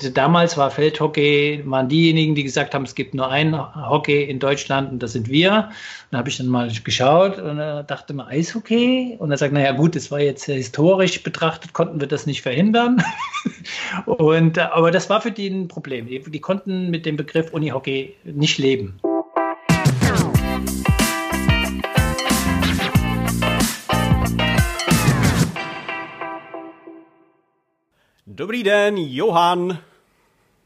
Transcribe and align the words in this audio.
damals 0.00 0.56
war 0.56 0.70
Feldhockey, 0.70 1.62
waren 1.66 1.88
diejenigen, 1.88 2.36
die 2.36 2.44
gesagt 2.44 2.72
haben, 2.72 2.84
es 2.84 2.94
gibt 2.94 3.14
nur 3.14 3.28
ein 3.30 3.58
Hockey 3.74 4.22
in 4.22 4.38
Deutschland 4.38 4.92
und 4.92 5.02
das 5.02 5.12
sind 5.12 5.28
wir. 5.28 5.70
Da 6.12 6.18
habe 6.18 6.28
ich 6.28 6.36
dann 6.36 6.46
mal 6.46 6.70
geschaut 6.70 7.38
und 7.38 7.56
dachte 7.56 8.14
mir, 8.14 8.28
Eishockey? 8.28 9.16
Und 9.18 9.32
er 9.32 9.38
sagt, 9.38 9.52
naja 9.52 9.72
gut, 9.72 9.96
das 9.96 10.12
war 10.12 10.20
jetzt 10.20 10.44
historisch 10.44 11.24
betrachtet, 11.24 11.72
konnten 11.72 12.00
wir 12.00 12.06
das 12.06 12.26
nicht 12.26 12.42
verhindern. 12.42 13.02
und, 14.06 14.56
äh, 14.56 14.60
aber 14.60 14.92
das 14.92 15.10
war 15.10 15.20
für 15.20 15.32
die 15.32 15.48
ein 15.48 15.66
Problem. 15.66 16.06
Die, 16.06 16.20
die 16.20 16.40
konnten 16.40 16.90
mit 16.90 17.04
dem 17.04 17.16
Begriff 17.16 17.52
Unihockey 17.52 18.14
nicht 18.22 18.58
leben. 18.58 19.00
Dobrý 28.26 28.62
den, 28.62 28.96
Johann. 28.96 29.78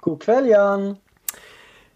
Kukwelian. 0.03 0.99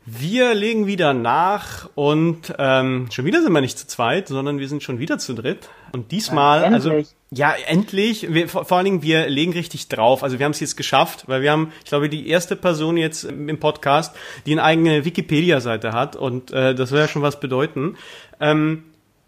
Wir 0.09 0.55
legen 0.55 0.87
wieder 0.87 1.13
nach 1.13 1.91
und 1.97 2.55
ähm, 2.57 3.09
schon 3.11 3.25
wieder 3.25 3.43
sind 3.43 3.53
wir 3.53 3.61
nicht 3.61 3.77
zu 3.77 3.89
zweit, 3.89 4.29
sondern 4.29 4.61
wir 4.61 4.69
sind 4.69 4.85
schon 4.85 5.01
wieder 5.01 5.19
zu 5.19 5.35
dritt. 5.35 5.69
Und 5.93 6.13
diesmal, 6.13 6.63
ja, 6.63 6.69
also 6.69 7.03
ja, 7.33 7.53
endlich. 7.67 8.33
Wir, 8.33 8.49
vor, 8.49 8.65
vor 8.65 8.77
allen 8.77 8.85
Dingen, 8.85 9.03
wir 9.03 9.29
legen 9.29 9.53
richtig 9.53 9.89
drauf. 9.89 10.23
Also 10.23 10.39
wir 10.39 10.45
haben 10.45 10.53
es 10.53 10.61
jetzt 10.61 10.77
geschafft, 10.77 11.25
weil 11.27 11.43
wir 11.43 11.51
haben, 11.51 11.73
ich 11.83 11.89
glaube, 11.91 12.09
die 12.09 12.29
erste 12.29 12.55
Person 12.55 12.97
jetzt 12.97 13.25
im 13.25 13.59
Podcast, 13.59 14.15
die 14.47 14.53
eine 14.53 14.63
eigene 14.63 15.05
Wikipedia-Seite 15.05 15.93
hat 15.93 16.15
und 16.15 16.53
äh, 16.53 16.77
das 16.77 16.91
soll 16.91 17.01
ja 17.01 17.09
schon 17.09 17.23
was 17.23 17.41
bedeuten. 17.41 17.97
Ähm, 18.39 18.85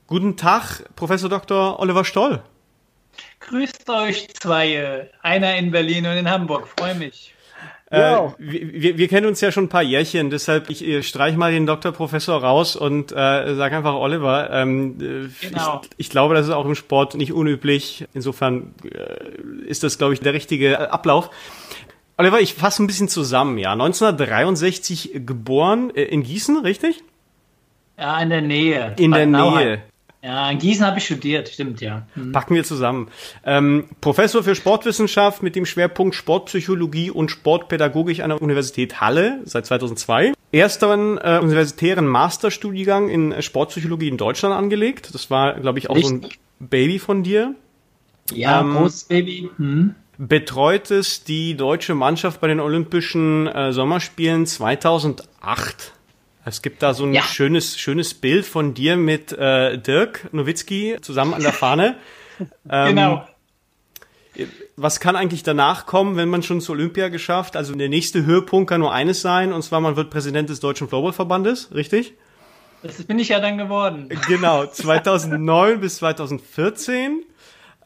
guten 0.06 0.36
Tag, 0.36 0.84
Professor 0.94 1.28
Dr. 1.28 1.80
Oliver 1.80 2.04
Stoll. 2.04 2.40
Grüßt 3.40 3.90
euch 3.90 4.28
zwei, 4.34 5.10
einer 5.20 5.56
in 5.56 5.72
Berlin 5.72 6.06
und 6.06 6.16
in 6.16 6.30
Hamburg. 6.30 6.68
Freue 6.68 6.94
mich. 6.94 7.34
Äh, 7.90 8.18
wir, 8.38 8.98
wir, 8.98 9.08
kennen 9.08 9.26
uns 9.26 9.40
ja 9.40 9.50
schon 9.50 9.64
ein 9.64 9.68
paar 9.70 9.82
Jährchen, 9.82 10.28
deshalb 10.28 10.68
ich, 10.68 10.86
ich 10.86 11.08
streich 11.08 11.36
mal 11.36 11.52
den 11.52 11.64
Doktor 11.64 11.92
Professor 11.92 12.42
raus 12.42 12.76
und 12.76 13.12
äh, 13.12 13.54
sag 13.54 13.72
einfach 13.72 13.94
Oliver. 13.94 14.50
Ähm, 14.52 14.96
äh, 15.00 15.46
genau. 15.46 15.80
ich, 15.82 15.90
ich, 15.96 16.10
glaube, 16.10 16.34
das 16.34 16.46
ist 16.46 16.52
auch 16.52 16.66
im 16.66 16.74
Sport 16.74 17.14
nicht 17.14 17.32
unüblich. 17.32 18.06
Insofern 18.12 18.74
äh, 18.84 19.66
ist 19.66 19.84
das, 19.84 19.96
glaube 19.96 20.12
ich, 20.12 20.20
der 20.20 20.34
richtige 20.34 20.72
äh, 20.72 20.76
Ablauf. 20.76 21.30
Oliver, 22.18 22.40
ich 22.40 22.54
fasse 22.54 22.82
ein 22.82 22.86
bisschen 22.86 23.08
zusammen. 23.08 23.56
Ja, 23.56 23.72
1963 23.72 25.22
geboren 25.24 25.90
äh, 25.94 26.02
in 26.02 26.24
Gießen, 26.24 26.58
richtig? 26.58 27.02
Ja, 27.96 28.20
in 28.20 28.28
der 28.28 28.42
Nähe. 28.42 28.94
In 28.98 29.12
der 29.12 29.26
Nähe. 29.26 29.82
Ja, 30.22 30.50
in 30.50 30.58
Gießen 30.58 30.84
habe 30.84 30.98
ich 30.98 31.04
studiert, 31.04 31.48
stimmt, 31.48 31.80
ja. 31.80 32.06
Mhm. 32.16 32.32
Packen 32.32 32.54
wir 32.54 32.64
zusammen. 32.64 33.08
Ähm, 33.44 33.88
Professor 34.00 34.42
für 34.42 34.56
Sportwissenschaft 34.56 35.44
mit 35.44 35.54
dem 35.54 35.64
Schwerpunkt 35.64 36.16
Sportpsychologie 36.16 37.10
und 37.10 37.30
Sportpädagogik 37.30 38.20
an 38.20 38.30
der 38.30 38.42
Universität 38.42 39.00
Halle 39.00 39.40
seit 39.44 39.66
2002. 39.66 40.32
Ersteren 40.50 41.18
äh, 41.18 41.38
universitären 41.40 42.08
Masterstudiengang 42.08 43.08
in 43.08 43.40
Sportpsychologie 43.42 44.08
in 44.08 44.16
Deutschland 44.16 44.54
angelegt. 44.54 45.14
Das 45.14 45.30
war, 45.30 45.54
glaube 45.54 45.78
ich, 45.78 45.88
auch 45.88 45.94
Richtig. 45.94 46.20
so 46.20 46.28
ein 46.28 46.68
Baby 46.68 46.98
von 46.98 47.22
dir. 47.22 47.54
Ja, 48.32 48.60
ähm, 48.60 48.74
großes 48.74 49.04
Baby. 49.04 49.50
Hm. 49.56 49.94
Betreut 50.18 50.92
die 51.28 51.56
deutsche 51.56 51.94
Mannschaft 51.94 52.40
bei 52.40 52.48
den 52.48 52.58
Olympischen 52.58 53.46
äh, 53.46 53.72
Sommerspielen 53.72 54.46
2008. 54.46 55.92
Es 56.48 56.62
gibt 56.62 56.82
da 56.82 56.94
so 56.94 57.04
ein 57.04 57.12
ja. 57.12 57.22
schönes, 57.22 57.78
schönes 57.78 58.14
Bild 58.14 58.46
von 58.46 58.74
dir 58.74 58.96
mit 58.96 59.32
äh, 59.32 59.78
Dirk 59.78 60.32
Nowitzki 60.32 60.96
zusammen 61.00 61.34
an 61.34 61.42
der 61.42 61.52
Fahne. 61.52 61.96
ähm, 62.70 62.88
genau. 62.88 63.28
Was 64.76 65.00
kann 65.00 65.16
eigentlich 65.16 65.42
danach 65.42 65.86
kommen, 65.86 66.16
wenn 66.16 66.28
man 66.28 66.42
schon 66.42 66.60
zur 66.60 66.76
Olympia 66.76 67.08
geschafft? 67.08 67.56
Also 67.56 67.74
der 67.74 67.88
nächste 67.88 68.24
Höhepunkt 68.24 68.70
kann 68.70 68.80
nur 68.80 68.92
eines 68.92 69.20
sein, 69.20 69.52
und 69.52 69.62
zwar 69.62 69.80
man 69.80 69.96
wird 69.96 70.10
Präsident 70.10 70.48
des 70.48 70.60
Deutschen 70.60 70.88
Floorballverbandes, 70.88 71.74
richtig? 71.74 72.14
Das 72.82 73.02
bin 73.02 73.18
ich 73.18 73.30
ja 73.30 73.40
dann 73.40 73.58
geworden. 73.58 74.08
Genau, 74.28 74.64
2009 74.72 75.80
bis 75.80 75.96
2014. 75.96 77.24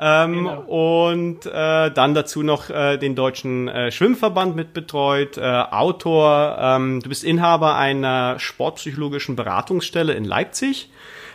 Ähm, 0.05 0.33
genau. 0.33 0.63
Und 0.63 1.47
äh, 1.47 1.91
dann 1.93 2.15
dazu 2.15 2.43
noch 2.43 2.71
äh, 2.71 2.97
den 2.97 3.15
deutschen 3.15 3.69
äh, 3.69 3.93
Schwimmverband 3.93 4.57
mitbetreut, 4.57 5.39
äh, 5.39 5.43
Autor, 5.43 6.57
ähm, 6.61 7.01
du 7.01 7.09
bist 7.09 7.23
Inhaber 7.23 7.77
einer 7.77 8.41
sportpsychologischen 8.41 9.37
Beratungsstelle 9.37 10.15
in 10.15 10.25
Leipzig. 10.25 10.91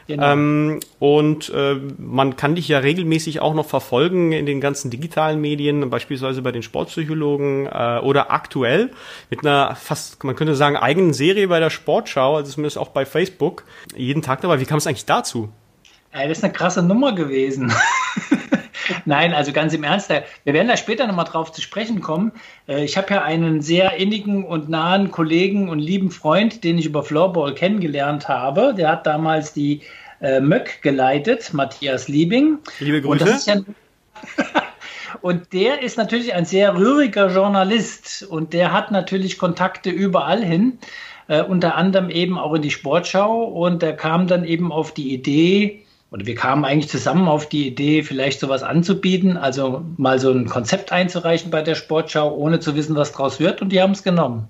Genau. 0.08 0.34
Ähm, 0.34 0.80
und 1.00 1.50
äh, 1.50 1.76
man 1.98 2.36
kann 2.36 2.56
dich 2.56 2.68
ja 2.68 2.80
regelmäßig 2.80 3.40
auch 3.40 3.54
noch 3.54 3.66
verfolgen 3.66 4.34
in 4.34 4.46
den 4.46 4.60
ganzen 4.60 4.90
digitalen 4.90 5.40
Medien, 5.40 5.90
beispielsweise 5.90 6.42
bei 6.42 6.52
den 6.52 6.64
Sportpsychologen 6.64 7.68
äh, 7.68 8.00
oder 8.02 8.32
aktuell 8.32 8.92
mit 9.30 9.46
einer 9.46 9.76
fast, 9.76 10.22
man 10.26 10.36
könnte 10.36 10.56
sagen, 10.56 10.76
eigenen 10.76 11.14
Serie 11.14 11.48
bei 11.48 11.62
der 11.62 11.70
Sportschau, 11.70 12.36
also 12.36 12.52
zumindest 12.52 12.78
auch 12.78 12.90
bei 12.90 13.06
Facebook, 13.06 13.64
jeden 13.96 14.22
Tag 14.22 14.42
dabei. 14.42 14.60
Wie 14.60 14.66
kam 14.66 14.78
es 14.78 14.88
eigentlich 14.88 15.06
dazu? 15.06 15.50
Ey, 16.12 16.28
das 16.28 16.40
ist 16.40 16.44
eine 16.44 16.54
krasse 16.54 16.84
Nummer 16.84 17.14
gewesen. 17.14 17.72
Nein, 19.06 19.34
also 19.34 19.52
ganz 19.52 19.74
im 19.74 19.84
Ernst, 19.84 20.10
wir 20.10 20.54
werden 20.54 20.68
da 20.68 20.78
später 20.78 21.08
nochmal 21.08 21.26
drauf 21.26 21.52
zu 21.52 21.62
sprechen 21.62 22.02
kommen. 22.02 22.32
Äh, 22.68 22.84
ich 22.84 22.98
habe 22.98 23.14
ja 23.14 23.24
einen 23.24 23.62
sehr 23.62 23.96
innigen 23.96 24.44
und 24.44 24.70
nahen 24.70 25.12
Kollegen 25.12 25.70
und 25.70 25.80
lieben 25.80 26.12
Freund, 26.12 26.64
den 26.64 26.78
ich 26.78 26.86
über 26.86 27.04
Floorball 27.04 27.54
kennengelernt 27.54 28.28
habe. 28.28 28.74
Der 28.76 28.90
hat 28.90 29.06
damals 29.06 29.54
die 29.54 29.82
äh, 30.22 30.40
Möck 30.40 30.82
geleitet, 30.82 31.54
Matthias 31.54 32.08
Liebing. 32.08 32.60
Liebe 32.80 33.02
Grüße. 33.02 33.24
Und, 33.26 33.46
ja 33.46 34.44
und 35.22 35.54
der 35.54 35.82
ist 35.82 35.98
natürlich 35.98 36.34
ein 36.34 36.46
sehr 36.46 36.76
rühriger 36.76 37.30
Journalist 37.30 38.24
und 38.24 38.54
der 38.54 38.72
hat 38.74 38.92
natürlich 38.92 39.38
Kontakte 39.38 39.90
überall 39.90 40.44
hin. 40.44 40.80
Unter 41.50 41.76
anderem 41.76 42.10
eben 42.10 42.40
auch 42.40 42.54
in 42.54 42.62
die 42.62 42.72
Sportschau 42.72 43.44
und 43.44 43.84
er 43.84 43.92
kam 43.92 44.28
dann 44.28 44.46
eben 44.46 44.72
auf 44.72 44.94
die 44.94 45.14
Idee, 45.14 45.86
oder 46.12 46.26
wir 46.26 46.36
kamen 46.36 46.64
eigentlich 46.64 46.90
zusammen 46.90 47.28
auf 47.28 47.50
die 47.50 47.68
Idee, 47.68 48.04
vielleicht 48.04 48.40
sowas 48.40 48.64
anzubieten, 48.64 49.38
also 49.38 49.84
mal 49.98 50.20
so 50.20 50.32
ein 50.32 50.48
Konzept 50.48 50.92
einzureichen 50.92 51.52
bei 51.52 51.62
der 51.62 51.76
Sportschau, 51.76 52.34
ohne 52.34 52.60
zu 52.60 52.76
wissen, 52.76 52.96
was 52.96 53.12
draus 53.12 53.40
wird, 53.40 53.62
und 53.62 53.70
die 53.70 53.82
haben 53.82 53.92
es 53.92 54.04
genommen. 54.04 54.48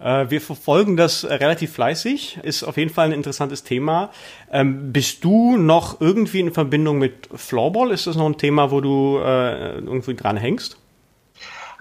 Äh, 0.00 0.30
wir 0.30 0.40
verfolgen 0.40 0.96
das 0.96 1.24
relativ 1.24 1.72
fleißig, 1.72 2.40
ist 2.42 2.64
auf 2.64 2.76
jeden 2.76 2.90
Fall 2.90 3.06
ein 3.06 3.12
interessantes 3.12 3.62
Thema. 3.62 4.10
Ähm, 4.50 4.92
bist 4.92 5.22
du 5.22 5.56
noch 5.56 6.00
irgendwie 6.00 6.40
in 6.40 6.52
Verbindung 6.52 6.98
mit 6.98 7.28
Floorball? 7.34 7.92
Ist 7.92 8.08
das 8.08 8.16
noch 8.16 8.26
ein 8.26 8.36
Thema, 8.36 8.70
wo 8.72 8.80
du 8.80 9.18
äh, 9.18 9.78
irgendwie 9.78 10.14
dran 10.14 10.36
hängst? 10.36 10.76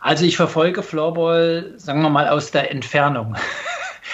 Also 0.02 0.26
ich 0.26 0.36
verfolge 0.38 0.84
Floorball, 0.84 1.74
sagen 1.78 2.02
wir 2.02 2.10
mal, 2.10 2.28
aus 2.28 2.52
der 2.52 2.72
Entfernung. 2.72 3.36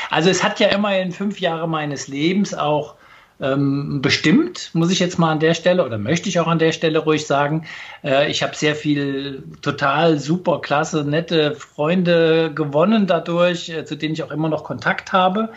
Also 0.09 0.29
es 0.29 0.41
hat 0.41 0.59
ja 0.61 0.69
immerhin 0.69 1.11
fünf 1.11 1.41
Jahre 1.41 1.67
meines 1.67 2.07
Lebens 2.07 2.53
auch 2.53 2.96
ähm, 3.39 4.01
bestimmt, 4.01 4.71
muss 4.73 4.91
ich 4.91 4.99
jetzt 4.99 5.19
mal 5.19 5.31
an 5.31 5.39
der 5.39 5.53
Stelle 5.53 5.85
oder 5.85 5.97
möchte 5.97 6.27
ich 6.29 6.39
auch 6.39 6.47
an 6.47 6.59
der 6.59 6.71
Stelle 6.71 6.99
ruhig 6.99 7.27
sagen. 7.27 7.65
Äh, 8.03 8.31
ich 8.31 8.41
habe 8.41 8.55
sehr 8.55 8.75
viel 8.75 9.43
total 9.61 10.19
super, 10.19 10.59
klasse, 10.61 11.03
nette 11.03 11.55
Freunde 11.55 12.51
gewonnen 12.53 13.05
dadurch, 13.05 13.69
äh, 13.69 13.85
zu 13.85 13.95
denen 13.95 14.13
ich 14.13 14.23
auch 14.23 14.31
immer 14.31 14.49
noch 14.49 14.63
Kontakt 14.63 15.13
habe. 15.13 15.49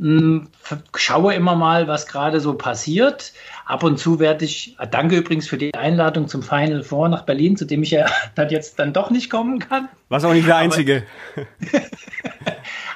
Ähm, 0.00 0.48
schaue 0.94 1.34
immer 1.34 1.56
mal, 1.56 1.88
was 1.88 2.06
gerade 2.06 2.40
so 2.40 2.54
passiert. 2.54 3.32
Ab 3.64 3.82
und 3.82 3.98
zu 3.98 4.20
werde 4.20 4.44
ich, 4.44 4.76
äh, 4.78 4.86
danke 4.86 5.16
übrigens 5.16 5.48
für 5.48 5.56
die 5.56 5.74
Einladung 5.74 6.28
zum 6.28 6.42
Final 6.42 6.82
Four 6.82 7.08
nach 7.08 7.22
Berlin, 7.22 7.56
zu 7.56 7.64
dem 7.64 7.82
ich 7.82 7.90
ja 7.90 8.06
dann 8.34 8.50
jetzt 8.50 8.78
dann 8.78 8.92
doch 8.92 9.10
nicht 9.10 9.30
kommen 9.30 9.58
kann. 9.58 9.88
Was 10.08 10.24
auch 10.24 10.32
nicht 10.32 10.46
der 10.46 10.58
Einzige. 10.58 11.02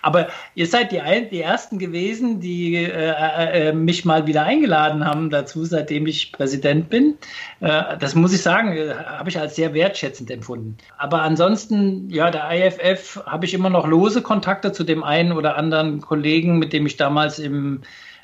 Aber 0.02 0.28
ihr 0.54 0.66
seid 0.66 0.92
die, 0.92 1.00
ein, 1.00 1.28
die 1.30 1.40
Ersten 1.40 1.78
gewesen, 1.78 2.40
die 2.40 2.76
äh, 2.76 2.88
äh, 2.88 3.68
äh, 3.68 3.72
mich 3.72 4.04
mal 4.04 4.26
wieder 4.26 4.44
eingeladen 4.44 5.04
haben 5.04 5.30
dazu, 5.30 5.64
seitdem 5.64 6.06
ich 6.06 6.32
Präsident 6.32 6.88
bin. 6.88 7.18
Äh, 7.60 7.98
das 7.98 8.14
muss 8.14 8.32
ich 8.32 8.42
sagen, 8.42 8.76
äh, 8.76 8.94
habe 8.94 9.28
ich 9.28 9.38
als 9.38 9.56
sehr 9.56 9.74
wertschätzend 9.74 10.30
empfunden. 10.30 10.76
Aber 10.98 11.22
ansonsten, 11.22 12.08
ja, 12.10 12.30
der 12.30 12.50
IFF 12.50 13.22
habe 13.26 13.44
ich 13.46 13.54
immer 13.54 13.70
noch 13.70 13.86
lose 13.86 14.22
Kontakte 14.22 14.72
zu 14.72 14.84
dem 14.84 15.02
einen 15.02 15.32
oder 15.32 15.56
anderen 15.56 16.00
Kollegen, 16.00 16.58
mit 16.58 16.72
dem 16.72 16.86
ich 16.86 16.96
damals 16.96 17.38
im 17.38 17.82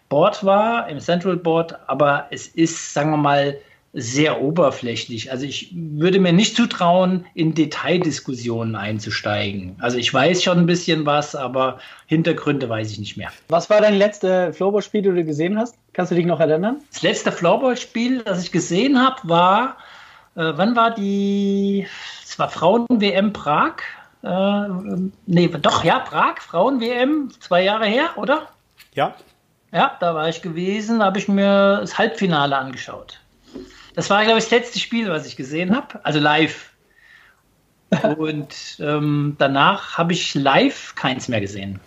Board 0.08 0.44
war, 0.44 0.88
im 0.88 1.00
Central 1.00 1.37
Board. 1.37 1.79
Aber 1.88 2.26
es 2.31 2.46
ist, 2.46 2.94
sagen 2.94 3.11
wir 3.11 3.17
mal, 3.17 3.58
sehr 3.98 4.43
oberflächlich. 4.43 5.32
Also 5.32 5.46
ich 5.46 5.72
würde 5.75 6.20
mir 6.20 6.34
nicht 6.34 6.54
zutrauen, 6.54 7.25
in 7.32 7.54
Detaildiskussionen 7.54 8.76
einzusteigen. 8.76 9.76
Also 9.81 9.96
ich 9.96 10.12
weiß 10.12 10.43
schon 10.43 10.58
ein 10.58 10.66
bisschen 10.66 11.06
was, 11.06 11.34
aber 11.34 11.78
Hintergründe 12.06 12.69
weiß 12.69 12.90
ich 12.93 12.98
nicht 12.98 13.16
mehr. 13.16 13.31
Was 13.48 13.70
war 13.70 13.81
dein 13.81 13.96
letztes 13.96 14.54
Floorball-Spiel, 14.54 15.00
das 15.00 15.14
du 15.14 15.25
gesehen 15.25 15.58
hast? 15.58 15.76
Kannst 15.94 16.12
du 16.12 16.14
dich 16.14 16.26
noch 16.26 16.40
erinnern? 16.40 16.76
Das 16.93 17.00
letzte 17.00 17.32
Floorball-Spiel, 17.32 18.22
das 18.22 18.44
ich 18.44 18.52
gesehen 18.52 19.00
habe, 19.00 19.16
war, 19.22 19.78
äh, 20.34 20.52
wann 20.54 20.76
war 20.76 20.94
die, 20.94 21.87
es 22.22 22.38
war 22.38 22.50
Frauen-WM 22.50 23.32
Prag. 23.32 23.76
Äh, 24.22 25.08
nee, 25.25 25.48
doch, 25.48 25.84
ja, 25.84 26.00
Prag, 26.00 26.43
Frauen-WM, 26.43 27.31
zwei 27.40 27.64
Jahre 27.64 27.87
her, 27.87 28.10
oder? 28.16 28.48
Ja. 28.94 29.14
Ja, 29.72 29.96
da 30.00 30.14
war 30.14 30.28
ich 30.28 30.43
gewesen, 30.43 31.02
habe 31.02 31.19
ich 31.19 31.28
mir 31.28 31.78
das 31.81 31.96
Halbfinale 31.96 32.58
angeschaut. 32.58 33.20
Das 33.96 34.10
war, 34.10 34.22
glaube 34.25 34.38
ich, 34.38 34.44
das 34.44 34.50
letzte 34.50 34.78
Spiel, 34.78 35.08
was 35.08 35.26
ich 35.26 35.37
gesehen 35.37 35.75
habe, 35.75 36.04
also 36.04 36.20
live. 36.20 36.70
Und 38.19 38.76
ähm, 38.78 39.37
danach 39.38 39.96
habe 39.96 40.12
ich 40.12 40.34
live 40.34 40.94
keins 40.94 41.28
mehr 41.28 41.40
gesehen. 41.40 41.81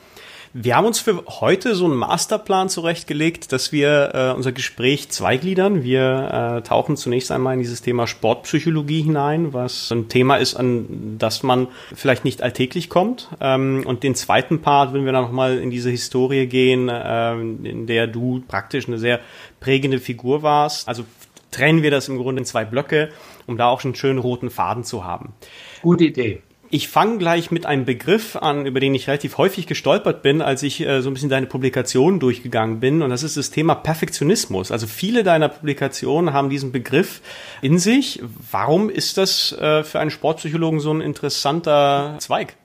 Wir 0.51 0.75
haben 0.75 0.87
uns 0.87 0.99
für 0.99 1.23
heute 1.27 1.75
so 1.75 1.85
einen 1.85 1.95
Masterplan 1.95 2.69
zurechtgelegt, 2.69 3.51
dass 3.51 3.71
wir 3.71 4.15
äh, 4.15 4.35
unser 4.35 4.51
Gespräch 4.51 5.09
zweigliedern. 5.09 5.83
Wir 5.83 6.57
äh, 6.57 6.67
tauchen 6.67 6.97
zunächst 6.97 7.31
einmal 7.31 7.53
in 7.53 7.59
dieses 7.59 7.83
Thema 7.83 8.07
Sportpsychologie 8.07 9.03
hinein, 9.03 9.53
was 9.53 9.91
ein 9.91 10.09
Thema 10.09 10.37
ist, 10.37 10.55
an 10.55 11.17
das 11.19 11.43
man 11.43 11.67
vielleicht 11.93 12.25
nicht 12.25 12.41
alltäglich 12.41 12.89
kommt. 12.89 13.27
Ähm, 13.39 13.83
und 13.85 14.01
den 14.01 14.15
zweiten 14.15 14.61
Part 14.61 14.91
würden 14.91 15.05
wir 15.05 15.11
dann 15.11 15.25
nochmal 15.25 15.59
in 15.59 15.69
diese 15.69 15.91
Historie 15.91 16.47
gehen, 16.47 16.89
äh, 16.89 17.33
in 17.33 17.85
der 17.85 18.07
du 18.07 18.41
praktisch 18.47 18.87
eine 18.87 18.97
sehr 18.97 19.19
prägende 19.59 19.99
Figur 19.99 20.41
warst. 20.41 20.87
Also 20.87 21.05
trennen 21.51 21.83
wir 21.83 21.91
das 21.91 22.07
im 22.07 22.17
Grunde 22.17 22.41
in 22.41 22.45
zwei 22.45 22.65
Blöcke, 22.65 23.09
um 23.47 23.57
da 23.57 23.67
auch 23.67 23.81
schon 23.81 23.89
einen 23.89 23.95
schönen 23.95 24.19
roten 24.19 24.49
Faden 24.49 24.83
zu 24.83 25.03
haben. 25.03 25.33
Gute 25.81 26.05
Idee. 26.05 26.41
Ich 26.71 26.87
fange 26.87 27.17
gleich 27.17 27.49
mit 27.49 27.65
einem 27.65 27.85
Begriff 27.85 28.35
an, 28.35 28.67
über 28.67 28.79
den 28.79 28.93
ich 28.93 29.07
relativ 29.07 29.39
häufig 29.39 29.65
gestolpert 29.65 30.21
bin, 30.21 30.39
als 30.43 30.61
ich 30.61 30.81
äh, 30.81 31.01
so 31.01 31.09
ein 31.09 31.15
bisschen 31.15 31.29
deine 31.29 31.47
Publikationen 31.47 32.19
durchgegangen 32.19 32.79
bin. 32.79 33.01
Und 33.01 33.09
das 33.09 33.23
ist 33.23 33.37
das 33.37 33.49
Thema 33.49 33.73
Perfektionismus. 33.73 34.71
Also 34.71 34.85
viele 34.85 35.23
deiner 35.23 35.49
Publikationen 35.49 36.31
haben 36.31 36.51
diesen 36.51 36.71
Begriff 36.71 37.21
in 37.63 37.79
sich. 37.79 38.21
Warum 38.51 38.91
ist 38.91 39.17
das 39.17 39.51
äh, 39.53 39.83
für 39.83 39.99
einen 39.99 40.11
Sportpsychologen 40.11 40.79
so 40.79 40.93
ein 40.93 41.01
interessanter 41.01 42.17
Zweig? 42.19 42.55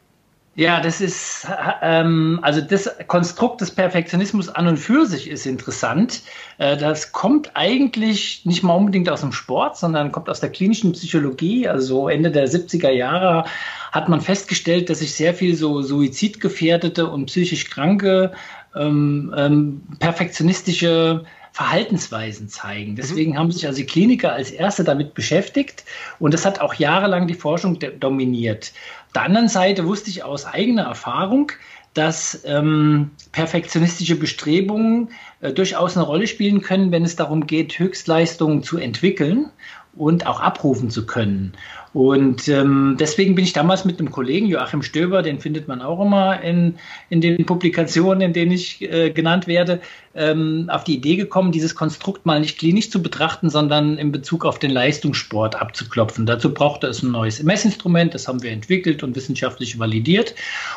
Ja, 0.56 0.80
das 0.80 1.00
ist, 1.00 1.48
ähm, 1.82 2.38
also 2.42 2.60
das 2.60 2.88
Konstrukt 3.08 3.60
des 3.60 3.72
Perfektionismus 3.72 4.48
an 4.48 4.68
und 4.68 4.76
für 4.76 5.04
sich 5.04 5.28
ist 5.28 5.46
interessant. 5.46 6.22
Äh, 6.58 6.76
das 6.76 7.10
kommt 7.10 7.50
eigentlich 7.54 8.42
nicht 8.44 8.62
mal 8.62 8.74
unbedingt 8.74 9.08
aus 9.10 9.22
dem 9.22 9.32
Sport, 9.32 9.76
sondern 9.76 10.12
kommt 10.12 10.28
aus 10.28 10.38
der 10.38 10.50
klinischen 10.50 10.92
Psychologie. 10.92 11.66
Also 11.66 12.08
Ende 12.08 12.30
der 12.30 12.48
70er 12.48 12.90
Jahre 12.90 13.46
hat 13.90 14.08
man 14.08 14.20
festgestellt, 14.20 14.90
dass 14.90 15.00
sich 15.00 15.14
sehr 15.14 15.34
viel 15.34 15.56
so 15.56 15.82
suizidgefährdete 15.82 17.10
und 17.10 17.26
psychisch 17.26 17.68
kranke 17.68 18.32
ähm, 18.76 19.34
ähm, 19.36 19.82
perfektionistische 19.98 21.24
Verhaltensweisen 21.54 22.48
zeigen. 22.48 22.92
Mhm. 22.92 22.96
Deswegen 22.96 23.32
mhm. 23.32 23.38
haben 23.38 23.52
sich 23.52 23.66
also 23.66 23.82
Kliniker 23.84 24.32
als 24.32 24.50
Erste 24.50 24.84
damit 24.84 25.14
beschäftigt 25.14 25.84
und 26.18 26.34
das 26.34 26.44
hat 26.44 26.60
auch 26.60 26.74
jahrelang 26.74 27.26
die 27.26 27.34
Forschung 27.34 27.78
dominiert 28.00 28.72
der 29.14 29.22
anderen 29.22 29.48
Seite 29.48 29.86
wusste 29.86 30.10
ich 30.10 30.24
aus 30.24 30.44
eigener 30.44 30.82
Erfahrung, 30.82 31.52
dass 31.94 32.40
ähm, 32.44 33.12
perfektionistische 33.30 34.16
Bestrebungen 34.16 35.10
äh, 35.40 35.52
durchaus 35.52 35.96
eine 35.96 36.04
Rolle 36.04 36.26
spielen 36.26 36.60
können, 36.60 36.90
wenn 36.90 37.04
es 37.04 37.14
darum 37.14 37.46
geht, 37.46 37.78
Höchstleistungen 37.78 38.64
zu 38.64 38.78
entwickeln 38.78 39.50
und 39.94 40.26
auch 40.26 40.40
abrufen 40.40 40.90
zu 40.90 41.06
können. 41.06 41.52
Und 41.94 42.48
ähm, 42.48 42.96
deswegen 42.98 43.36
bin 43.36 43.44
ich 43.44 43.52
damals 43.52 43.84
mit 43.84 44.00
einem 44.00 44.10
Kollegen, 44.10 44.46
Joachim 44.46 44.82
Stöber, 44.82 45.22
den 45.22 45.38
findet 45.38 45.68
man 45.68 45.80
auch 45.80 46.04
immer 46.04 46.40
in, 46.42 46.74
in 47.08 47.20
den 47.20 47.46
Publikationen, 47.46 48.20
in 48.20 48.32
denen 48.32 48.50
ich 48.50 48.82
äh, 48.82 49.10
genannt 49.10 49.46
werde, 49.46 49.80
ähm, 50.16 50.68
auf 50.72 50.82
die 50.82 50.96
Idee 50.96 51.14
gekommen, 51.14 51.52
dieses 51.52 51.76
Konstrukt 51.76 52.26
mal 52.26 52.40
nicht 52.40 52.58
klinisch 52.58 52.90
zu 52.90 53.00
betrachten, 53.00 53.48
sondern 53.48 53.96
in 53.96 54.10
Bezug 54.10 54.44
auf 54.44 54.58
den 54.58 54.72
Leistungssport 54.72 55.54
abzuklopfen. 55.54 56.26
Dazu 56.26 56.52
brauchte 56.52 56.88
es 56.88 57.00
ein 57.04 57.12
neues 57.12 57.40
Messinstrument, 57.44 58.12
das 58.12 58.26
haben 58.26 58.42
wir 58.42 58.50
entwickelt 58.50 59.04
und 59.04 59.14
wissenschaftlich 59.14 59.78
validiert. 59.78 60.34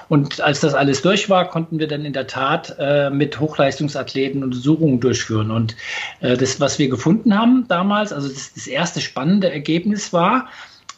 Und 0.10 0.40
als 0.42 0.60
das 0.60 0.76
alles 0.76 1.02
durch 1.02 1.32
war, 1.32 1.50
konnten 1.50 1.80
wir 1.80 1.88
dann 1.88 2.06
in 2.06 2.14
der 2.14 2.28
Tat 2.28 2.76
äh, 2.78 3.10
mit 3.10 3.40
Hochleistungsathleten 3.40 4.44
Untersuchungen 4.44 5.00
durchführen. 5.00 5.50
Und 5.50 5.76
äh, 6.20 6.38
das, 6.38 6.60
was 6.60 6.78
wir 6.78 6.90
gefunden 6.90 7.36
haben 7.36 7.66
damals, 7.68 8.14
also 8.14 8.28
das, 8.28 8.54
das 8.54 8.68
erste 8.68 9.02
spannende 9.02 9.52
Ergebnis 9.52 10.14
war, 10.14 10.48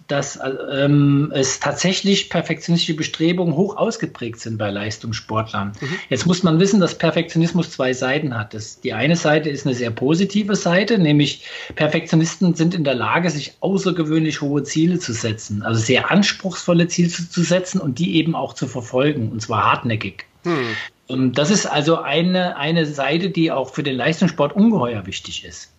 dass 0.10 0.40
ähm, 0.74 1.32
es 1.34 1.60
tatsächlich 1.60 2.30
perfektionistische 2.30 2.96
Bestrebungen 2.96 3.56
hoch 3.56 3.78
ausgeprägt 3.78 4.40
sind 4.40 4.58
bei 4.58 4.72
Leistungssportlern. 4.72 5.74
Mhm. 5.80 5.96
Jetzt 6.10 6.26
muss 6.26 6.42
man 6.44 6.60
wissen, 6.60 6.80
dass 6.80 6.98
Perfektionismus 6.98 7.72
zwei 7.72 7.94
Seiten 7.94 8.36
hat. 8.38 8.54
Das, 8.54 8.82
die 8.82 8.94
eine 8.94 9.16
Seite 9.16 9.50
ist 9.50 9.66
eine 9.66 9.76
sehr 9.76 9.92
positive 9.92 10.56
Seite, 10.56 10.98
nämlich 10.98 11.46
Perfektionisten 11.76 12.56
sind 12.56 12.74
in 12.74 12.84
der 12.84 12.96
Lage, 12.96 13.30
sich 13.30 13.54
außergewöhnlich 13.60 14.42
hohe 14.42 14.64
Ziele 14.64 14.98
zu 14.98 15.14
setzen, 15.14 15.62
also 15.62 15.80
sehr 15.80 16.10
anspruchsvolle 16.10 16.88
Ziele 16.88 17.10
zu, 17.10 17.30
zu 17.30 17.44
setzen 17.44 17.80
und 17.80 18.00
die 18.00 18.16
eben 18.16 18.36
auch 18.36 18.54
zu 18.54 18.68
verfolgen, 18.68 19.30
und 19.32 19.42
zwar 19.42 19.72
hartnäckig. 19.72 20.26
Mhm. 20.44 21.34
Das 21.34 21.50
ist 21.50 21.66
also 21.66 22.00
eine, 22.00 22.58
eine 22.58 22.86
Seite, 22.86 23.30
die 23.30 23.52
auch 23.52 23.74
für 23.74 23.84
den 23.84 23.96
Leistungssport 23.96 24.56
ungeheuer 24.56 25.06
wichtig 25.06 25.44
ist. 25.44 25.72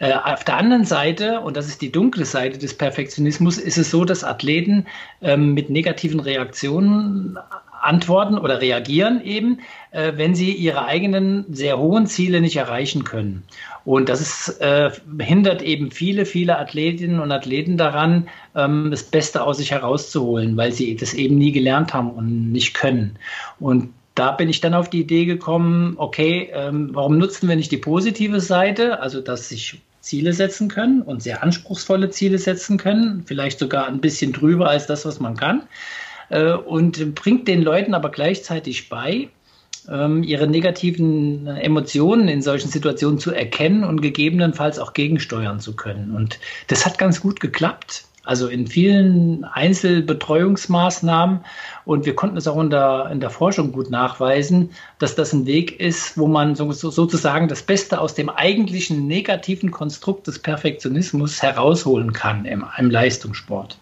Äh, 0.00 0.14
auf 0.14 0.44
der 0.44 0.56
anderen 0.56 0.84
Seite, 0.84 1.40
und 1.40 1.56
das 1.56 1.68
ist 1.68 1.82
die 1.82 1.92
dunkle 1.92 2.24
Seite 2.24 2.58
des 2.58 2.76
Perfektionismus, 2.76 3.58
ist 3.58 3.76
es 3.76 3.90
so, 3.90 4.04
dass 4.06 4.24
Athleten 4.24 4.86
ähm, 5.20 5.52
mit 5.52 5.68
negativen 5.68 6.20
Reaktionen 6.20 7.38
antworten 7.82 8.38
oder 8.38 8.62
reagieren 8.62 9.22
eben, 9.22 9.58
äh, 9.90 10.12
wenn 10.16 10.34
sie 10.34 10.52
ihre 10.52 10.86
eigenen 10.86 11.44
sehr 11.52 11.78
hohen 11.78 12.06
Ziele 12.06 12.40
nicht 12.40 12.56
erreichen 12.56 13.04
können. 13.04 13.42
Und 13.84 14.08
das 14.08 14.22
ist, 14.22 14.60
äh, 14.62 14.90
hindert 15.18 15.60
eben 15.60 15.90
viele, 15.90 16.24
viele 16.24 16.58
Athletinnen 16.58 17.20
und 17.20 17.30
Athleten 17.30 17.76
daran, 17.76 18.26
ähm, 18.54 18.88
das 18.90 19.02
Beste 19.02 19.42
aus 19.42 19.58
sich 19.58 19.70
herauszuholen, 19.70 20.56
weil 20.56 20.72
sie 20.72 20.96
das 20.96 21.12
eben 21.12 21.36
nie 21.36 21.52
gelernt 21.52 21.92
haben 21.92 22.10
und 22.10 22.52
nicht 22.52 22.72
können. 22.72 23.18
Und 23.58 23.92
da 24.14 24.32
bin 24.32 24.48
ich 24.48 24.60
dann 24.60 24.74
auf 24.74 24.88
die 24.88 25.00
Idee 25.00 25.26
gekommen, 25.26 25.94
okay, 25.96 26.50
ähm, 26.54 26.90
warum 26.92 27.18
nutzen 27.18 27.48
wir 27.48 27.56
nicht 27.56 27.72
die 27.72 27.78
positive 27.78 28.40
Seite, 28.40 29.00
also 29.00 29.20
dass 29.20 29.48
sich 29.50 29.80
Ziele 30.00 30.32
setzen 30.32 30.68
können 30.68 31.02
und 31.02 31.22
sehr 31.22 31.42
anspruchsvolle 31.42 32.10
Ziele 32.10 32.38
setzen 32.38 32.78
können, 32.78 33.24
vielleicht 33.26 33.58
sogar 33.58 33.86
ein 33.86 34.00
bisschen 34.00 34.32
drüber 34.32 34.68
als 34.68 34.86
das, 34.86 35.04
was 35.04 35.20
man 35.20 35.36
kann, 35.36 35.62
äh, 36.30 36.52
und 36.52 37.14
bringt 37.14 37.48
den 37.48 37.62
Leuten 37.62 37.94
aber 37.94 38.10
gleichzeitig 38.10 38.88
bei, 38.88 39.28
ähm, 39.88 40.22
ihre 40.22 40.46
negativen 40.46 41.46
Emotionen 41.46 42.28
in 42.28 42.42
solchen 42.42 42.70
Situationen 42.70 43.18
zu 43.18 43.32
erkennen 43.32 43.84
und 43.84 44.00
gegebenenfalls 44.00 44.78
auch 44.78 44.92
gegensteuern 44.92 45.60
zu 45.60 45.76
können. 45.76 46.12
Und 46.14 46.38
das 46.68 46.86
hat 46.86 46.98
ganz 46.98 47.20
gut 47.20 47.40
geklappt. 47.40 48.04
Also 48.30 48.46
in 48.46 48.68
vielen 48.68 49.42
Einzelbetreuungsmaßnahmen 49.42 51.40
und 51.84 52.06
wir 52.06 52.14
konnten 52.14 52.36
es 52.36 52.46
auch 52.46 52.60
in 52.60 52.70
der, 52.70 53.08
in 53.10 53.18
der 53.18 53.30
Forschung 53.30 53.72
gut 53.72 53.90
nachweisen, 53.90 54.70
dass 55.00 55.16
das 55.16 55.32
ein 55.32 55.46
Weg 55.46 55.80
ist, 55.80 56.16
wo 56.16 56.28
man 56.28 56.54
so, 56.54 56.70
sozusagen 56.70 57.48
das 57.48 57.64
Beste 57.64 58.00
aus 58.00 58.14
dem 58.14 58.28
eigentlichen 58.28 59.08
negativen 59.08 59.72
Konstrukt 59.72 60.28
des 60.28 60.38
Perfektionismus 60.38 61.42
herausholen 61.42 62.12
kann 62.12 62.44
im, 62.44 62.64
im 62.78 62.88
Leistungssport. 62.88 63.76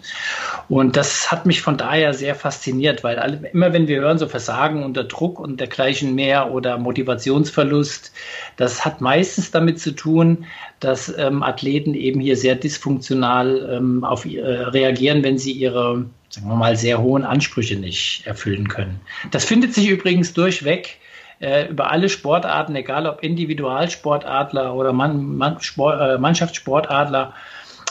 Und 0.70 0.96
das 0.96 1.30
hat 1.30 1.44
mich 1.44 1.60
von 1.60 1.76
daher 1.76 2.14
sehr 2.14 2.34
fasziniert, 2.34 3.04
weil 3.04 3.18
alle, 3.18 3.50
immer 3.52 3.74
wenn 3.74 3.86
wir 3.86 4.00
hören, 4.00 4.16
so 4.16 4.28
Versagen 4.28 4.82
unter 4.82 5.04
Druck 5.04 5.40
und 5.40 5.60
dergleichen 5.60 6.14
mehr 6.14 6.52
oder 6.52 6.78
Motivationsverlust, 6.78 8.12
das 8.56 8.86
hat 8.86 9.02
meistens 9.02 9.50
damit 9.50 9.78
zu 9.78 9.94
tun, 9.94 10.46
dass 10.81 11.12
ähm, 11.19 11.43
Athleten 11.43 11.94
eben 11.94 12.20
hier 12.20 12.36
sehr 12.36 12.55
dysfunktional 12.55 13.69
ähm, 13.72 14.05
auf, 14.05 14.24
äh, 14.38 14.62
reagieren, 14.62 15.22
wenn 15.22 15.38
sie 15.38 15.52
ihre, 15.52 16.06
sagen 16.28 16.48
wir 16.48 16.56
mal, 16.56 16.76
sehr 16.76 17.00
hohen 17.00 17.24
Ansprüche 17.24 17.76
nicht 17.76 18.26
erfüllen 18.26 18.68
können. 18.68 19.00
Das 19.30 19.44
findet 19.44 19.74
sich 19.74 19.88
übrigens 19.88 20.32
durchweg 20.32 20.98
äh, 21.40 21.68
über 21.68 21.90
alle 21.90 22.08
Sportarten, 22.08 22.74
egal 22.74 23.06
ob 23.06 23.22
Individualsportadler 23.22 24.74
oder 24.74 24.92
Mann, 24.92 25.36
Mann, 25.36 25.60
Sport, 25.60 26.00
äh, 26.00 26.18
Mannschaftssportadler. 26.18 27.32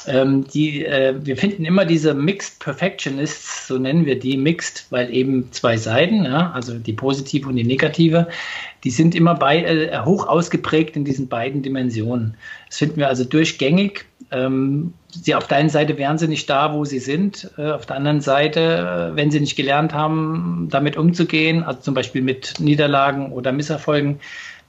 Ähm, 0.05 0.45
die, 0.47 0.85
äh, 0.85 1.15
wir 1.19 1.35
finden 1.35 1.65
immer 1.65 1.83
diese 1.83 2.13
Mixed 2.13 2.59
Perfectionists, 2.59 3.67
so 3.67 3.77
nennen 3.77 4.05
wir 4.05 4.17
die 4.17 4.37
Mixed, 4.37 4.85
weil 4.89 5.13
eben 5.13 5.51
zwei 5.51 5.75
Seiten, 5.75 6.23
ja, 6.23 6.51
also 6.51 6.77
die 6.79 6.93
positive 6.93 7.49
und 7.49 7.57
die 7.57 7.65
negative, 7.65 8.27
die 8.85 8.89
sind 8.89 9.15
immer 9.15 9.35
bei, 9.35 9.63
äh, 9.63 9.99
hoch 10.05 10.27
ausgeprägt 10.27 10.95
in 10.95 11.03
diesen 11.03 11.27
beiden 11.27 11.61
Dimensionen. 11.61 12.35
Das 12.69 12.77
finden 12.77 12.97
wir 12.97 13.09
also 13.09 13.25
durchgängig. 13.25 14.05
Ähm, 14.31 14.93
sie 15.09 15.35
auf 15.35 15.47
der 15.47 15.57
einen 15.57 15.69
Seite 15.69 15.97
wären 15.97 16.17
sie 16.17 16.27
nicht 16.27 16.49
da, 16.49 16.73
wo 16.73 16.85
sie 16.85 16.99
sind. 16.99 17.51
Äh, 17.57 17.71
auf 17.71 17.85
der 17.85 17.95
anderen 17.95 18.21
Seite, 18.21 19.11
äh, 19.13 19.15
wenn 19.15 19.31
sie 19.31 19.39
nicht 19.39 19.55
gelernt 19.55 19.93
haben, 19.93 20.67
damit 20.69 20.97
umzugehen, 20.97 21.63
also 21.63 21.81
zum 21.81 21.93
Beispiel 21.93 22.21
mit 22.21 22.55
Niederlagen 22.59 23.31
oder 23.31 23.51
Misserfolgen, 23.51 24.19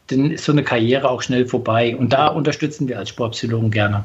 dann 0.08 0.30
ist 0.30 0.44
so 0.44 0.52
eine 0.52 0.62
Karriere 0.62 1.10
auch 1.10 1.22
schnell 1.22 1.46
vorbei. 1.46 1.96
Und 1.96 2.12
da 2.12 2.28
unterstützen 2.28 2.88
wir 2.88 2.98
als 2.98 3.10
Sportpsychologen 3.10 3.70
gerne. 3.70 4.04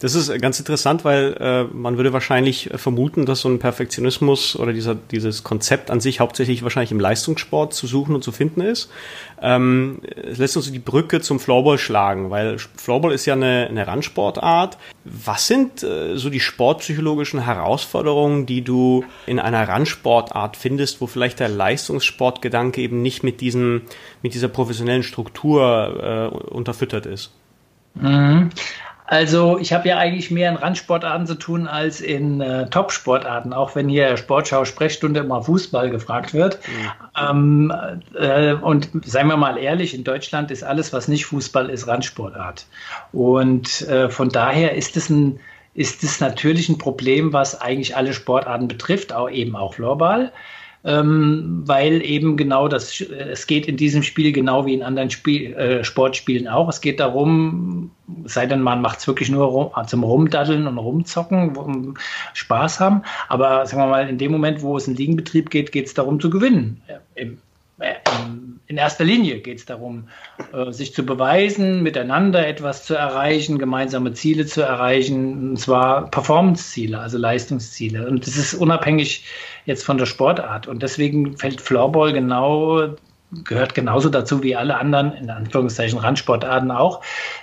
Das 0.00 0.14
ist 0.14 0.40
ganz 0.40 0.58
interessant, 0.58 1.04
weil 1.04 1.36
äh, 1.40 1.64
man 1.64 1.96
würde 1.96 2.12
wahrscheinlich 2.12 2.70
vermuten, 2.74 3.26
dass 3.26 3.40
so 3.40 3.48
ein 3.48 3.58
Perfektionismus 3.58 4.56
oder 4.56 4.72
dieser, 4.72 4.94
dieses 4.94 5.44
Konzept 5.44 5.90
an 5.90 6.00
sich 6.00 6.20
hauptsächlich 6.20 6.62
wahrscheinlich 6.62 6.92
im 6.92 7.00
Leistungssport 7.00 7.72
zu 7.72 7.86
suchen 7.86 8.14
und 8.14 8.22
zu 8.22 8.32
finden 8.32 8.60
ist. 8.60 8.90
Ähm, 9.40 10.00
es 10.16 10.38
lässt 10.38 10.56
uns 10.56 10.70
die 10.70 10.78
Brücke 10.78 11.20
zum 11.20 11.38
Floorball 11.38 11.78
schlagen, 11.78 12.30
weil 12.30 12.58
Floorball 12.58 13.12
ist 13.12 13.26
ja 13.26 13.34
eine, 13.34 13.66
eine 13.68 13.86
Randsportart. 13.86 14.78
Was 15.04 15.46
sind 15.46 15.82
äh, 15.82 16.16
so 16.16 16.30
die 16.30 16.40
sportpsychologischen 16.40 17.44
Herausforderungen, 17.44 18.46
die 18.46 18.62
du 18.62 19.04
in 19.26 19.38
einer 19.38 19.68
Randsportart 19.68 20.56
findest, 20.56 21.00
wo 21.00 21.06
vielleicht 21.06 21.40
der 21.40 21.48
Leistungssportgedanke 21.48 22.80
eben 22.80 23.02
nicht 23.02 23.22
mit, 23.22 23.40
diesen, 23.40 23.82
mit 24.22 24.34
dieser 24.34 24.48
professionellen 24.48 25.02
Struktur 25.02 26.32
äh, 26.32 26.36
unterfüttert 26.52 27.06
ist? 27.06 27.32
Also 29.06 29.58
ich 29.58 29.72
habe 29.72 29.88
ja 29.88 29.98
eigentlich 29.98 30.30
mehr 30.30 30.50
in 30.50 30.56
Randsportarten 30.56 31.26
zu 31.26 31.34
tun 31.34 31.68
als 31.68 32.00
in 32.00 32.40
äh, 32.40 32.70
Top-Sportarten, 32.70 33.52
auch 33.52 33.74
wenn 33.74 33.88
hier 33.88 34.16
Sportschau 34.16 34.64
Sprechstunde 34.64 35.20
immer 35.20 35.42
Fußball 35.42 35.90
gefragt 35.90 36.32
wird. 36.32 36.58
Mhm. 36.66 37.70
Ähm, 37.70 37.72
äh, 38.18 38.54
und 38.54 38.88
seien 39.04 39.26
wir 39.26 39.36
mal 39.36 39.58
ehrlich, 39.58 39.94
in 39.94 40.04
Deutschland 40.04 40.50
ist 40.50 40.64
alles, 40.64 40.92
was 40.94 41.08
nicht 41.08 41.26
Fußball 41.26 41.68
ist, 41.68 41.86
Randsportart. 41.86 42.66
Und 43.12 43.82
äh, 43.82 44.08
von 44.08 44.30
daher 44.30 44.74
ist 44.74 44.96
es 44.96 45.10
ein 45.10 45.38
ist 45.76 46.04
es 46.04 46.20
natürlich 46.20 46.68
ein 46.68 46.78
Problem, 46.78 47.32
was 47.32 47.60
eigentlich 47.60 47.96
alle 47.96 48.14
Sportarten 48.14 48.68
betrifft, 48.68 49.12
auch 49.12 49.28
eben 49.28 49.56
auch 49.56 49.74
Floorball 49.74 50.30
ähm, 50.84 51.62
weil 51.64 52.04
eben 52.04 52.36
genau 52.36 52.68
das, 52.68 53.00
es 53.00 53.46
geht 53.46 53.66
in 53.66 53.76
diesem 53.76 54.02
Spiel 54.02 54.32
genau 54.32 54.66
wie 54.66 54.74
in 54.74 54.82
anderen 54.82 55.10
Spiel, 55.10 55.54
äh, 55.54 55.82
Sportspielen 55.82 56.46
auch. 56.46 56.68
Es 56.68 56.80
geht 56.80 57.00
darum, 57.00 57.90
sei 58.24 58.46
denn 58.46 58.60
man 58.60 58.82
macht 58.82 58.98
es 58.98 59.06
wirklich 59.06 59.30
nur 59.30 59.46
rum, 59.46 59.70
zum 59.86 60.04
Rumdaddeln 60.04 60.66
und 60.66 60.76
Rumzocken, 60.76 61.56
um 61.56 61.96
Spaß 62.34 62.80
haben. 62.80 63.02
Aber 63.28 63.64
sagen 63.66 63.82
wir 63.82 63.86
mal, 63.86 64.08
in 64.08 64.18
dem 64.18 64.32
Moment, 64.32 64.62
wo 64.62 64.76
es 64.76 64.86
in 64.86 64.94
Ligenbetrieb 64.94 65.50
geht, 65.50 65.72
geht 65.72 65.86
es 65.86 65.94
darum 65.94 66.20
zu 66.20 66.28
gewinnen. 66.28 66.82
Im, 67.14 67.38
äh, 67.78 67.94
in 68.74 68.78
erster 68.78 69.04
Linie 69.04 69.38
geht 69.38 69.58
es 69.58 69.66
darum, 69.66 70.08
äh, 70.52 70.72
sich 70.72 70.92
zu 70.92 71.06
beweisen, 71.06 71.84
miteinander 71.84 72.44
etwas 72.44 72.84
zu 72.84 72.96
erreichen, 72.96 73.60
gemeinsame 73.60 74.14
Ziele 74.14 74.46
zu 74.46 74.62
erreichen, 74.62 75.50
und 75.50 75.60
zwar 75.60 76.10
Performance-Ziele, 76.10 76.98
also 76.98 77.16
Leistungsziele. 77.16 78.08
Und 78.08 78.26
das 78.26 78.36
ist 78.36 78.52
unabhängig 78.52 79.26
jetzt 79.64 79.84
von 79.84 79.96
der 79.96 80.06
Sportart. 80.06 80.66
Und 80.66 80.82
deswegen 80.82 81.36
fällt 81.36 81.60
Floorball 81.60 82.12
genau 82.12 82.96
gehört 83.42 83.74
genauso 83.74 84.08
dazu 84.10 84.42
wie 84.42 84.54
alle 84.54 84.76
anderen, 84.76 85.12
in 85.12 85.30
Anführungszeichen 85.30 85.98
Randsportarten 85.98 86.70
auch. 86.70 87.00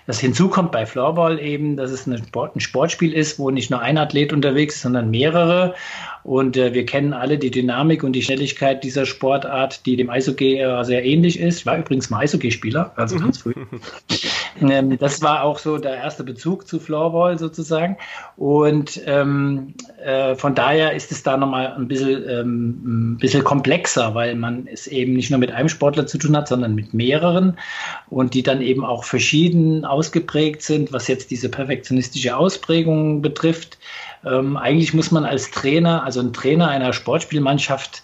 Das 0.08 0.20
hinzukommt 0.20 0.72
bei 0.72 0.86
Floorball 0.86 1.40
eben, 1.40 1.76
dass 1.76 1.92
es 1.92 2.08
ein, 2.08 2.18
Sport, 2.18 2.56
ein 2.56 2.60
Sportspiel 2.60 3.14
ist, 3.14 3.40
wo 3.40 3.50
nicht 3.50 3.72
nur 3.72 3.82
ein 3.82 3.98
Athlet 3.98 4.32
unterwegs 4.32 4.76
ist, 4.76 4.82
sondern 4.84 5.10
mehrere. 5.10 5.76
Und 6.24 6.58
äh, 6.58 6.74
wir 6.74 6.86
kennen 6.86 7.14
alle 7.14 7.38
die 7.38 7.52
Dynamik 7.52 8.04
und 8.04 8.14
die 8.14 8.22
Schnelligkeit 8.22 8.84
dieser 8.84 9.06
Sportart, 9.06 9.86
die 9.86 9.96
dem 9.96 10.10
Eishockey 10.10 10.60
äh, 10.60 10.84
sehr 10.84 11.04
ähnlich 11.04 11.40
ist. 11.40 11.60
Ich 11.60 11.66
war 11.66 11.78
übrigens 11.78 12.10
mal 12.10 12.20
Eishockeyspieler, 12.20 12.94
also 12.96 13.18
ganz 13.18 13.40
früh. 13.40 13.54
ähm, 14.62 14.98
das 14.98 15.22
war 15.22 15.44
auch 15.44 15.58
so 15.58 15.78
der 15.78 15.96
erste 15.96 16.24
Bezug 16.24 16.68
zu 16.68 16.80
Floorball 16.80 17.40
sozusagen. 17.40 17.98
Und 18.38 19.02
ähm, 19.06 19.74
äh, 20.04 20.36
von 20.36 20.54
daher 20.54 20.94
ist 20.94 21.12
es 21.12 21.24
da 21.24 21.38
nochmal 21.38 21.74
ein 21.74 21.88
bisschen, 21.88 22.24
ähm, 22.30 23.14
ein 23.14 23.18
bisschen 23.18 23.44
komplexer, 23.44 24.14
weil 24.14 24.36
man 24.36 24.68
es 24.68 24.88
eben 24.88 25.14
nicht 25.14 25.32
nur 25.32 25.40
mit 25.40 25.52
einem 25.52 25.70
Sportler 25.70 26.06
zu 26.06 26.18
tun 26.18 26.38
hat, 26.38 26.48
sondern 26.48 26.76
mit 26.76 26.94
mehreren 26.94 27.58
und 28.10 28.34
die 28.34 28.44
dann 28.44 28.62
eben 28.62 28.86
auch 28.86 29.04
verschieden 29.04 29.86
ausgeprägt 29.86 30.62
sind, 30.62 30.94
was 30.94 31.08
jetzt 31.08 31.32
diese 31.32 31.50
perfektionistische 31.50 32.36
Ausprägung 32.38 33.22
betrifft. 33.22 33.78
Ähm, 34.26 34.58
eigentlich 34.58 34.94
muss 34.94 35.12
man 35.12 35.26
als 35.26 35.52
Trainer, 35.52 36.04
also 36.04 36.20
ein 36.20 36.34
Trainer 36.34 36.68
einer 36.70 36.94
Sportspielmannschaft, 36.94 38.04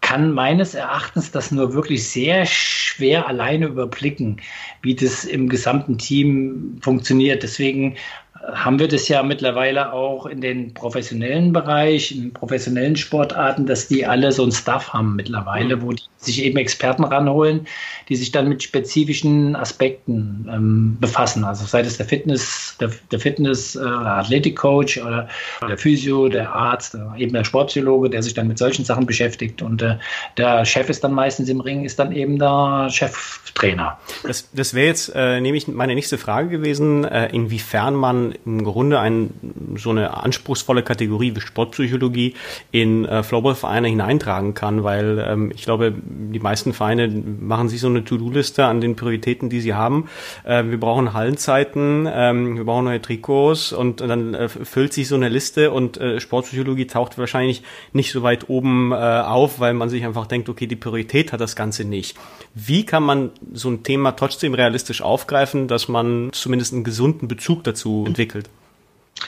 kann 0.00 0.32
meines 0.32 0.74
Erachtens 0.74 1.30
das 1.30 1.52
nur 1.52 1.74
wirklich 1.74 2.08
sehr 2.08 2.44
schwer 2.44 3.28
alleine 3.28 3.66
überblicken, 3.66 4.40
wie 4.82 4.94
das 4.94 5.24
im 5.24 5.48
gesamten 5.48 5.96
Team 5.96 6.78
funktioniert. 6.82 7.42
Deswegen 7.42 7.96
haben 8.52 8.78
wir 8.80 8.88
das 8.88 9.08
ja 9.08 9.22
mittlerweile 9.22 9.92
auch 9.92 10.26
in 10.26 10.40
den 10.40 10.74
professionellen 10.74 11.52
Bereich, 11.52 12.12
in 12.12 12.32
professionellen 12.32 12.96
Sportarten, 12.96 13.66
dass 13.66 13.88
die 13.88 14.04
alle 14.04 14.32
so 14.32 14.44
ein 14.44 14.52
Stuff 14.52 14.92
haben 14.92 15.14
mittlerweile, 15.14 15.80
wo 15.80 15.92
die 15.92 16.02
sich 16.24 16.42
eben 16.42 16.56
Experten 16.58 17.04
ranholen, 17.04 17.66
die 18.08 18.16
sich 18.16 18.32
dann 18.32 18.48
mit 18.48 18.62
spezifischen 18.62 19.56
Aspekten 19.56 20.48
ähm, 20.52 20.96
befassen. 21.00 21.44
Also 21.44 21.64
sei 21.64 21.80
es 21.80 21.96
der 21.96 22.06
Fitness, 22.06 22.76
der, 22.80 22.90
der 23.10 23.20
Fitness, 23.20 23.76
äh, 23.76 23.80
Athletikcoach 23.80 25.00
oder 25.02 25.28
der 25.66 25.78
Physio, 25.78 26.28
der 26.28 26.52
Arzt, 26.52 26.94
äh, 26.94 27.22
eben 27.22 27.32
der 27.32 27.44
Sportpsychologe, 27.44 28.10
der 28.10 28.22
sich 28.22 28.34
dann 28.34 28.48
mit 28.48 28.58
solchen 28.58 28.84
Sachen 28.84 29.06
beschäftigt. 29.06 29.62
Und 29.62 29.82
äh, 29.82 29.96
der 30.36 30.64
Chef 30.64 30.88
ist 30.88 31.04
dann 31.04 31.12
meistens 31.12 31.48
im 31.48 31.60
Ring, 31.60 31.84
ist 31.84 31.98
dann 31.98 32.12
eben 32.12 32.38
der 32.38 32.88
Cheftrainer. 32.90 33.98
Das, 34.22 34.48
das 34.52 34.74
wäre 34.74 34.86
jetzt 34.86 35.12
äh, 35.14 35.40
nämlich 35.40 35.68
meine 35.68 35.94
nächste 35.94 36.18
Frage 36.18 36.48
gewesen, 36.48 37.04
äh, 37.04 37.28
inwiefern 37.28 37.94
man 37.94 38.34
im 38.44 38.64
Grunde 38.64 39.00
ein, 39.00 39.30
so 39.76 39.90
eine 39.90 40.16
anspruchsvolle 40.16 40.82
Kategorie 40.82 41.34
wie 41.34 41.40
Sportpsychologie 41.40 42.34
in 42.70 43.04
äh, 43.04 43.22
Floorball-Vereine 43.22 43.88
hineintragen 43.88 44.54
kann, 44.54 44.84
weil 44.84 45.24
ähm, 45.26 45.52
ich 45.54 45.62
glaube, 45.64 45.94
die 46.32 46.38
meisten 46.38 46.72
Vereine 46.72 47.08
machen 47.08 47.68
sich 47.68 47.80
so 47.80 47.86
eine 47.86 48.04
To-Do-Liste 48.04 48.64
an 48.64 48.80
den 48.80 48.96
Prioritäten, 48.96 49.50
die 49.50 49.60
sie 49.60 49.74
haben. 49.74 50.08
Äh, 50.44 50.64
wir 50.64 50.78
brauchen 50.78 51.12
Hallenzeiten, 51.12 52.08
ähm, 52.12 52.56
wir 52.56 52.64
brauchen 52.64 52.84
neue 52.84 53.02
Trikots 53.02 53.72
und 53.72 54.00
dann 54.00 54.34
äh, 54.34 54.48
füllt 54.48 54.92
sich 54.92 55.08
so 55.08 55.14
eine 55.14 55.28
Liste 55.28 55.70
und 55.70 55.98
äh, 55.98 56.20
Sportpsychologie 56.20 56.86
taucht 56.86 57.18
wahrscheinlich 57.18 57.62
nicht 57.92 58.12
so 58.12 58.22
weit 58.22 58.48
oben 58.48 58.92
äh, 58.92 58.94
auf, 58.94 59.60
weil 59.60 59.74
man 59.74 59.88
sich 59.88 60.04
einfach 60.04 60.26
denkt, 60.26 60.48
okay, 60.48 60.66
die 60.66 60.76
Priorität 60.76 61.32
hat 61.32 61.40
das 61.40 61.56
Ganze 61.56 61.84
nicht. 61.84 62.16
Wie 62.54 62.84
kann 62.84 63.02
man 63.02 63.30
so 63.52 63.70
ein 63.70 63.82
Thema 63.82 64.12
trotzdem 64.12 64.54
realistisch 64.54 65.02
aufgreifen, 65.02 65.68
dass 65.68 65.88
man 65.88 66.30
zumindest 66.32 66.72
einen 66.72 66.84
gesunden 66.84 67.28
Bezug 67.28 67.64
dazu 67.64 68.04
entwickelt? 68.06 68.48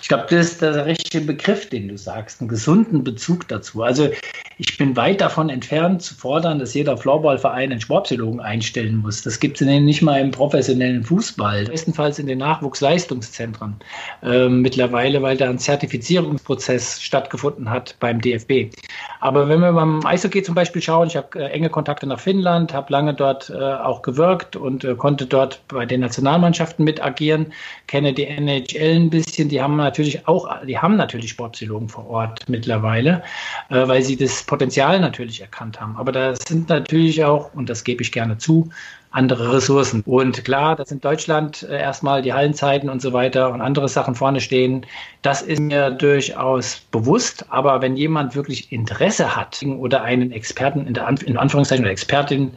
Ich 0.03 0.09
glaube, 0.09 0.27
das 0.29 0.53
ist 0.53 0.63
der 0.63 0.87
richtige 0.87 1.25
Begriff, 1.25 1.69
den 1.69 1.89
du 1.89 1.97
sagst, 1.97 2.41
einen 2.41 2.49
gesunden 2.49 3.05
Bezug 3.05 3.49
dazu. 3.49 3.83
Also 3.83 4.11
ich 4.59 4.79
bin 4.79 4.97
weit 4.97 5.21
davon 5.21 5.49
entfernt 5.51 6.03
zu 6.03 6.15
fordern, 6.15 6.59
dass 6.59 6.75
jeder 6.75 6.97
Floorballverein 6.97 7.73
einen 7.73 7.81
Sportpsychologen 7.81 8.41
einstellen 8.41 8.97
muss. 8.99 9.23
Das 9.23 9.41
gibt 9.41 9.61
es 9.61 9.67
nicht 9.67 10.03
mal 10.03 10.21
im 10.21 10.31
professionellen 10.31 11.03
Fußball, 11.03 11.65
bestenfalls 11.65 12.19
in 12.19 12.27
den 12.27 12.39
Nachwuchsleistungszentren 12.39 13.77
äh, 14.23 14.49
mittlerweile, 14.49 15.23
weil 15.23 15.37
da 15.37 15.51
ein 15.51 15.59
Zertifizierungsprozess 15.59 17.03
stattgefunden 17.03 17.69
hat 17.69 17.97
beim 17.99 18.21
DFB. 18.21 18.73
Aber 19.21 19.49
wenn 19.49 19.61
wir 19.61 19.73
beim 19.73 20.05
Eishockey 20.07 20.43
zum 20.43 20.55
Beispiel 20.55 20.83
schauen, 20.83 21.09
ich 21.09 21.17
habe 21.17 21.39
äh, 21.39 21.51
enge 21.51 21.71
Kontakte 21.71 22.07
nach 22.07 22.21
Finnland, 22.21 22.73
habe 22.73 22.93
lange 22.93 23.15
dort 23.15 23.51
äh, 23.51 23.55
auch 23.55 24.03
gewirkt 24.03 24.55
und 24.55 24.85
äh, 24.85 24.95
konnte 24.95 25.27
dort 25.27 25.67
bei 25.69 25.85
den 25.85 26.01
Nationalmannschaften 26.01 26.85
mit 26.85 27.03
agieren, 27.03 27.53
kenne 27.89 28.13
die 28.13 28.27
NHL 28.27 28.97
ein 28.97 29.11
bisschen, 29.11 29.49
die 29.49 29.61
haben 29.61 29.77
natürlich 29.77 30.29
auch, 30.29 30.65
die 30.65 30.79
haben 30.79 30.97
natürlich 30.97 31.31
Sportpsychologen 31.31 31.89
vor 31.89 32.09
Ort 32.09 32.49
mittlerweile, 32.49 33.23
äh, 33.71 33.89
weil 33.89 34.03
sie 34.03 34.17
das 34.17 34.44
Potenzial 34.47 35.01
natürlich 35.01 35.41
erkannt 35.41 35.81
haben. 35.81 35.97
Aber 35.97 36.13
da 36.13 36.35
sind 36.37 36.69
natürlich 36.69 37.25
auch, 37.25 37.53
und 37.55 37.69
das 37.69 37.85
gebe 37.85 38.03
ich 38.03 38.13
gerne 38.13 38.39
zu, 38.39 38.71
andere 39.15 39.55
Ressourcen. 39.55 40.03
Und 40.05 40.45
klar, 40.45 40.75
dass 40.75 40.91
in 40.91 41.01
Deutschland 41.01 41.63
äh, 41.63 41.81
erstmal 41.81 42.21
die 42.21 42.33
Hallenzeiten 42.33 42.91
und 42.91 43.01
so 43.01 43.13
weiter 43.13 43.53
und 43.53 43.61
andere 43.61 43.89
Sachen 43.89 44.17
vorne 44.17 44.41
stehen, 44.41 44.85
das 45.23 45.41
ist 45.41 45.61
mir 45.61 45.93
durchaus 45.93 46.81
bewusst. 46.91 47.47
Aber 47.49 47.81
wenn 47.81 47.97
jemand 47.97 48.35
wirklich 48.35 48.73
Interesse 48.73 49.37
hat 49.37 49.63
oder 49.63 50.03
einen 50.03 50.33
Experten 50.33 50.87
in, 50.87 50.99
Anf 50.99 51.23
in 51.23 51.37
Anführungszeichen 51.37 51.85
oder 51.85 51.93
Expertin 51.93 52.51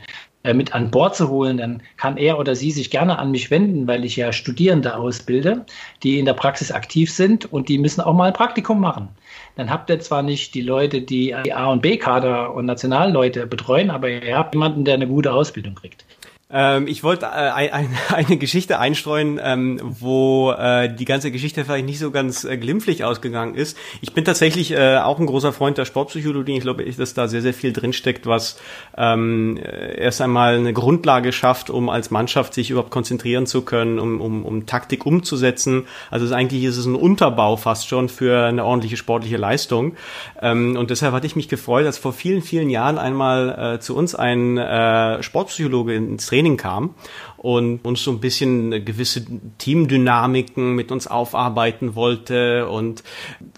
äh, 0.44 0.56
mit 0.56 0.74
an 0.74 0.90
Bord 0.90 1.16
zu 1.16 1.30
holen, 1.30 1.58
dann 1.58 1.84
kann 1.96 2.18
er 2.18 2.40
oder 2.40 2.56
sie 2.56 2.72
sich 2.72 2.90
gerne 2.90 3.20
an 3.20 3.30
mich 3.30 3.52
wenden, 3.52 3.86
weil 3.88 4.04
ich 4.04 4.16
ja 4.16 4.34
Studierende 4.34 4.96
ausbilde, 4.96 5.64
die 6.02 6.18
in 6.18 6.26
der 6.26 6.34
Praxis 6.34 6.72
aktiv 6.72 7.14
sind 7.14 7.46
und 7.54 7.70
die 7.70 7.78
müssen 7.78 8.02
auch 8.02 8.14
mal 8.14 8.26
ein 8.26 8.34
Praktikum 8.34 8.80
machen 8.80 9.10
dann 9.58 9.70
habt 9.70 9.90
ihr 9.90 10.00
zwar 10.00 10.22
nicht 10.22 10.54
die 10.54 10.62
Leute, 10.62 11.02
die 11.02 11.36
die 11.44 11.54
A- 11.54 11.72
und 11.72 11.82
B-Kader 11.82 12.54
und 12.54 12.66
Nationalleute 12.66 13.48
betreuen, 13.48 13.90
aber 13.90 14.10
ihr 14.10 14.38
habt 14.38 14.54
jemanden, 14.54 14.86
der 14.86 14.94
eine 14.94 15.08
gute 15.08 15.34
Ausbildung 15.34 15.76
kriegt. 15.76 16.06
Ähm, 16.50 16.88
ich 16.88 17.04
wollte 17.04 17.26
äh, 17.26 17.30
ein, 17.30 17.90
eine 18.14 18.38
Geschichte 18.38 18.80
einstreuen, 18.80 19.40
ähm, 19.44 19.82
wo 19.84 20.52
äh, 20.52 20.94
die 20.94 21.04
ganze 21.04 21.30
Geschichte 21.30 21.66
vielleicht 21.66 21.86
nicht 21.86 22.00
so 22.00 22.10
ganz 22.10 22.46
äh, 22.46 22.58
glimpflich 22.58 23.04
ausgegangen 23.04 23.56
ist. 23.56 23.78
Ich 24.00 24.14
bin 24.14 24.24
tatsächlich 24.24 24.72
äh, 24.72 24.98
auch 24.98 25.20
ein 25.20 25.26
großer 25.26 25.52
Freund 25.52 25.78
der 25.78 25.84
Sportpsychologie. 25.84 26.56
Ich 26.56 26.62
glaube, 26.62 26.86
dass 26.86 27.14
da 27.14 27.28
sehr, 27.28 27.42
sehr 27.42 27.54
viel 27.54 27.74
drinsteckt, 27.74 28.28
was 28.28 28.62
ähm, 28.98 29.60
erst 29.62 30.22
einmal 30.22 30.56
eine 30.56 30.72
Grundlage 30.72 31.34
schafft, 31.34 31.70
um 31.70 31.90
als 31.90 32.12
Mannschaft 32.12 32.54
sich 32.54 32.70
überhaupt 32.70 32.92
konzentrieren 32.92 33.46
zu 33.46 33.64
können, 33.64 34.00
um, 34.00 34.22
um, 34.22 34.46
um 34.46 34.66
Taktik 34.66 35.06
umzusetzen. 35.06 35.86
Also 36.12 36.34
eigentlich 36.34 36.64
ist 36.64 36.78
es 36.78 36.86
ein 36.86 36.96
Unterbau 36.96 37.58
fast 37.58 37.90
schon 37.90 38.08
für 38.08 38.46
eine 38.46 38.64
ordentliche 38.64 38.96
sportliche 38.96 39.38
Leistung. 39.38 39.96
Ähm, 40.42 40.78
und 40.78 40.92
deshalb 40.92 41.14
hatte 41.14 41.28
ich 41.28 41.36
mich 41.36 41.50
gefreut, 41.50 41.86
als 41.86 41.98
vor 41.98 42.14
vielen, 42.14 42.42
vielen 42.42 42.70
Jahren 42.70 42.98
einmal 42.98 43.76
äh, 43.76 43.80
zu 43.82 43.98
uns 43.98 44.16
ein 44.16 44.58
äh, 44.58 45.22
Sportpsychologe 45.22 45.94
ins 45.94 46.28
Training 46.28 46.37
kam 46.58 46.94
und 47.38 47.86
uns 47.86 48.04
so 48.04 48.12
ein 48.12 48.20
bisschen 48.20 48.84
gewisse 48.84 49.26
Teamdynamiken 49.58 50.76
mit 50.76 50.92
uns 50.92 51.08
aufarbeiten 51.08 51.96
wollte 51.96 52.68
und, 52.68 53.04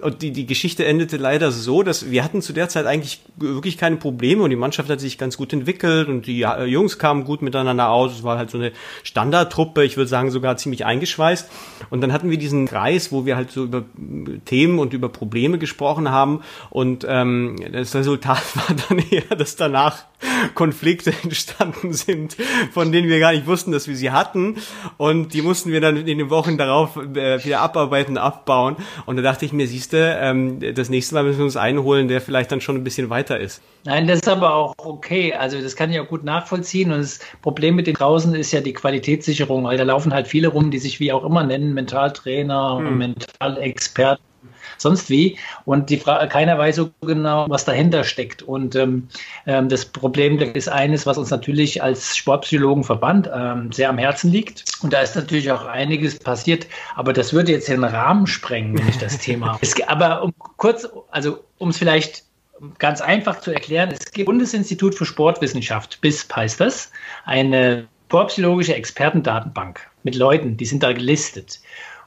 und 0.02 0.22
die, 0.22 0.32
die 0.32 0.46
Geschichte 0.46 0.86
endete 0.86 1.18
leider 1.18 1.52
so, 1.52 1.84
dass 1.84 2.12
wir 2.12 2.24
hatten 2.24 2.42
zu 2.42 2.54
der 2.54 2.70
Zeit 2.70 2.86
eigentlich 2.86 3.22
wirklich 3.38 3.78
keine 3.78 3.98
Probleme 3.98 4.44
und 4.44 4.50
die 4.50 4.56
Mannschaft 4.56 4.90
hat 4.90 5.00
sich 5.00 5.18
ganz 5.18 5.38
gut 5.38 5.54
entwickelt 5.54 6.08
und 6.08 6.28
die 6.28 6.40
Jungs 6.40 7.00
kamen 7.00 7.24
gut 7.24 7.42
miteinander 7.42 7.90
aus. 7.90 8.14
Es 8.14 8.24
war 8.24 8.38
halt 8.38 8.50
so 8.50 8.58
eine 8.58 8.72
Standardtruppe, 9.04 9.84
ich 9.84 9.98
würde 9.98 10.10
sagen 10.10 10.32
sogar 10.32 10.58
ziemlich 10.58 10.86
eingeschweißt. 10.86 11.50
Und 11.90 12.02
dann 12.02 12.14
hatten 12.14 12.30
wir 12.30 12.38
diesen 12.38 12.68
Kreis, 12.68 13.12
wo 13.12 13.26
wir 13.26 13.36
halt 13.36 13.52
so 13.52 13.64
über 13.64 13.84
Themen 14.46 14.80
und 14.80 14.94
über 14.94 15.10
Probleme 15.10 15.58
gesprochen 15.58 16.12
haben 16.12 16.42
und 16.70 17.06
ähm, 17.08 17.56
das 17.72 17.96
Resultat 17.96 18.44
war 18.56 18.76
dann 18.90 19.00
eher, 19.10 19.36
dass 19.36 19.56
danach 19.56 20.04
Konflikte 20.54 21.14
entstanden 21.24 21.94
sind, 21.94 22.36
von 22.72 22.92
denen 22.92 23.08
wir 23.08 23.20
gar 23.20 23.32
nicht 23.32 23.48
wussten, 23.48 23.69
dass 23.72 23.88
wir 23.88 23.96
sie 23.96 24.12
hatten. 24.12 24.58
Und 24.98 25.34
die 25.34 25.42
mussten 25.42 25.72
wir 25.72 25.82
dann 25.82 25.98
in 25.98 26.18
den 26.18 26.30
Wochen 26.30 26.58
darauf 26.58 26.98
äh, 26.98 27.44
wieder 27.44 27.62
abarbeiten, 27.62 28.18
abbauen. 28.18 28.76
Und 29.06 29.18
da 29.18 29.22
dachte 29.22 29.46
ich 29.46 29.54
mir, 29.54 29.68
siehste, 29.68 30.18
ähm, 30.20 30.60
das 30.76 30.90
nächste 30.90 31.16
Mal 31.16 31.24
müssen 31.24 31.40
wir 31.40 31.46
uns 31.46 31.58
einen 31.58 31.84
holen, 31.84 32.08
der 32.08 32.22
vielleicht 32.22 32.52
dann 32.52 32.62
schon 32.62 32.76
ein 32.76 32.84
bisschen 32.84 33.10
weiter 33.10 33.40
ist. 33.40 33.62
Nein, 33.86 34.08
das 34.08 34.20
ist 34.20 34.28
aber 34.28 34.54
auch 34.54 34.76
okay. 34.78 35.34
Also 35.34 35.62
das 35.62 35.76
kann 35.76 35.92
ich 35.92 36.00
auch 36.00 36.08
gut 36.08 36.24
nachvollziehen. 36.24 36.92
Und 36.92 37.00
das 37.00 37.20
Problem 37.42 37.76
mit 37.76 37.88
den 37.88 37.96
draußen 37.96 38.36
ist 38.36 38.52
ja 38.52 38.62
die 38.62 38.74
Qualitätssicherung, 38.74 39.64
weil 39.64 39.78
da 39.78 39.84
laufen 39.84 40.14
halt 40.14 40.28
viele 40.28 40.50
rum, 40.50 40.72
die 40.72 40.80
sich 40.80 41.00
wie 41.00 41.12
auch 41.12 41.24
immer 41.24 41.44
nennen, 41.44 41.74
Mentaltrainer, 41.74 42.78
hm. 42.80 42.98
Mentalexperten 42.98 44.29
sonst 44.82 45.10
wie. 45.10 45.38
Und 45.66 45.90
die 45.90 45.98
Frage, 45.98 46.28
keiner 46.28 46.58
weiß 46.58 46.78
so 46.78 46.90
genau, 47.02 47.46
was 47.50 47.66
dahinter 47.66 48.04
steckt. 48.04 48.42
Und 48.42 48.76
ähm, 48.76 49.08
ähm, 49.46 49.70
das 49.70 49.86
Problem 49.86 50.40
ist 50.40 50.70
eines, 50.70 51.06
was 51.06 51.18
uns 51.18 51.30
natürlich 51.30 51.82
als 51.82 52.16
Sportpsychologenverband 52.16 53.30
ähm, 53.34 53.72
sehr 53.72 53.90
am 53.90 53.98
Herzen 53.98 54.32
liegt. 54.32 54.66
Und 54.82 54.94
da 54.94 55.02
ist 55.02 55.16
natürlich 55.16 55.52
auch 55.52 55.66
einiges 55.66 56.20
passiert. 56.20 56.68
Aber 56.96 57.14
das 57.14 57.34
würde 57.34 57.52
jetzt 57.52 57.68
den 57.68 57.84
Rahmen 57.84 58.28
sprengen, 58.28 58.78
wenn 58.78 58.88
ich 58.88 58.98
das 58.98 59.18
Thema. 59.18 59.58
Es, 59.70 59.76
aber 59.88 60.24
um 60.24 60.34
kurz, 60.58 60.88
also 61.12 61.44
um 61.58 61.70
es 61.70 61.78
vielleicht 61.78 62.24
ganz 62.78 63.02
einfach 63.02 63.40
zu 63.40 63.52
erklären, 63.52 63.90
es 63.92 64.12
gibt 64.12 64.26
Bundesinstitut 64.26 64.96
für 64.96 65.06
Sportwissenschaft, 65.06 66.00
BISP 66.02 66.36
heißt 66.36 66.60
das, 66.60 66.92
eine 67.26 67.88
sportpsychologische 68.08 68.74
Expertendatenbank 68.74 69.88
mit 70.04 70.16
Leuten, 70.16 70.58
die 70.58 70.66
sind 70.66 70.82
da 70.82 70.94
gelistet. 70.94 71.60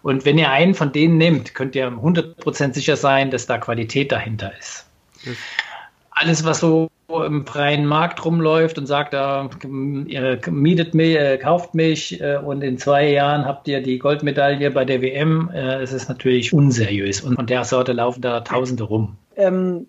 Und 0.02 0.24
wenn 0.24 0.38
ihr 0.38 0.50
einen 0.50 0.74
von 0.74 0.92
denen 0.92 1.16
nehmt, 1.16 1.54
könnt 1.54 1.74
ihr 1.74 1.88
100% 1.88 2.74
sicher 2.74 2.96
sein, 2.96 3.30
dass 3.30 3.46
da 3.46 3.58
Qualität 3.58 4.12
dahinter 4.12 4.52
ist. 4.58 4.86
Mhm. 5.24 5.36
Alles, 6.10 6.44
was 6.44 6.60
so 6.60 6.88
im 7.08 7.46
freien 7.46 7.84
Markt 7.84 8.24
rumläuft 8.24 8.78
und 8.78 8.86
sagt, 8.86 9.14
äh, 9.14 9.44
ihr 10.06 10.40
mietet 10.50 10.94
mich, 10.94 11.16
äh, 11.16 11.38
kauft 11.38 11.74
mich 11.74 12.20
äh, 12.20 12.36
und 12.36 12.62
in 12.62 12.78
zwei 12.78 13.10
Jahren 13.10 13.44
habt 13.44 13.68
ihr 13.68 13.82
die 13.82 13.98
Goldmedaille 13.98 14.70
bei 14.70 14.84
der 14.84 15.02
WM, 15.02 15.50
äh, 15.52 15.82
es 15.82 15.92
ist 15.92 16.08
natürlich 16.08 16.52
unseriös. 16.52 17.20
Und 17.20 17.36
von 17.36 17.46
der 17.46 17.64
Sorte 17.64 17.92
laufen 17.92 18.22
da 18.22 18.40
Tausende 18.40 18.84
rum. 18.84 19.16
Ähm, 19.36 19.86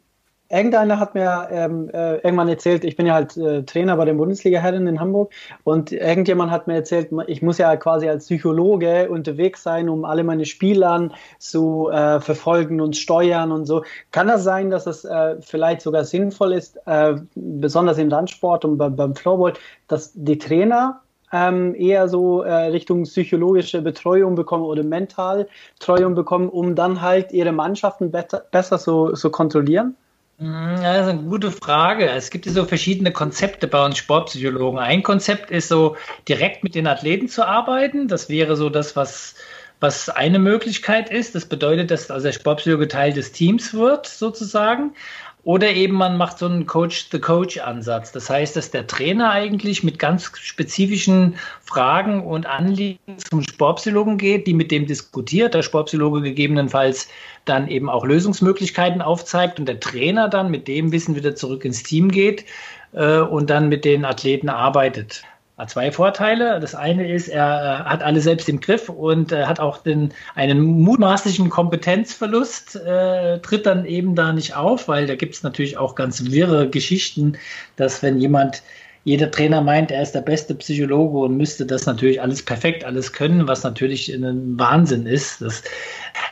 irgendeiner 0.53 0.99
hat 0.99 1.15
mir 1.15 1.47
ähm, 1.51 1.89
äh, 1.89 2.17
irgendwann 2.17 2.47
erzählt, 2.47 2.83
ich 2.85 2.95
bin 2.95 3.05
ja 3.05 3.15
halt 3.15 3.35
äh, 3.37 3.63
Trainer 3.63 3.97
bei 3.97 4.05
den 4.05 4.17
Bundesliga-Herren 4.17 4.87
in 4.87 4.99
Hamburg 4.99 5.33
und 5.63 5.91
irgendjemand 5.91 6.51
hat 6.51 6.67
mir 6.67 6.75
erzählt, 6.75 7.09
ich 7.27 7.41
muss 7.41 7.57
ja 7.57 7.75
quasi 7.75 8.07
als 8.07 8.25
Psychologe 8.25 9.09
unterwegs 9.09 9.63
sein, 9.63 9.89
um 9.89 10.05
alle 10.05 10.23
meine 10.23 10.45
Spieler 10.45 11.09
zu 11.39 11.89
äh, 11.89 12.19
verfolgen 12.19 12.81
und 12.81 12.95
steuern 12.95 13.51
und 13.51 13.65
so. 13.65 13.83
Kann 14.11 14.27
das 14.27 14.43
sein, 14.43 14.69
dass 14.69 14.85
es 14.85 15.05
äh, 15.05 15.37
vielleicht 15.41 15.81
sogar 15.81 16.05
sinnvoll 16.05 16.53
ist, 16.53 16.77
äh, 16.85 17.15
besonders 17.35 17.97
im 17.97 18.09
Landsport 18.09 18.63
und 18.65 18.77
beim 18.77 19.15
Floorball, 19.15 19.53
dass 19.87 20.11
die 20.13 20.37
Trainer 20.37 21.01
ähm, 21.31 21.73
eher 21.75 22.07
so 22.07 22.43
äh, 22.43 22.53
Richtung 22.53 23.03
psychologische 23.03 23.81
Betreuung 23.81 24.35
bekommen 24.35 24.63
oder 24.63 24.83
Mentaltreuung 24.83 26.13
bekommen, 26.13 26.47
um 26.47 26.75
dann 26.75 27.01
halt 27.01 27.31
ihre 27.31 27.51
Mannschaften 27.51 28.11
besser, 28.11 28.43
besser 28.51 28.77
so, 28.77 29.15
so 29.15 29.31
kontrollieren? 29.31 29.95
Hm, 30.39 30.75
ja, 30.81 30.93
das 30.97 31.07
ist 31.07 31.13
eine 31.13 31.23
gute 31.23 31.51
Frage. 31.51 32.09
Es 32.09 32.29
gibt 32.29 32.45
so 32.45 32.65
verschiedene 32.65 33.11
Konzepte 33.11 33.67
bei 33.67 33.83
uns 33.85 33.97
Sportpsychologen. 33.97 34.79
Ein 34.79 35.03
Konzept 35.03 35.51
ist 35.51 35.67
so, 35.67 35.95
direkt 36.27 36.63
mit 36.63 36.75
den 36.75 36.87
Athleten 36.87 37.27
zu 37.29 37.45
arbeiten. 37.45 38.07
Das 38.07 38.29
wäre 38.29 38.55
so 38.55 38.69
das, 38.69 38.95
was, 38.95 39.35
was 39.79 40.09
eine 40.09 40.39
Möglichkeit 40.39 41.11
ist. 41.11 41.35
Das 41.35 41.45
bedeutet, 41.45 41.91
dass 41.91 42.09
also 42.09 42.25
der 42.25 42.33
Sportpsychologe 42.33 42.87
Teil 42.87 43.13
des 43.13 43.31
Teams 43.31 43.73
wird, 43.73 44.07
sozusagen. 44.07 44.95
Oder 45.43 45.71
eben 45.71 45.95
man 45.95 46.15
macht 46.15 46.39
so 46.39 46.45
einen 46.45 46.65
Coach-the-Coach-Ansatz. 46.65 48.13
Das 48.13 48.29
heißt, 48.29 48.55
dass 48.55 48.71
der 48.71 48.87
Trainer 48.87 49.31
eigentlich 49.31 49.83
mit 49.83 49.99
ganz 49.99 50.31
spezifischen 50.37 51.35
Fragen 51.61 52.25
und 52.25 52.45
Anliegen 52.45 53.17
zum 53.17 53.41
Sportpsychologen 53.41 54.17
geht, 54.17 54.47
die 54.47 54.53
mit 54.53 54.71
dem 54.71 54.85
diskutiert, 54.85 55.53
der 55.53 55.61
Sportpsychologe 55.61 56.21
gegebenenfalls 56.21 57.09
dann 57.43 57.67
eben 57.67 57.89
auch 57.89 58.05
Lösungsmöglichkeiten 58.05 59.01
aufzeigt 59.01 59.59
und 59.59 59.67
der 59.67 59.81
Trainer 59.81 60.29
dann 60.29 60.49
mit 60.49 60.69
dem 60.69 60.93
Wissen 60.93 61.15
wieder 61.15 61.35
zurück 61.35 61.65
ins 61.65 61.83
Team 61.83 62.09
geht 62.09 62.45
äh, 62.93 63.17
und 63.17 63.49
dann 63.49 63.67
mit 63.67 63.83
den 63.83 64.05
Athleten 64.05 64.47
arbeitet 64.47 65.23
hat 65.63 65.69
zwei 65.69 65.91
Vorteile. 65.91 66.59
Das 66.59 66.75
eine 66.75 67.11
ist, 67.11 67.29
er 67.29 67.85
hat 67.85 68.03
alle 68.03 68.19
selbst 68.21 68.49
im 68.49 68.59
Griff 68.59 68.89
und 68.89 69.31
äh, 69.31 69.45
hat 69.45 69.59
auch 69.59 69.77
den, 69.77 70.13
einen 70.35 70.61
mutmaßlichen 70.61 71.49
Kompetenzverlust, 71.49 72.75
äh, 72.75 73.39
tritt 73.39 73.65
dann 73.65 73.85
eben 73.85 74.15
da 74.15 74.33
nicht 74.33 74.55
auf, 74.55 74.87
weil 74.87 75.07
da 75.07 75.15
gibt 75.15 75.35
es 75.35 75.43
natürlich 75.43 75.77
auch 75.77 75.95
ganz 75.95 76.31
wirre 76.31 76.69
Geschichten, 76.69 77.37
dass 77.77 78.03
wenn 78.03 78.19
jemand 78.19 78.61
jeder 79.05 79.31
Trainer 79.31 79.61
meint, 79.61 79.91
er 79.91 80.01
ist 80.01 80.13
der 80.13 80.21
beste 80.21 80.55
Psychologe 80.55 81.17
und 81.19 81.35
müsste 81.35 81.65
das 81.65 81.85
natürlich 81.85 82.21
alles 82.21 82.43
perfekt, 82.43 82.85
alles 82.85 83.11
können, 83.11 83.47
was 83.47 83.63
natürlich 83.63 84.07
ein 84.13 84.57
Wahnsinn 84.57 85.05
ist. 85.05 85.41
Das 85.41 85.61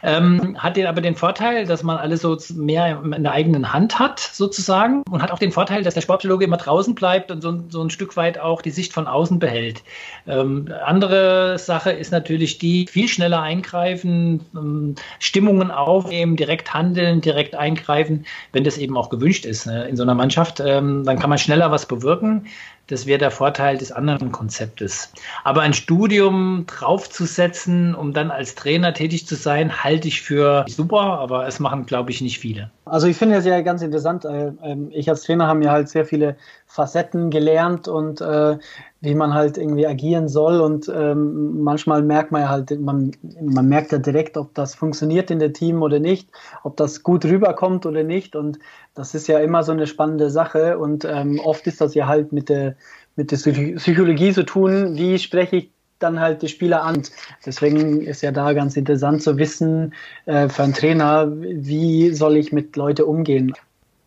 ähm, 0.03 0.57
hat 0.57 0.77
den 0.77 0.87
aber 0.87 1.01
den 1.01 1.15
Vorteil, 1.15 1.65
dass 1.65 1.83
man 1.83 1.97
alles 1.97 2.21
so 2.21 2.37
mehr 2.55 3.01
in 3.03 3.23
der 3.23 3.31
eigenen 3.31 3.73
Hand 3.73 3.99
hat, 3.99 4.19
sozusagen, 4.19 5.03
und 5.09 5.21
hat 5.21 5.31
auch 5.31 5.39
den 5.39 5.51
Vorteil, 5.51 5.83
dass 5.83 5.93
der 5.93 6.01
Sportpsychologe 6.01 6.45
immer 6.45 6.57
draußen 6.57 6.95
bleibt 6.95 7.31
und 7.31 7.41
so, 7.41 7.63
so 7.69 7.81
ein 7.81 7.89
Stück 7.89 8.17
weit 8.17 8.39
auch 8.39 8.61
die 8.61 8.71
Sicht 8.71 8.93
von 8.93 9.07
außen 9.07 9.39
behält. 9.39 9.83
Ähm, 10.27 10.73
andere 10.85 11.57
Sache 11.57 11.91
ist 11.91 12.11
natürlich 12.11 12.57
die, 12.57 12.87
viel 12.87 13.07
schneller 13.07 13.41
eingreifen, 13.41 14.45
ähm, 14.55 14.95
Stimmungen 15.19 15.71
aufnehmen, 15.71 16.35
direkt 16.35 16.73
handeln, 16.73 17.21
direkt 17.21 17.55
eingreifen, 17.55 18.25
wenn 18.53 18.63
das 18.63 18.77
eben 18.77 18.97
auch 18.97 19.09
gewünscht 19.09 19.45
ist 19.45 19.65
ne, 19.65 19.85
in 19.85 19.95
so 19.97 20.03
einer 20.03 20.15
Mannschaft. 20.15 20.59
Ähm, 20.59 21.03
dann 21.03 21.19
kann 21.19 21.29
man 21.29 21.39
schneller 21.39 21.71
was 21.71 21.85
bewirken. 21.85 22.47
Das 22.91 23.05
wäre 23.05 23.19
der 23.19 23.31
Vorteil 23.31 23.77
des 23.77 23.93
anderen 23.93 24.33
Konzeptes. 24.33 25.13
Aber 25.45 25.61
ein 25.61 25.71
Studium 25.71 26.65
draufzusetzen, 26.67 27.95
um 27.95 28.11
dann 28.11 28.31
als 28.31 28.55
Trainer 28.55 28.93
tätig 28.93 29.25
zu 29.25 29.35
sein, 29.35 29.81
halte 29.81 30.09
ich 30.09 30.21
für 30.21 30.65
super, 30.67 30.99
aber 30.99 31.47
es 31.47 31.61
machen, 31.61 31.85
glaube 31.85 32.11
ich, 32.11 32.19
nicht 32.19 32.39
viele. 32.39 32.69
Also 32.83 33.07
ich 33.07 33.15
finde 33.15 33.37
es 33.37 33.45
ja 33.45 33.61
ganz 33.61 33.81
interessant. 33.81 34.25
Äh, 34.25 34.51
ähm, 34.61 34.89
ich 34.91 35.09
als 35.09 35.23
Trainer 35.23 35.47
habe 35.47 35.59
mir 35.59 35.71
halt 35.71 35.87
sehr 35.87 36.05
viele 36.05 36.35
Facetten 36.67 37.29
gelernt 37.29 37.87
und 37.87 38.19
äh, 38.19 38.57
wie 39.01 39.15
man 39.15 39.33
halt 39.33 39.57
irgendwie 39.57 39.87
agieren 39.87 40.29
soll. 40.29 40.61
Und 40.61 40.89
ähm, 40.93 41.63
manchmal 41.63 42.03
merkt 42.03 42.31
man 42.31 42.41
ja 42.41 42.49
halt, 42.49 42.79
man, 42.79 43.11
man 43.41 43.67
merkt 43.67 43.91
ja 43.91 43.97
direkt, 43.97 44.37
ob 44.37 44.53
das 44.53 44.75
funktioniert 44.75 45.31
in 45.31 45.39
der 45.39 45.53
Team 45.53 45.81
oder 45.81 45.99
nicht, 45.99 46.29
ob 46.63 46.77
das 46.77 47.03
gut 47.03 47.25
rüberkommt 47.25 47.85
oder 47.85 48.03
nicht. 48.03 48.35
Und 48.35 48.59
das 48.93 49.15
ist 49.15 49.27
ja 49.27 49.39
immer 49.39 49.63
so 49.63 49.71
eine 49.71 49.87
spannende 49.87 50.29
Sache. 50.29 50.77
Und 50.77 51.03
ähm, 51.03 51.39
oft 51.43 51.65
ist 51.67 51.81
das 51.81 51.95
ja 51.95 52.07
halt 52.07 52.31
mit 52.31 52.47
der, 52.47 52.75
mit 53.15 53.31
der 53.31 53.37
Psychologie 53.37 54.31
zu 54.33 54.45
tun, 54.45 54.95
wie 54.95 55.17
spreche 55.17 55.57
ich 55.57 55.71
dann 55.97 56.19
halt 56.19 56.41
die 56.41 56.47
Spieler 56.47 56.83
an. 56.83 57.01
Deswegen 57.45 58.01
ist 58.01 58.21
ja 58.21 58.31
da 58.31 58.53
ganz 58.53 58.77
interessant 58.77 59.21
zu 59.21 59.37
wissen 59.37 59.93
äh, 60.25 60.47
für 60.49 60.63
einen 60.63 60.73
Trainer, 60.73 61.31
wie 61.31 62.11
soll 62.13 62.37
ich 62.37 62.51
mit 62.51 62.75
Leuten 62.75 63.03
umgehen. 63.03 63.53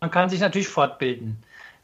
Man 0.01 0.11
kann 0.11 0.29
sich 0.29 0.39
natürlich 0.39 0.67
fortbilden. 0.67 1.37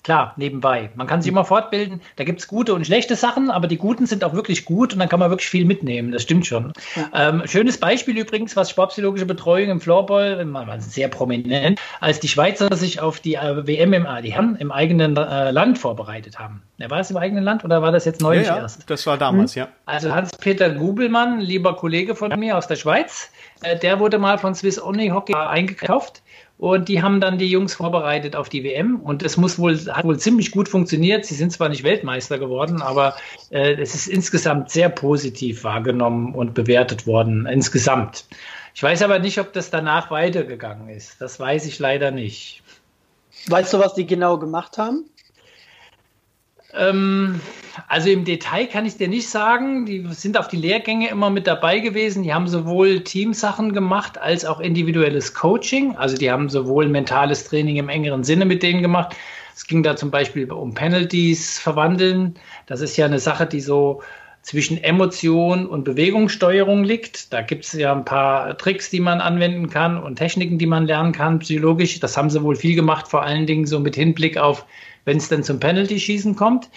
Klar, 0.04 0.34
nebenbei. 0.36 0.90
Man 0.96 1.06
kann 1.06 1.22
sich 1.22 1.32
immer 1.32 1.46
fortbilden. 1.46 2.02
Da 2.16 2.24
gibt 2.24 2.40
es 2.40 2.48
gute 2.48 2.74
und 2.74 2.86
schlechte 2.88 3.16
Sachen, 3.16 3.52
aber 3.52 3.68
die 3.68 3.78
guten 3.78 4.08
sind 4.08 4.24
auch 4.24 4.34
wirklich 4.34 4.66
gut 4.66 4.94
und 4.94 5.00
dann 5.00 5.10
kann 5.10 5.20
man 5.20 5.30
wirklich 5.30 5.50
viel 5.50 5.64
mitnehmen. 5.64 6.12
Das 6.12 6.24
stimmt 6.24 6.48
schon. 6.48 6.74
Ja. 6.96 7.30
Ähm, 7.30 7.44
schönes 7.46 7.80
Beispiel 7.80 8.18
übrigens, 8.18 8.56
was 8.56 8.72
sportpsychologische 8.72 9.28
Betreuung 9.28 9.70
im 9.70 9.80
Floorball, 9.80 10.44
sehr 10.80 11.08
prominent, 11.08 11.80
als 12.00 12.20
die 12.20 12.28
Schweizer 12.28 12.76
sich 12.76 13.00
auf 13.00 13.20
die 13.20 13.36
äh, 13.36 13.68
WM 13.68 13.94
im, 13.94 14.08
die 14.24 14.36
haben 14.36 14.56
im 14.56 14.72
eigenen 14.72 15.16
äh, 15.18 15.52
Land 15.52 15.78
vorbereitet 15.78 16.40
haben. 16.40 16.64
Ja, 16.78 16.90
war 16.90 17.00
es 17.00 17.12
im 17.12 17.18
eigenen 17.18 17.44
Land 17.44 17.64
oder 17.64 17.84
war 17.84 17.92
das 17.92 18.06
jetzt 18.06 18.22
neulich 18.22 18.48
ja, 18.48 18.58
erst? 18.58 18.90
Das 18.90 19.06
war 19.06 19.20
damals, 19.20 19.56
mhm. 19.56 19.62
ja. 19.62 19.68
Also 19.86 20.12
Hans-Peter 20.16 20.72
Gubelmann, 20.72 21.40
lieber 21.42 21.76
Kollege 21.76 22.16
von 22.16 22.32
mir 22.40 22.58
aus 22.58 22.68
der 22.68 22.76
Schweiz, 22.76 23.30
äh, 23.62 23.78
der 23.78 24.00
wurde 24.00 24.18
mal 24.18 24.40
von 24.40 24.56
Swiss 24.56 24.82
Only 24.82 25.10
Hockey 25.10 25.36
eingekauft 25.36 26.24
und 26.62 26.90
die 26.90 27.02
haben 27.02 27.20
dann 27.20 27.40
die 27.40 27.50
Jungs 27.50 27.74
vorbereitet 27.74 28.36
auf 28.36 28.48
die 28.48 28.64
WM. 28.64 29.00
Und 29.00 29.24
es 29.24 29.36
muss 29.36 29.58
wohl, 29.58 29.80
hat 29.92 30.06
wohl 30.06 30.20
ziemlich 30.20 30.52
gut 30.52 30.70
funktioniert. 30.70 31.26
Sie 31.26 31.34
sind 31.34 31.52
zwar 31.52 31.70
nicht 31.70 31.84
Weltmeister 31.84 32.38
geworden, 32.38 32.84
aber 32.84 33.16
äh, 33.50 33.82
es 33.82 33.96
ist 33.96 34.06
insgesamt 34.06 34.70
sehr 34.70 34.90
positiv 34.90 35.64
wahrgenommen 35.64 36.36
und 36.36 36.54
bewertet 36.54 37.08
worden. 37.08 37.48
Insgesamt. 37.48 38.28
Ich 38.76 38.84
weiß 38.84 39.02
aber 39.02 39.18
nicht, 39.18 39.40
ob 39.40 39.54
das 39.54 39.72
danach 39.72 40.12
weitergegangen 40.12 40.88
ist. 40.90 41.20
Das 41.20 41.40
weiß 41.40 41.66
ich 41.66 41.80
leider 41.80 42.12
nicht. 42.12 42.62
Weißt 43.48 43.74
du, 43.74 43.80
was 43.80 43.96
die 43.96 44.06
genau 44.06 44.38
gemacht 44.38 44.78
haben? 44.78 45.10
Ähm, 46.74 47.40
also 47.88 48.10
im 48.10 48.26
Detail 48.26 48.68
kann 48.68 48.86
ich 48.86 48.98
dir 48.98 49.08
nicht 49.08 49.30
sagen. 49.30 49.86
Die 49.86 50.06
sind 50.12 50.38
auf 50.38 50.48
die 50.48 50.58
Lehrgänge 50.58 51.10
immer 51.10 51.30
mit 51.30 51.48
dabei 51.48 51.80
gewesen. 51.80 52.24
Die 52.24 52.34
haben 52.34 52.48
sowohl 52.48 53.04
Teamsachen 53.04 53.74
gemacht 53.74 54.18
als 54.18 54.46
auch 54.46 54.60
individuelles 54.60 55.34
Coaching. 55.34 55.96
Also 55.96 56.18
die 56.18 56.32
haben 56.32 56.50
sowohl 56.50 56.88
mentales 56.88 57.46
Training 57.46 57.78
im 57.78 57.90
engeren 57.90 58.24
Sinne 58.24 58.46
mit 58.46 58.64
denen 58.64 58.82
gemacht. 58.82 59.16
Es 59.56 59.68
ging 59.68 59.84
da 59.84 59.96
zum 59.96 60.12
Beispiel 60.12 60.52
um 60.52 60.74
Penalties 60.74 61.60
verwandeln. 61.60 62.36
Das 62.68 62.82
ist 62.82 62.98
ja 62.98 63.06
eine 63.06 63.20
Sache, 63.20 63.46
die 63.46 63.62
so 63.62 64.02
zwischen 64.42 64.84
Emotion 64.84 65.68
und 65.68 65.84
Bewegungssteuerung 65.84 66.84
liegt. 66.84 67.32
Da 67.32 67.42
gibt 67.42 67.66
es 67.66 67.74
ja 67.74 67.94
ein 67.94 68.06
paar 68.06 68.58
Tricks, 68.58 68.90
die 68.90 69.00
man 69.00 69.22
anwenden 69.22 69.70
kann 69.70 70.02
und 70.02 70.16
Techniken, 70.16 70.58
die 70.58 70.66
man 70.66 70.88
lernen 70.88 71.12
kann, 71.12 71.40
psychologisch. 71.40 72.00
Das 72.00 72.18
haben 72.18 72.30
sie 72.30 72.42
wohl 72.44 72.56
viel 72.56 72.76
gemacht, 72.76 73.08
vor 73.08 73.24
allen 73.24 73.46
Dingen 73.46 73.66
so 73.66 73.80
mit 73.80 73.96
Hinblick 73.96 74.38
auf, 74.38 74.66
wenn 75.06 75.18
es 75.18 75.30
dann 75.30 75.44
zum 75.44 75.60
Penalty-Schießen 75.60 76.36
kommt. 76.36 76.70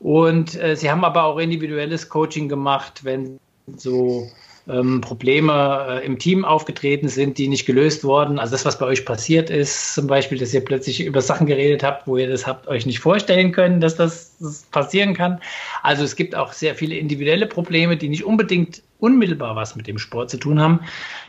Und 0.00 0.60
äh, 0.60 0.74
sie 0.74 0.90
haben 0.90 1.04
aber 1.04 1.24
auch 1.24 1.38
individuelles 1.38 2.08
Coaching 2.08 2.48
gemacht, 2.48 3.04
wenn 3.04 3.38
so 3.76 4.26
ähm, 4.68 5.00
Probleme 5.00 5.86
äh, 6.02 6.06
im 6.06 6.18
Team 6.18 6.44
aufgetreten 6.44 7.08
sind, 7.08 7.38
die 7.38 7.48
nicht 7.48 7.66
gelöst 7.66 8.04
wurden. 8.04 8.38
Also 8.38 8.52
das, 8.52 8.64
was 8.64 8.78
bei 8.78 8.86
euch 8.86 9.04
passiert 9.04 9.50
ist, 9.50 9.94
zum 9.94 10.06
Beispiel, 10.06 10.38
dass 10.38 10.54
ihr 10.54 10.64
plötzlich 10.64 11.04
über 11.04 11.20
Sachen 11.20 11.46
geredet 11.46 11.82
habt, 11.82 12.06
wo 12.06 12.16
ihr 12.16 12.28
das 12.28 12.46
habt 12.46 12.68
euch 12.68 12.86
nicht 12.86 13.00
vorstellen 13.00 13.52
können, 13.52 13.80
dass 13.80 13.96
das, 13.96 14.36
das 14.38 14.62
passieren 14.70 15.14
kann. 15.14 15.40
Also 15.82 16.04
es 16.04 16.14
gibt 16.14 16.34
auch 16.34 16.52
sehr 16.52 16.74
viele 16.74 16.96
individuelle 16.96 17.46
Probleme, 17.46 17.96
die 17.96 18.08
nicht 18.08 18.24
unbedingt 18.24 18.82
unmittelbar 19.00 19.56
was 19.56 19.74
mit 19.74 19.88
dem 19.88 19.98
Sport 19.98 20.30
zu 20.30 20.36
tun 20.36 20.60
haben. 20.60 20.80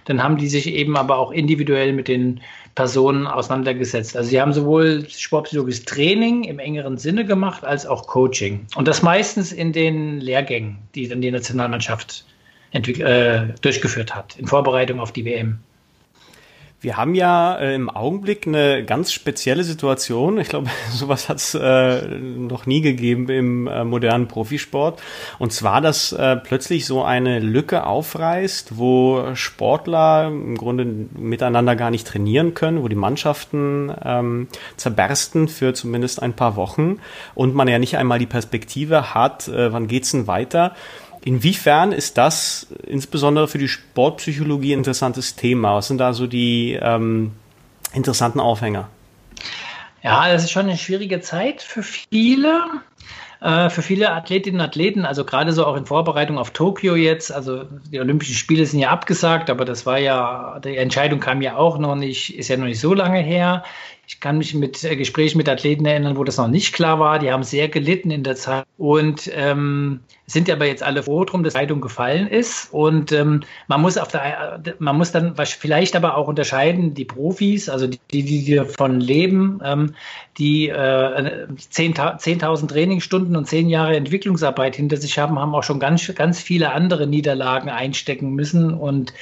Dann 0.06 0.22
haben 0.22 0.38
die 0.38 0.48
sich 0.48 0.68
eben 0.68 0.96
aber 0.96 1.18
auch 1.18 1.32
individuell 1.32 1.92
mit 1.94 2.08
den 2.08 2.40
Personen 2.76 3.26
auseinandergesetzt. 3.26 4.16
Also 4.16 4.30
sie 4.30 4.40
haben 4.40 4.54
sowohl 4.54 5.08
sportpsychologisches 5.10 5.86
Training 5.86 6.44
im 6.44 6.60
engeren 6.60 6.98
Sinne 6.98 7.26
gemacht, 7.26 7.64
als 7.64 7.88
auch 7.88 8.06
Coaching. 8.06 8.68
Und 8.76 8.88
das 8.88 9.02
meistens 9.02 9.52
in 9.52 9.74
den 9.74 10.20
Lehrgängen, 10.20 10.78
die 10.94 11.08
dann 11.08 11.22
die 11.22 11.32
Nationalmannschaft 11.32 12.26
äh, 12.74 13.54
durchgeführt 13.62 14.16
hat, 14.16 14.36
in 14.38 14.48
Vorbereitung 14.48 15.00
auf 15.00 15.12
die 15.12 15.26
WM. 15.26 15.60
Wir 16.84 16.98
haben 16.98 17.16
ja 17.16 17.58
äh, 17.60 17.76
im 17.76 17.90
Augenblick 17.90 18.46
eine 18.46 18.84
ganz 18.84 19.14
spezielle 19.14 19.64
Situation. 19.64 20.38
Ich 20.38 20.50
glaube, 20.50 20.70
sowas 20.92 21.30
hat 21.30 21.38
es 21.38 21.56
äh, 21.56 22.06
noch 22.06 22.66
nie 22.66 22.82
gegeben 22.82 23.30
im 23.30 23.68
äh, 23.68 23.86
modernen 23.86 24.28
Profisport. 24.28 25.02
Und 25.40 25.54
zwar, 25.54 25.80
dass 25.80 26.12
äh, 26.12 26.36
plötzlich 26.36 26.86
so 26.86 27.02
eine 27.02 27.40
Lücke 27.40 27.86
aufreißt, 27.86 28.78
wo 28.78 29.34
Sportler 29.34 30.28
im 30.28 30.58
Grunde 30.58 30.84
miteinander 30.84 31.78
gar 31.78 31.90
nicht 31.90 32.06
trainieren 32.06 32.54
können, 32.54 32.84
wo 32.84 32.90
die 32.90 32.98
Mannschaften 32.98 33.90
ähm, 34.04 34.50
zerbersten 34.76 35.48
für 35.48 35.74
zumindest 35.74 36.22
ein 36.22 36.34
paar 36.34 36.58
Wochen 36.58 37.00
und 37.34 37.56
man 37.56 37.70
ja 37.70 37.80
nicht 37.80 37.96
einmal 37.96 38.20
die 38.20 38.26
Perspektive 38.26 39.14
hat, 39.14 39.48
äh, 39.48 39.72
wann 39.72 39.88
geht's 39.88 40.12
denn 40.12 40.28
weiter. 40.28 40.74
Inwiefern 41.26 41.94
ist 41.94 42.18
das 42.18 42.68
insbesondere 42.86 43.48
für 43.48 43.58
die 43.58 43.70
Sportpsychologie 43.70 44.74
ein 44.74 44.80
interessantes 44.80 45.36
Thema? 45.36 45.76
Was 45.76 45.88
sind 45.88 46.00
da 46.00 46.14
so 46.14 46.28
die 46.28 46.78
ähm, 46.82 47.32
interessanten 47.94 48.42
Aufhänger? 48.42 48.90
Ja, 50.02 50.28
das 50.28 50.44
ist 50.44 50.52
schon 50.52 50.66
eine 50.68 50.78
schwierige 50.78 51.22
Zeit 51.22 51.62
für 51.62 51.82
viele. 51.82 52.60
Äh, 53.44 53.70
für 53.70 53.82
viele 53.82 54.14
Athletinnen 54.14 54.62
und 54.62 54.66
Athleten, 54.66 55.04
also 55.04 55.26
gerade 55.26 55.52
so 55.52 55.66
auch 55.66 55.76
in 55.76 55.86
Vorbereitung 55.86 56.38
auf 56.38 56.52
Tokio 56.52 56.96
jetzt, 56.96 57.30
also 57.30 57.66
die 57.92 58.00
Olympischen 58.00 58.36
Spiele 58.36 58.66
sind 58.66 58.80
ja 58.80 58.90
abgesagt, 58.90 59.50
aber 59.50 59.66
das 59.66 59.86
war 59.86 60.00
ja, 60.00 60.62
die 60.64 60.78
Entscheidung 60.78 61.20
kam 61.20 61.42
ja 61.42 61.58
auch 61.58 61.78
noch 61.78 61.96
nicht, 61.96 62.38
ist 62.38 62.48
ja 62.48 62.56
noch 62.56 62.68
nicht 62.68 62.80
so 62.80 62.94
lange 62.94 63.20
her. 63.20 63.66
Ich 64.06 64.20
kann 64.20 64.38
mich 64.38 64.54
mit 64.54 64.84
äh, 64.84 64.96
Gesprächen 64.96 65.38
mit 65.38 65.48
Athleten 65.48 65.86
erinnern, 65.86 66.18
wo 66.18 66.24
das 66.24 66.38
noch 66.38 66.50
nicht 66.50 66.74
klar 66.74 67.00
war. 67.00 67.20
Die 67.20 67.32
haben 67.32 67.44
sehr 67.44 67.70
gelitten 67.70 68.12
in 68.12 68.24
der 68.24 68.36
Zeit 68.36 68.66
und 68.78 69.32
ähm, 69.34 70.02
sind 70.26 70.50
aber 70.50 70.66
jetzt 70.66 70.84
alle 70.84 71.04
froh 71.04 71.24
drum, 71.24 71.44
dass 71.44 71.54
die 71.54 71.60
Zeitung 71.60 71.80
gefallen 71.80 72.28
ist. 72.28 72.74
Und 72.74 73.14
ähm, 73.14 73.42
man 73.68 73.82
muss 73.82 73.98
auf 73.98 74.10
der, 74.10 74.62
man 74.80 74.98
muss 74.98 75.14
dann 75.14 75.36
vielleicht 75.36 75.96
aber 75.96 76.18
auch 76.18 76.28
unterscheiden, 76.28 76.94
die 76.94 77.06
Profis, 77.06 77.70
also 77.70 77.88
die, 77.88 78.00
die, 78.12 78.24
die 78.24 78.56
davon 78.56 79.00
leben, 79.00 79.62
ähm, 79.64 79.96
die 80.38 80.68
äh, 80.68 81.48
10.000 81.56 82.18
10 82.18 82.40
Trainingsstunden 82.68 83.33
und 83.36 83.48
10 83.48 83.70
Jahre 83.70 83.96
Entwicklungsarbeit 83.96 84.76
hinter 84.76 84.98
sich 84.98 85.18
haben, 85.20 85.40
haben 85.40 85.56
auch 85.56 85.64
schon 85.64 85.80
ganz, 85.80 86.14
ganz 86.16 86.40
viele 86.42 86.72
andere 86.72 87.08
Niederlagen 87.08 87.70
einstecken 87.70 88.34
müssen 88.34 88.74
und 88.74 89.14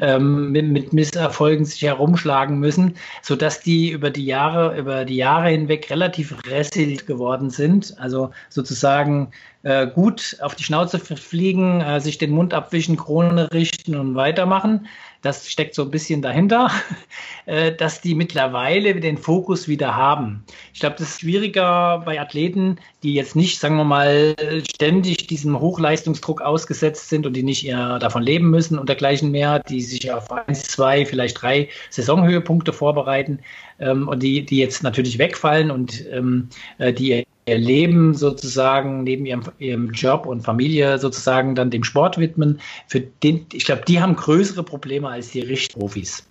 ähm, 0.00 0.52
mit, 0.52 0.68
mit 0.68 0.92
Misserfolgen 0.92 1.64
sich 1.64 1.82
herumschlagen 1.82 2.58
müssen, 2.58 2.96
sodass 3.22 3.60
die 3.60 3.90
über 3.90 4.10
die 4.10 4.26
Jahre, 4.26 4.78
über 4.78 5.04
die 5.04 5.16
Jahre 5.16 5.50
hinweg 5.50 5.90
relativ 5.90 6.34
resilient 6.46 7.06
geworden 7.06 7.50
sind. 7.50 7.94
Also 7.98 8.30
sozusagen 8.48 9.32
äh, 9.64 9.86
gut 9.86 10.36
auf 10.40 10.54
die 10.54 10.64
Schnauze 10.64 10.98
fliegen, 10.98 11.80
äh, 11.80 12.00
sich 12.00 12.18
den 12.18 12.30
Mund 12.30 12.54
abwischen, 12.54 12.96
Krone 12.96 13.52
richten 13.52 13.96
und 13.96 14.14
weitermachen. 14.14 14.86
Das 15.22 15.48
steckt 15.50 15.74
so 15.74 15.82
ein 15.82 15.90
bisschen 15.90 16.22
dahinter, 16.22 16.70
äh, 17.46 17.72
dass 17.72 18.00
die 18.00 18.14
mittlerweile 18.14 18.94
den 19.00 19.18
Fokus 19.18 19.68
wieder 19.68 19.96
haben. 19.96 20.44
Ich 20.72 20.80
glaube, 20.80 20.96
das 20.98 21.10
ist 21.10 21.20
schwieriger 21.20 22.02
bei 22.04 22.20
Athleten, 22.20 22.78
die 23.02 23.14
jetzt 23.14 23.36
nicht, 23.36 23.58
sagen 23.60 23.76
wir 23.76 23.84
mal, 23.84 24.36
ständig 24.68 25.26
diesem 25.26 25.58
Hochleistungsdruck 25.58 26.40
ausgesetzt 26.40 27.08
sind 27.08 27.26
und 27.26 27.34
die 27.34 27.42
nicht 27.42 27.66
eher 27.66 27.98
davon 27.98 28.22
leben 28.22 28.50
müssen 28.50 28.78
und 28.78 28.88
dergleichen 28.88 29.30
mehr, 29.30 29.60
die 29.60 29.80
sich 29.80 30.12
auf 30.12 30.30
eins, 30.30 30.64
zwei, 30.64 31.04
vielleicht 31.04 31.40
drei 31.40 31.68
Saisonhöhepunkte 31.90 32.72
vorbereiten 32.72 33.40
ähm, 33.78 34.08
und 34.08 34.22
die, 34.22 34.44
die 34.44 34.58
jetzt 34.58 34.82
natürlich 34.82 35.18
wegfallen 35.18 35.70
und 35.70 36.04
ähm, 36.10 36.48
äh, 36.78 36.92
die 36.92 37.24
ihr 37.48 37.58
Leben 37.58 38.14
sozusagen 38.14 39.02
neben 39.02 39.26
ihrem, 39.26 39.42
ihrem 39.58 39.90
Job 39.92 40.26
und 40.26 40.42
Familie 40.42 40.98
sozusagen 40.98 41.54
dann 41.54 41.70
dem 41.70 41.84
Sport 41.84 42.18
widmen. 42.18 42.60
Für 42.86 43.00
den, 43.00 43.46
ich 43.52 43.64
glaube, 43.64 43.82
die 43.86 44.00
haben 44.00 44.14
größere 44.16 44.62
Probleme 44.62 45.08
als 45.08 45.30
die 45.30 45.40
Richtprofis, 45.40 46.26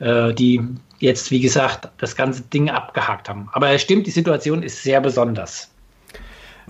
äh, 0.00 0.34
die 0.34 0.60
jetzt, 0.98 1.30
wie 1.30 1.40
gesagt, 1.40 1.88
das 1.98 2.16
ganze 2.16 2.42
Ding 2.42 2.70
abgehakt 2.70 3.28
haben. 3.28 3.48
Aber 3.52 3.70
es 3.70 3.82
stimmt, 3.82 4.06
die 4.06 4.10
Situation 4.10 4.62
ist 4.62 4.82
sehr 4.82 5.00
besonders. 5.00 5.70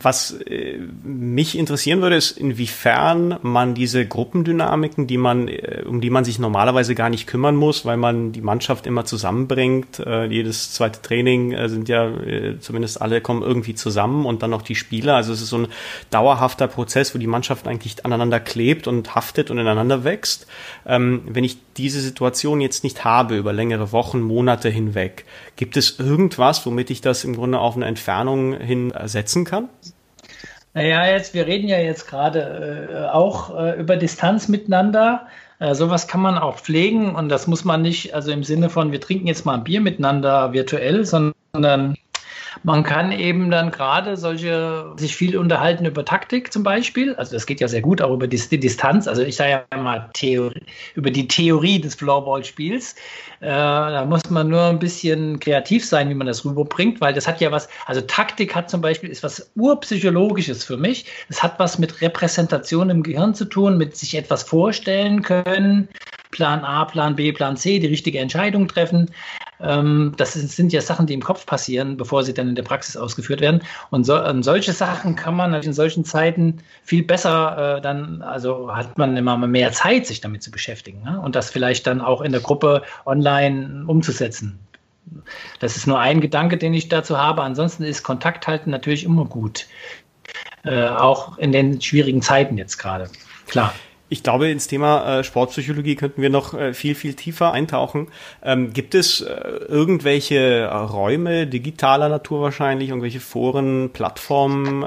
Was 0.01 0.33
äh, 0.33 0.79
mich 1.03 1.57
interessieren 1.57 2.03
würde, 2.03 2.17
ist, 2.17 2.33
inwiefern 2.33 3.39
man 3.43 3.75
diese 3.75 4.07
Gruppendynamiken, 4.07 5.07
die 5.07 5.19
man, 5.19 5.49
äh, 5.49 5.85
um 5.87 6.01
die 6.01 6.11
man 6.11 6.25
sich 6.25 6.39
normalerweise 6.39 6.95
gar 6.95 7.11
nicht 7.11 7.27
kümmern 7.27 7.57
muss, 7.57 7.85
weil 7.85 7.97
man 7.97 8.33
die 8.33 8.41
Mannschaft 8.41 8.87
immer 8.87 9.05
zusammenbringt. 9.05 10.01
Äh, 10.01 10.27
jedes 10.27 10.73
zweite 10.73 11.03
Training 11.03 11.53
äh, 11.53 11.69
sind 11.69 11.89
ja 11.89 12.09
äh, 12.09 12.59
zumindest 12.61 13.01
alle 13.01 13.21
kommen 13.21 13.43
irgendwie 13.43 13.75
zusammen 13.75 14.27
und 14.27 14.43
dann 14.43 14.51
noch 14.51 14.63
die 14.63 14.75
Spieler. 14.75 15.17
Also 15.17 15.33
es 15.33 15.43
ist 15.43 15.51
so 15.51 15.59
ein 15.59 15.69
dauerhafter 16.11 16.69
Prozess, 16.69 17.15
wo 17.15 17.19
die 17.19 17.27
Mannschaft 17.27 17.67
eigentlich 17.67 18.05
aneinander 18.05 18.41
klebt 18.41 18.87
und 18.87 19.15
haftet 19.15 19.51
und 19.51 19.59
ineinander 19.59 20.05
wächst. 20.05 20.47
Ähm, 20.87 21.23
wenn 21.27 21.45
ich 21.45 21.59
diese 21.77 22.01
Situation 22.01 22.61
jetzt 22.61 22.85
nicht 22.85 23.05
habe 23.05 23.37
über 23.37 23.53
längere 23.53 23.93
Wochen, 23.93 24.21
Monate 24.21 24.69
hinweg, 24.69 25.25
gibt 25.57 25.77
es 25.77 25.99
irgendwas, 25.99 26.67
womit 26.67 26.91
ich 26.91 27.01
das 27.01 27.25
im 27.25 27.35
Grunde 27.35 27.59
auf 27.59 27.77
eine 27.77 27.87
Entfernung 27.87 28.59
hin 28.59 28.91
ersetzen 28.91 29.45
kann? 29.45 29.69
Naja, 30.75 31.07
jetzt, 31.07 31.35
wir 31.35 31.47
reden 31.47 31.69
ja 31.69 31.79
jetzt 31.79 32.07
gerade 32.09 33.09
äh, 33.11 33.15
auch 33.15 33.57
äh, 33.59 33.81
über 33.81 33.97
Distanz 33.97 34.49
miteinander. 34.49 35.27
Äh, 35.59 35.75
sowas 35.75 36.07
kann 36.07 36.21
man 36.21 36.39
auch 36.39 36.59
pflegen 36.59 37.15
und 37.15 37.29
das 37.29 37.47
muss 37.47 37.65
man 37.65 37.83
nicht, 37.83 38.15
also 38.15 38.31
im 38.31 38.45
Sinne 38.45 38.71
von, 38.71 38.93
wir 38.93 39.01
trinken 39.01 39.27
jetzt 39.27 39.45
mal 39.45 39.55
ein 39.55 39.65
Bier 39.65 39.81
miteinander 39.81 40.53
virtuell, 40.53 41.05
sondern 41.05 41.97
man 42.63 42.83
kann 42.83 43.13
eben 43.13 43.51
dann 43.51 43.71
gerade 43.71 44.17
solche, 44.17 44.93
sich 44.97 45.17
viel 45.17 45.37
unterhalten 45.37 45.85
über 45.85 46.05
Taktik 46.05 46.53
zum 46.53 46.63
Beispiel. 46.63 47.15
Also 47.15 47.33
das 47.35 47.47
geht 47.47 47.61
ja 47.61 47.69
sehr 47.69 47.81
gut 47.81 48.03
auch 48.03 48.13
über 48.13 48.27
die, 48.27 48.39
die 48.39 48.61
Distanz. 48.61 49.07
Also 49.07 49.23
ich 49.23 49.37
sage 49.37 49.65
ja 49.71 49.79
mal 49.79 50.11
Theorie, 50.15 50.63
über 50.95 51.11
die 51.11 51.29
Theorie 51.29 51.81
des 51.81 51.95
Floorball-Spiels. 51.95 52.95
Äh, 53.41 53.47
da 53.47 54.05
muss 54.05 54.29
man 54.31 54.49
nur 54.49 54.65
ein 54.65 54.79
bisschen 54.79 55.39
kreativ 55.39 55.85
sein, 55.85 56.09
wie 56.09 56.15
man 56.15 56.27
das 56.27 56.45
rüberbringt, 56.45 57.01
weil 57.01 57.15
das 57.15 57.29
hat 57.29 57.41
ja 57.41 57.53
was, 57.53 57.69
also 57.87 58.01
Taktik 58.01 58.55
hat 58.55 58.69
zum 58.69 58.81
Beispiel, 58.81 59.11
ist 59.11 59.23
was 59.23 59.51
urpsychologisches 59.55 60.65
für 60.65 60.77
mich. 60.77 61.07
Es 61.29 61.43
hat 61.43 61.59
was 61.59 61.79
mit 61.79 62.01
Repräsentation 62.01 62.91
im 62.91 63.03
Gehirn 63.03 63.35
zu 63.35 63.45
tun, 63.45 63.79
mit 63.79 63.97
sich 63.97 64.17
etwas 64.17 64.43
vorstellen 64.43 65.23
können. 65.23 65.89
Plan 66.31 66.65
A, 66.65 66.85
Plan 66.85 67.17
B, 67.17 67.33
Plan 67.33 67.57
C, 67.57 67.79
die 67.79 67.87
richtige 67.87 68.19
Entscheidung 68.19 68.69
treffen. 68.69 69.11
Ähm, 69.61 70.15
das 70.17 70.35
sind 70.35 70.73
ja 70.73 70.81
Sachen, 70.81 71.07
die 71.07 71.15
im 71.15 71.23
Kopf 71.23 71.47
passieren, 71.47 71.97
bevor 71.97 72.23
sie 72.23 72.35
dann 72.35 72.49
in 72.49 72.55
der 72.55 72.63
Praxis 72.63 72.97
ausgeführt 72.97 73.41
werden. 73.41 73.63
Und, 73.91 74.05
so, 74.05 74.23
und 74.23 74.43
solche 74.43 74.73
Sachen 74.73 75.17
kann 75.17 75.35
man 75.35 75.55
in 75.55 75.73
solchen 75.73 76.05
Zeiten 76.05 76.59
viel 76.85 77.03
besser 77.03 77.77
äh, 77.77 77.81
dann, 77.81 78.23
also 78.23 78.75
hat 78.75 78.99
man 78.99 79.17
immer 79.17 79.37
mehr 79.37 79.73
Zeit, 79.73 80.07
sich 80.07 80.21
damit 80.21 80.43
zu 80.43 80.51
beschäftigen 80.51 81.03
ne? 81.03 81.21
und 81.21 81.35
das 81.35 81.51
vielleicht 81.51 81.87
dann 81.87 82.01
auch 82.01 82.21
in 82.21 82.33
der 82.33 82.41
Gruppe 82.41 82.83
online 83.05 83.85
umzusetzen. 83.87 84.59
Das 85.59 85.77
ist 85.77 85.87
nur 85.87 85.99
ein 85.99 86.21
Gedanke, 86.21 86.59
den 86.59 86.75
ich 86.75 86.89
dazu 86.89 87.19
habe. 87.19 87.43
Ansonsten 87.43 87.83
ist 87.83 88.03
Kontakt 88.03 88.47
halten 88.47 88.71
natürlich 88.71 89.05
immer 89.05 89.25
gut. 89.25 89.67
Äh, 90.65 90.87
auch 90.87 91.39
in 91.39 91.53
den 91.53 91.81
schwierigen 91.81 92.21
Zeiten 92.21 92.59
jetzt 92.59 92.79
gerade. 92.79 93.09
Klar. 93.47 93.75
Ich 94.11 94.23
glaube, 94.23 94.49
ins 94.49 94.67
Thema 94.69 95.19
äh, 95.19 95.25
Sportpsychologie 95.25 95.95
könnten 95.95 96.23
wir 96.23 96.31
noch 96.31 96.55
äh, 96.55 96.73
viel, 96.73 96.95
viel 96.95 97.13
tiefer 97.13 97.53
eintauchen. 97.53 98.09
Ähm, 98.43 98.73
gibt 98.73 98.95
es 98.95 99.21
äh, 99.21 99.35
irgendwelche 99.69 100.67
Räume 100.67 101.47
digitaler 101.47 102.09
Natur 102.09 102.41
wahrscheinlich, 102.41 102.89
irgendwelche 102.89 103.21
Foren, 103.21 103.91
Plattformen, 103.93 104.85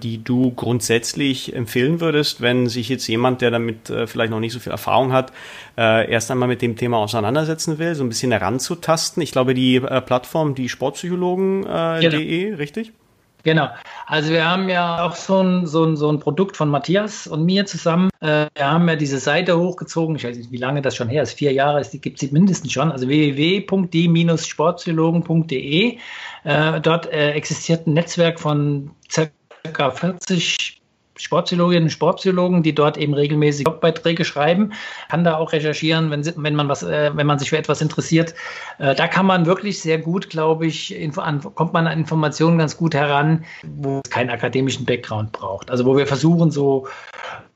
die 0.00 0.22
du 0.22 0.52
grundsätzlich 0.52 1.54
empfehlen 1.54 2.00
würdest, 2.00 2.40
wenn 2.40 2.68
sich 2.68 2.88
jetzt 2.88 3.06
jemand, 3.06 3.40
der 3.40 3.50
damit 3.50 3.92
vielleicht 4.06 4.30
noch 4.30 4.40
nicht 4.40 4.52
so 4.52 4.58
viel 4.58 4.72
Erfahrung 4.72 5.12
hat, 5.12 5.32
erst 5.76 6.30
einmal 6.30 6.48
mit 6.48 6.62
dem 6.62 6.76
Thema 6.76 6.98
auseinandersetzen 6.98 7.78
will, 7.78 7.94
so 7.94 8.04
ein 8.04 8.08
bisschen 8.08 8.32
heranzutasten? 8.32 9.22
Ich 9.22 9.32
glaube, 9.32 9.54
die 9.54 9.80
Plattform, 9.80 10.54
die 10.54 10.68
Sportpsychologen.de, 10.68 12.00
genau. 12.00 12.56
richtig? 12.56 12.92
Genau. 13.42 13.68
Also 14.06 14.30
wir 14.30 14.48
haben 14.48 14.68
ja 14.68 15.04
auch 15.04 15.16
so 15.16 15.42
ein, 15.42 15.66
so 15.66 15.82
ein, 15.84 15.96
so 15.96 16.08
ein 16.10 16.20
Produkt 16.20 16.56
von 16.56 16.68
Matthias 16.68 17.26
und 17.26 17.44
mir 17.44 17.66
zusammen. 17.66 18.10
Äh, 18.20 18.46
wir 18.54 18.70
haben 18.70 18.88
ja 18.88 18.94
diese 18.96 19.18
Seite 19.18 19.58
hochgezogen. 19.58 20.14
Ich 20.16 20.24
weiß 20.24 20.36
nicht, 20.36 20.52
wie 20.52 20.58
lange 20.58 20.82
das 20.82 20.94
schon 20.94 21.08
her 21.08 21.22
ist. 21.22 21.32
Vier 21.32 21.52
Jahre 21.52 21.80
ist, 21.80 21.90
die 21.90 22.00
gibt 22.00 22.22
es 22.22 22.30
mindestens 22.30 22.72
schon. 22.72 22.92
Also 22.92 23.08
www.die-sportpsychologen.de. 23.08 25.98
Äh, 26.44 26.80
dort 26.80 27.12
äh, 27.12 27.32
existiert 27.32 27.86
ein 27.86 27.94
Netzwerk 27.94 28.38
von 28.38 28.90
circa 29.10 29.90
40 29.90 30.81
Sportpsychologinnen 31.22 31.84
und 31.84 31.90
Sportpsychologen, 31.90 32.62
die 32.62 32.74
dort 32.74 32.96
eben 32.96 33.14
regelmäßig 33.14 33.64
Blogbeiträge 33.64 34.24
schreiben, 34.24 34.72
kann 35.08 35.24
da 35.24 35.36
auch 35.36 35.52
recherchieren, 35.52 36.10
wenn, 36.10 36.24
wenn, 36.36 36.54
man, 36.54 36.68
was, 36.68 36.82
äh, 36.82 37.10
wenn 37.14 37.26
man 37.26 37.38
sich 37.38 37.50
für 37.50 37.58
etwas 37.58 37.80
interessiert. 37.80 38.34
Äh, 38.78 38.94
da 38.94 39.06
kann 39.06 39.26
man 39.26 39.46
wirklich 39.46 39.80
sehr 39.80 39.98
gut, 39.98 40.30
glaube 40.30 40.66
ich, 40.66 40.96
an, 41.16 41.40
kommt 41.54 41.72
man 41.72 41.86
an 41.86 41.98
Informationen 41.98 42.58
ganz 42.58 42.76
gut 42.76 42.94
heran, 42.94 43.44
wo 43.62 44.00
es 44.04 44.10
keinen 44.10 44.30
akademischen 44.30 44.84
Background 44.84 45.32
braucht. 45.32 45.70
Also 45.70 45.84
wo 45.86 45.96
wir 45.96 46.06
versuchen, 46.06 46.50
so 46.50 46.88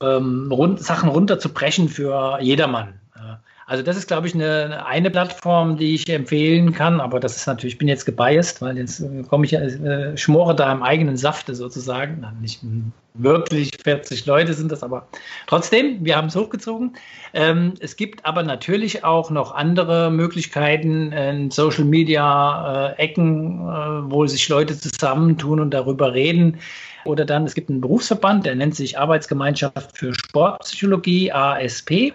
ähm, 0.01 0.49
rund, 0.53 0.81
Sachen 0.81 1.09
runterzubrechen 1.09 1.89
für 1.89 2.39
jedermann. 2.41 3.01
Also 3.69 3.83
das 3.83 3.97
ist, 3.97 4.07
glaube 4.07 4.29
ich, 4.29 4.35
eine, 4.35 4.87
eine 4.87 5.11
Plattform, 5.11 5.77
die 5.77 5.97
ich 5.97 6.09
empfehlen 6.09 6.73
kann, 6.73 7.01
aber 7.01 7.19
das 7.19 7.35
ist 7.37 7.49
natürlich, 7.49 7.75
ich 7.75 7.79
bin 7.79 7.89
jetzt 7.89 8.07
gebiased, 8.07 8.63
weil 8.63 8.79
jetzt 8.79 9.01
äh, 9.01 9.25
komme 9.29 9.45
ich, 9.45 9.55
äh, 9.55 10.17
schmore 10.17 10.55
da 10.55 10.71
im 10.71 10.85
eigenen 10.85 11.17
Safte 11.17 11.53
sozusagen. 11.53 12.25
Nicht 12.41 12.61
wirklich 13.15 13.73
40 13.83 14.25
Leute 14.25 14.55
sind 14.55 14.71
das, 14.71 14.85
aber 14.85 15.09
trotzdem, 15.49 16.05
wir 16.05 16.17
haben 16.17 16.29
es 16.29 16.37
hochgezogen. 16.37 16.97
Ähm, 17.35 17.75
es 17.81 17.97
gibt 17.97 18.25
aber 18.25 18.45
natürlich 18.45 19.03
auch 19.03 19.31
noch 19.31 19.53
andere 19.53 20.13
Möglichkeiten 20.13 21.11
in 21.11 21.51
Social 21.51 21.85
Media 21.85 22.93
äh, 22.93 23.03
Ecken, 23.03 23.63
äh, 23.63 24.13
wo 24.13 24.29
sich 24.29 24.49
Leute 24.49 24.79
zusammentun 24.79 25.59
und 25.59 25.73
darüber 25.73 26.15
reden. 26.15 26.59
Oder 27.07 27.25
dann, 27.25 27.45
es 27.45 27.55
gibt 27.55 27.71
einen 27.71 27.81
Berufsverband, 27.81 28.47
der 28.47 28.57
nennt 28.57 28.75
sich 28.75 28.99
Arbeitsgemeinschaft 28.99 29.97
für 29.97 30.13
Sportpsychologie, 30.13 31.33
ASP. 31.33 32.13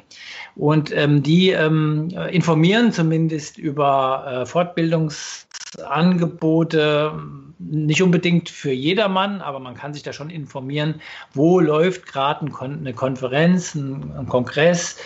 Und 0.62 0.96
ähm, 0.96 1.24
die 1.24 1.50
ähm, 1.50 2.10
informieren 2.30 2.92
zumindest 2.92 3.58
über 3.58 4.44
äh, 4.44 4.46
Fortbildungsangebote, 4.46 7.20
nicht 7.58 8.04
unbedingt 8.04 8.48
für 8.48 8.72
jedermann, 8.72 9.42
aber 9.42 9.58
man 9.58 9.74
kann 9.74 9.96
sich 9.96 10.04
da 10.04 10.14
schon 10.14 10.30
informieren, 10.30 11.02
wo 11.34 11.60
läuft 11.60 12.06
gerade 12.06 12.46
eine 12.62 12.94
Konferenz, 12.94 13.74
ein, 13.74 14.16
ein 14.16 14.28
Kongress, 14.28 14.98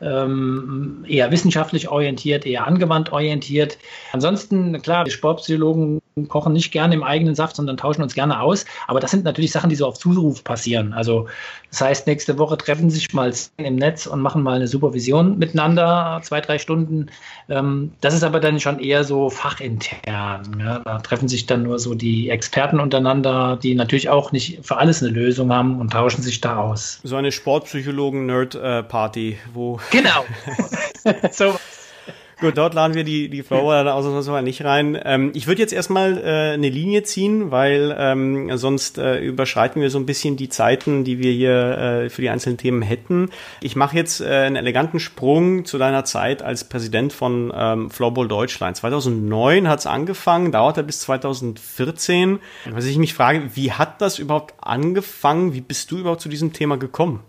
ähm, 0.00 1.04
eher 1.08 1.30
wissenschaftlich 1.30 1.88
orientiert, 1.88 2.46
eher 2.46 2.66
angewandt 2.66 3.12
orientiert. 3.12 3.78
Ansonsten, 4.12 4.80
klar, 4.82 5.04
die 5.04 5.10
Sportpsychologen 5.10 6.00
kochen 6.28 6.52
nicht 6.52 6.72
gerne 6.72 6.94
im 6.94 7.04
eigenen 7.04 7.34
Saft, 7.34 7.56
sondern 7.56 7.76
tauschen 7.76 8.02
uns 8.02 8.14
gerne 8.14 8.40
aus. 8.40 8.64
Aber 8.86 9.00
das 9.00 9.12
sind 9.12 9.24
natürlich 9.24 9.52
Sachen, 9.52 9.70
die 9.70 9.76
so 9.76 9.86
auf 9.86 9.98
Zuruf 9.98 10.42
passieren. 10.42 10.92
Also 10.92 11.28
das 11.70 11.80
heißt, 11.80 12.06
nächste 12.06 12.38
Woche 12.38 12.56
treffen 12.56 12.90
sich 12.90 13.12
mal 13.12 13.32
im 13.58 13.76
Netz 13.76 14.06
und 14.06 14.20
machen 14.20 14.42
mal 14.42 14.56
eine 14.56 14.66
Supervision 14.66 15.38
miteinander, 15.38 16.20
zwei, 16.22 16.40
drei 16.40 16.58
Stunden. 16.58 17.06
Ähm, 17.48 17.92
das 18.00 18.14
ist 18.14 18.24
aber 18.24 18.40
dann 18.40 18.58
schon 18.58 18.80
eher 18.80 19.04
so 19.04 19.30
fachintern. 19.30 19.98
Da 20.04 20.98
treffen 21.00 21.28
sich 21.28 21.46
dann 21.46 21.62
nur 21.62 21.78
so 21.78 21.94
die 21.94 22.30
Experten 22.30 22.80
untereinander, 22.80 23.58
die 23.62 23.74
natürlich 23.74 24.08
auch 24.08 24.32
nicht 24.32 24.60
für 24.62 24.78
alles 24.78 25.02
eine 25.02 25.12
Lösung 25.12 25.52
haben 25.52 25.78
und 25.78 25.92
tauschen 25.92 26.22
sich 26.22 26.40
da 26.40 26.56
aus. 26.56 27.00
So 27.04 27.16
eine 27.16 27.32
Sportpsychologen-Nerd-Party, 27.32 29.36
wo 29.52 29.78
Genau. 29.90 30.24
so. 31.30 31.58
Gut, 32.40 32.56
dort 32.56 32.74
laden 32.74 32.94
wir 32.94 33.02
die, 33.02 33.28
die 33.28 33.42
Flower 33.42 33.82
dann 33.82 33.92
ausnahmsweise 33.92 34.44
nicht 34.44 34.64
rein. 34.64 34.96
Ähm, 35.04 35.32
ich 35.34 35.48
würde 35.48 35.60
jetzt 35.60 35.72
erstmal 35.72 36.18
äh, 36.18 36.52
eine 36.52 36.68
Linie 36.68 37.02
ziehen, 37.02 37.50
weil 37.50 37.94
ähm, 37.98 38.56
sonst 38.56 38.96
äh, 38.96 39.18
überschreiten 39.18 39.82
wir 39.82 39.90
so 39.90 39.98
ein 39.98 40.06
bisschen 40.06 40.36
die 40.36 40.48
Zeiten, 40.48 41.02
die 41.02 41.18
wir 41.18 41.32
hier 41.32 41.78
äh, 41.78 42.10
für 42.10 42.22
die 42.22 42.30
einzelnen 42.30 42.56
Themen 42.56 42.82
hätten. 42.82 43.30
Ich 43.60 43.74
mache 43.74 43.96
jetzt 43.96 44.20
äh, 44.20 44.26
einen 44.26 44.54
eleganten 44.54 45.00
Sprung 45.00 45.64
zu 45.64 45.78
deiner 45.78 46.04
Zeit 46.04 46.42
als 46.42 46.68
Präsident 46.68 47.12
von 47.12 47.52
ähm, 47.52 47.90
Floorball 47.90 48.28
Deutschland. 48.28 48.76
2009 48.76 49.66
hat 49.68 49.80
es 49.80 49.86
angefangen, 49.86 50.52
dauerte 50.52 50.84
bis 50.84 51.00
2014. 51.00 52.38
Was 52.70 52.84
ich 52.84 52.98
mich 52.98 53.14
frage, 53.14 53.50
wie 53.56 53.72
hat 53.72 54.00
das 54.00 54.20
überhaupt 54.20 54.54
angefangen? 54.60 55.54
Wie 55.54 55.60
bist 55.60 55.90
du 55.90 55.98
überhaupt 55.98 56.20
zu 56.20 56.28
diesem 56.28 56.52
Thema 56.52 56.76
gekommen? 56.76 57.24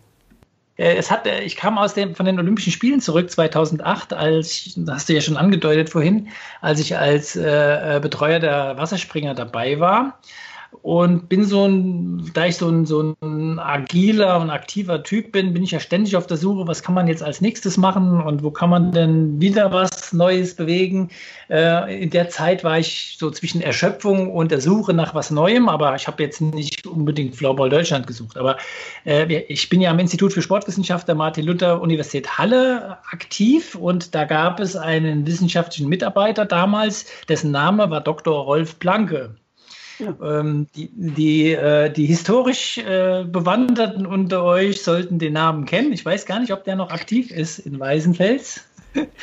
Äh, 0.79 0.95
es 0.95 1.11
hat, 1.11 1.27
äh, 1.27 1.41
ich 1.41 1.57
kam 1.57 1.77
aus 1.77 1.93
dem, 1.93 2.15
von 2.15 2.25
den 2.25 2.39
Olympischen 2.39 2.71
Spielen 2.71 3.01
zurück 3.01 3.29
2008, 3.29 4.13
als, 4.13 4.73
das 4.77 4.95
hast 4.95 5.09
du 5.09 5.13
ja 5.13 5.21
schon 5.21 5.37
angedeutet 5.37 5.89
vorhin, 5.89 6.29
als 6.61 6.79
ich 6.79 6.97
als 6.97 7.35
äh, 7.35 7.97
äh 7.97 7.99
Betreuer 7.99 8.39
der 8.39 8.77
Wasserspringer 8.77 9.35
dabei 9.35 9.79
war 9.79 10.19
und 10.81 11.29
bin 11.29 11.43
so 11.45 11.65
ein, 11.65 12.31
da 12.33 12.45
ich 12.45 12.57
so 12.57 12.69
ein, 12.69 12.85
so 12.85 13.15
ein 13.21 13.59
agiler 13.59 14.39
und 14.39 14.49
aktiver 14.49 15.03
Typ 15.03 15.31
bin, 15.31 15.53
bin 15.53 15.63
ich 15.63 15.71
ja 15.71 15.79
ständig 15.79 16.15
auf 16.15 16.27
der 16.27 16.37
Suche, 16.37 16.67
was 16.67 16.83
kann 16.83 16.95
man 16.95 17.07
jetzt 17.07 17.23
als 17.23 17.41
nächstes 17.41 17.77
machen 17.77 18.21
und 18.21 18.43
wo 18.43 18.51
kann 18.51 18.69
man 18.69 18.91
denn 18.91 19.41
wieder 19.41 19.71
was 19.71 20.13
Neues 20.13 20.55
bewegen. 20.55 21.09
Äh, 21.49 22.01
in 22.03 22.11
der 22.11 22.29
Zeit 22.29 22.63
war 22.63 22.79
ich 22.79 23.17
so 23.19 23.29
zwischen 23.31 23.61
Erschöpfung 23.61 24.31
und 24.31 24.51
der 24.51 24.61
Suche 24.61 24.93
nach 24.93 25.13
was 25.13 25.31
Neuem, 25.31 25.67
aber 25.69 25.95
ich 25.95 26.07
habe 26.07 26.23
jetzt 26.23 26.39
nicht 26.39 26.87
unbedingt 26.87 27.35
Floorball 27.35 27.69
Deutschland 27.69 28.07
gesucht. 28.07 28.37
Aber 28.37 28.57
äh, 29.05 29.25
ich 29.47 29.69
bin 29.69 29.81
ja 29.81 29.91
am 29.91 29.99
Institut 29.99 30.33
für 30.33 30.41
Sportwissenschaft 30.41 31.07
der 31.07 31.15
Martin-Luther-Universität 31.15 32.37
Halle 32.37 32.97
aktiv 33.11 33.75
und 33.75 34.15
da 34.15 34.23
gab 34.23 34.59
es 34.59 34.75
einen 34.75 35.27
wissenschaftlichen 35.27 35.89
Mitarbeiter 35.89 36.45
damals, 36.45 37.05
dessen 37.27 37.51
Name 37.51 37.89
war 37.89 38.01
Dr. 38.01 38.43
Rolf 38.43 38.79
Planke. 38.79 39.35
Ähm, 39.99 40.67
die, 40.75 40.89
die, 40.93 41.51
äh, 41.51 41.89
die 41.91 42.05
historisch 42.05 42.77
äh, 42.77 43.25
Bewanderten 43.25 44.05
unter 44.05 44.43
euch 44.43 44.81
sollten 44.81 45.19
den 45.19 45.33
Namen 45.33 45.65
kennen. 45.65 45.91
Ich 45.91 46.05
weiß 46.05 46.25
gar 46.25 46.39
nicht, 46.39 46.53
ob 46.53 46.63
der 46.63 46.75
noch 46.75 46.91
aktiv 46.91 47.31
ist 47.31 47.59
in 47.59 47.79
Weißenfels. 47.79 48.65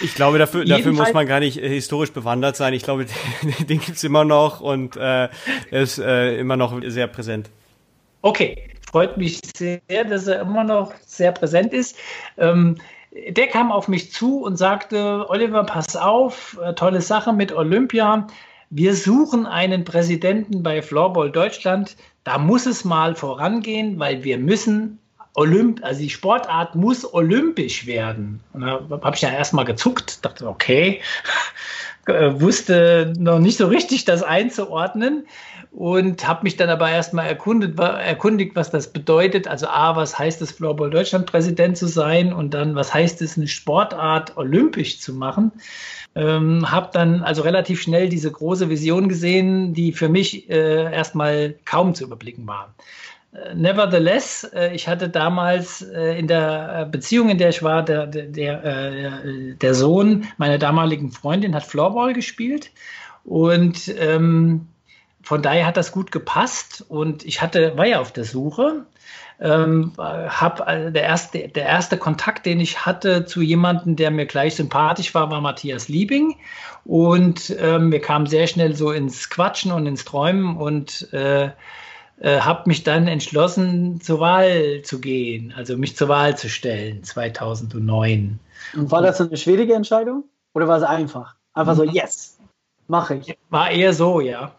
Ich 0.01 0.15
glaube, 0.15 0.39
dafür, 0.39 0.65
dafür 0.65 0.93
muss 0.93 1.13
man 1.13 1.27
gar 1.27 1.41
nicht 1.41 1.59
äh, 1.59 1.69
historisch 1.69 2.13
bewandert 2.13 2.57
sein. 2.57 2.73
Ich 2.73 2.83
glaube, 2.83 3.07
den, 3.43 3.67
den 3.67 3.81
gibt 3.81 3.97
es 3.97 4.05
immer 4.05 4.25
noch 4.25 4.61
und 4.61 4.97
äh, 4.97 5.01
er 5.01 5.31
ist 5.71 5.99
äh, 5.99 6.37
immer 6.39 6.57
noch 6.57 6.81
sehr 6.85 7.07
präsent. 7.07 7.51
Okay, 8.23 8.71
freut 8.91 9.17
mich 9.17 9.41
sehr, 9.57 9.81
dass 9.89 10.27
er 10.27 10.41
immer 10.41 10.65
noch 10.65 10.93
sehr 11.05 11.33
präsent 11.33 11.73
ist. 11.73 11.97
Ähm, 12.39 12.77
der 13.29 13.47
kam 13.47 13.73
auf 13.73 13.89
mich 13.89 14.13
zu 14.13 14.43
und 14.43 14.57
sagte, 14.57 15.27
Oliver, 15.29 15.65
pass 15.65 15.97
auf, 15.97 16.59
äh, 16.63 16.75
tolle 16.75 17.01
Sache 17.01 17.33
mit 17.33 17.53
Olympia 17.53 18.27
wir 18.71 18.95
suchen 18.95 19.47
einen 19.47 19.85
Präsidenten 19.85 20.63
bei 20.63 20.83
Floorball 20.83 21.31
Deutschland. 21.31 21.97
Da 22.25 22.39
muss 22.39 22.67
es 22.67 22.85
mal 22.85 23.15
vorangehen, 23.15 23.99
weil 23.99 24.25
wir 24.25 24.39
müssen 24.39 24.99
Olymp, 25.35 25.85
also 25.85 26.01
die 26.01 26.11
Sportart 26.11 26.75
muss 26.75 27.13
olympisch 27.13 27.87
werden. 27.87 28.41
Und 28.53 28.63
da 28.63 28.81
habe 29.03 29.15
ich 29.15 29.23
ja 29.23 29.31
erstmal 29.31 29.67
gezuckt, 29.67 30.25
dachte, 30.25 30.49
okay, 30.49 31.03
wusste 32.07 33.13
noch 33.19 33.39
nicht 33.39 33.59
so 33.59 33.67
richtig 33.67 34.05
das 34.05 34.23
einzuordnen 34.23 35.27
und 35.77 36.27
habe 36.27 36.45
mich 36.45 36.57
dann 36.57 36.71
aber 36.71 36.91
erstmal 36.91 37.27
erkundet, 37.27 37.79
erkundigt, 37.79 38.57
was 38.57 38.71
das 38.71 38.95
bedeutet. 38.95 39.47
Also 39.47 39.67
A, 39.67 39.95
was 39.95 40.19
heißt 40.19 40.41
es, 40.41 40.51
Floorball 40.53 40.89
Deutschland 40.89 41.27
Präsident 41.27 41.77
zu 41.77 41.87
sein 41.87 42.33
und 42.33 42.55
dann, 42.55 42.75
was 42.75 42.95
heißt 42.95 43.21
es, 43.21 43.37
eine 43.37 43.47
Sportart 43.47 44.39
olympisch 44.39 45.01
zu 45.01 45.13
machen. 45.13 45.53
Ähm, 46.15 46.71
habe 46.71 46.89
dann 46.95 47.23
also 47.23 47.43
relativ 47.43 47.83
schnell 47.83 48.09
diese 48.09 48.33
große 48.33 48.71
Vision 48.71 49.11
gesehen, 49.11 49.75
die 49.75 49.93
für 49.93 50.09
mich 50.09 50.49
äh, 50.49 50.91
erstmal 50.91 51.57
kaum 51.67 51.95
zu 51.95 52.05
überblicken 52.05 52.47
war. 52.47 52.75
Äh, 53.35 53.55
nevertheless, 53.55 54.45
äh, 54.55 54.75
ich 54.75 54.89
hatte 54.89 55.11
damals 55.11 55.83
äh, 55.83 56.19
in 56.19 56.27
der 56.27 56.89
Beziehung, 56.91 57.29
in 57.29 57.37
der 57.37 57.51
ich 57.51 57.63
war, 57.63 57.85
der, 57.85 58.07
der, 58.07 59.21
der 59.61 59.75
Sohn 59.75 60.25
meiner 60.39 60.57
damaligen 60.57 61.13
Freundin 61.13 61.55
hat 61.55 61.65
Floorball 61.65 62.15
gespielt 62.15 62.71
und 63.25 63.95
ähm, 63.99 64.69
von 65.27 65.43
daher 65.43 65.67
hat 65.67 65.77
das 65.77 65.93
gut 65.93 66.13
gepasst 66.13 66.85
und 66.89 67.25
ich 67.25 67.43
hatte, 67.43 67.77
war 67.77 67.87
ja 67.87 68.01
auf 68.01 68.13
der 68.13 68.25
Suche 68.25 68.87
ähm, 69.39 69.93
hab, 69.99 70.67
also 70.67 70.91
der, 70.91 71.03
erste, 71.03 71.49
der 71.49 71.67
erste 71.67 71.99
Kontakt, 71.99 72.47
den 72.47 72.61
ich 72.61 72.87
hatte 72.87 73.27
zu 73.27 73.43
jemandem, 73.43 73.97
der 73.97 74.11
mir 74.11 74.27
gleich 74.27 74.55
sympathisch 74.55 75.15
war, 75.15 75.31
war 75.31 75.41
Matthias 75.41 75.89
Liebing. 75.89 76.37
Und 76.85 77.55
ähm, 77.59 77.93
wir 77.93 78.01
kamen 78.01 78.27
sehr 78.27 78.47
schnell 78.47 78.75
so 78.75 78.93
ins 78.93 79.29
Quatschen 79.29 79.73
und 79.73 79.87
ins 79.87 80.05
Träumen 80.05 80.57
und 80.57 81.13
äh, 81.13 81.51
äh, 82.21 82.41
habe 82.41 82.63
mich 82.67 82.85
dann 82.85 83.09
entschlossen, 83.09 84.01
zur 84.01 84.21
Wahl 84.21 84.81
zu 84.83 85.01
gehen, 85.01 85.53
also 85.55 85.77
mich 85.77 85.97
zur 85.97 86.09
Wahl 86.09 86.39
zu 86.39 86.49
stellen, 86.49 87.03
2009. 87.03 88.39
Und 88.75 88.91
war 88.91 89.03
das 89.03 89.21
eine 89.21 89.37
schwierige 89.37 89.75
Entscheidung 89.75 90.25
oder 90.55 90.67
war 90.67 90.79
es 90.79 90.85
einfach? 90.85 91.35
Einfach 91.53 91.75
so, 91.75 91.85
mhm. 91.85 91.91
yes, 91.91 92.39
mache 92.89 93.17
ich. 93.17 93.37
War 93.51 93.71
eher 93.71 93.93
so, 93.93 94.21
ja. 94.21 94.53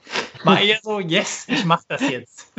War 0.48 0.62
eher 0.62 0.80
so, 0.82 1.00
yes, 1.00 1.46
ich 1.48 1.66
mache 1.66 1.84
das 1.88 2.02
jetzt. 2.10 2.54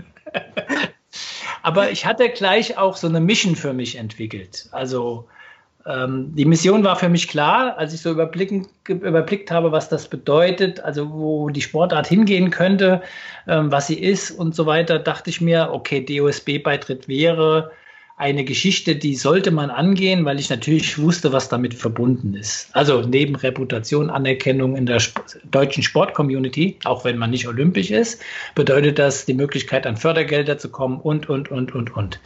Aber 1.62 1.90
ich 1.90 2.06
hatte 2.06 2.28
gleich 2.28 2.78
auch 2.78 2.96
so 2.96 3.08
eine 3.08 3.20
Mission 3.20 3.56
für 3.56 3.72
mich 3.72 3.96
entwickelt. 3.96 4.68
Also 4.72 5.28
ähm, 5.86 6.34
die 6.34 6.44
Mission 6.44 6.84
war 6.84 6.96
für 6.96 7.08
mich 7.08 7.28
klar, 7.28 7.76
als 7.78 7.94
ich 7.94 8.00
so 8.00 8.10
überblickt 8.10 9.50
habe, 9.50 9.72
was 9.72 9.88
das 9.88 10.08
bedeutet, 10.08 10.80
also 10.80 11.10
wo 11.10 11.48
die 11.48 11.62
Sportart 11.62 12.06
hingehen 12.06 12.50
könnte, 12.50 13.02
ähm, 13.46 13.72
was 13.72 13.86
sie 13.86 13.98
ist 13.98 14.30
und 14.30 14.54
so 14.54 14.66
weiter, 14.66 14.98
dachte 14.98 15.30
ich 15.30 15.40
mir, 15.40 15.70
okay, 15.72 16.04
DOSB-Beitritt 16.04 17.08
wäre 17.08 17.72
eine 18.18 18.44
Geschichte, 18.44 18.96
die 18.96 19.14
sollte 19.14 19.52
man 19.52 19.70
angehen, 19.70 20.24
weil 20.24 20.40
ich 20.40 20.50
natürlich 20.50 20.98
wusste, 20.98 21.32
was 21.32 21.48
damit 21.48 21.72
verbunden 21.72 22.34
ist. 22.34 22.68
Also 22.72 23.02
neben 23.02 23.36
Reputation, 23.36 24.10
Anerkennung 24.10 24.76
in 24.76 24.86
der 24.86 24.96
Sp 24.98 25.22
deutschen 25.50 25.84
Sportcommunity, 25.84 26.78
auch 26.84 27.04
wenn 27.04 27.16
man 27.16 27.30
nicht 27.30 27.46
olympisch 27.46 27.92
ist, 27.92 28.20
bedeutet 28.56 28.98
das 28.98 29.24
die 29.24 29.34
Möglichkeit, 29.34 29.86
an 29.86 29.96
Fördergelder 29.96 30.58
zu 30.58 30.68
kommen 30.68 30.98
und, 30.98 31.28
und, 31.28 31.50
und, 31.52 31.72
und, 31.72 31.96
und. 31.96 32.20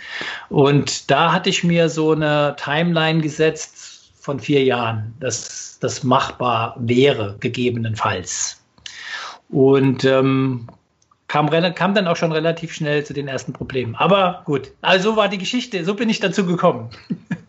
Und 0.49 1.11
da 1.11 1.31
hatte 1.31 1.51
ich 1.51 1.63
mir 1.63 1.91
so 1.91 2.13
eine 2.13 2.57
Timeline 2.59 3.21
gesetzt 3.21 4.13
von 4.19 4.41
vier 4.41 4.65
Jahren, 4.65 5.15
dass 5.21 5.79
das 5.81 6.03
machbar 6.03 6.75
wäre, 6.79 7.37
gegebenenfalls. 7.41 8.63
Und 9.51 10.07
ähm, 10.07 10.69
kam, 11.33 11.49
kam 11.75 11.95
dann 11.95 12.07
auch 12.09 12.17
schon 12.17 12.31
relativ 12.31 12.75
schnell 12.75 13.05
zu 13.05 13.15
den 13.15 13.27
ersten 13.27 13.55
Problemen. 13.55 13.95
Aber 13.95 14.43
gut, 14.45 14.73
also 14.83 15.17
war 15.17 15.29
die 15.29 15.39
Geschichte, 15.39 15.83
so 15.83 15.95
bin 15.95 16.11
ich 16.11 16.21
dazu 16.21 16.45
gekommen. 16.45 16.91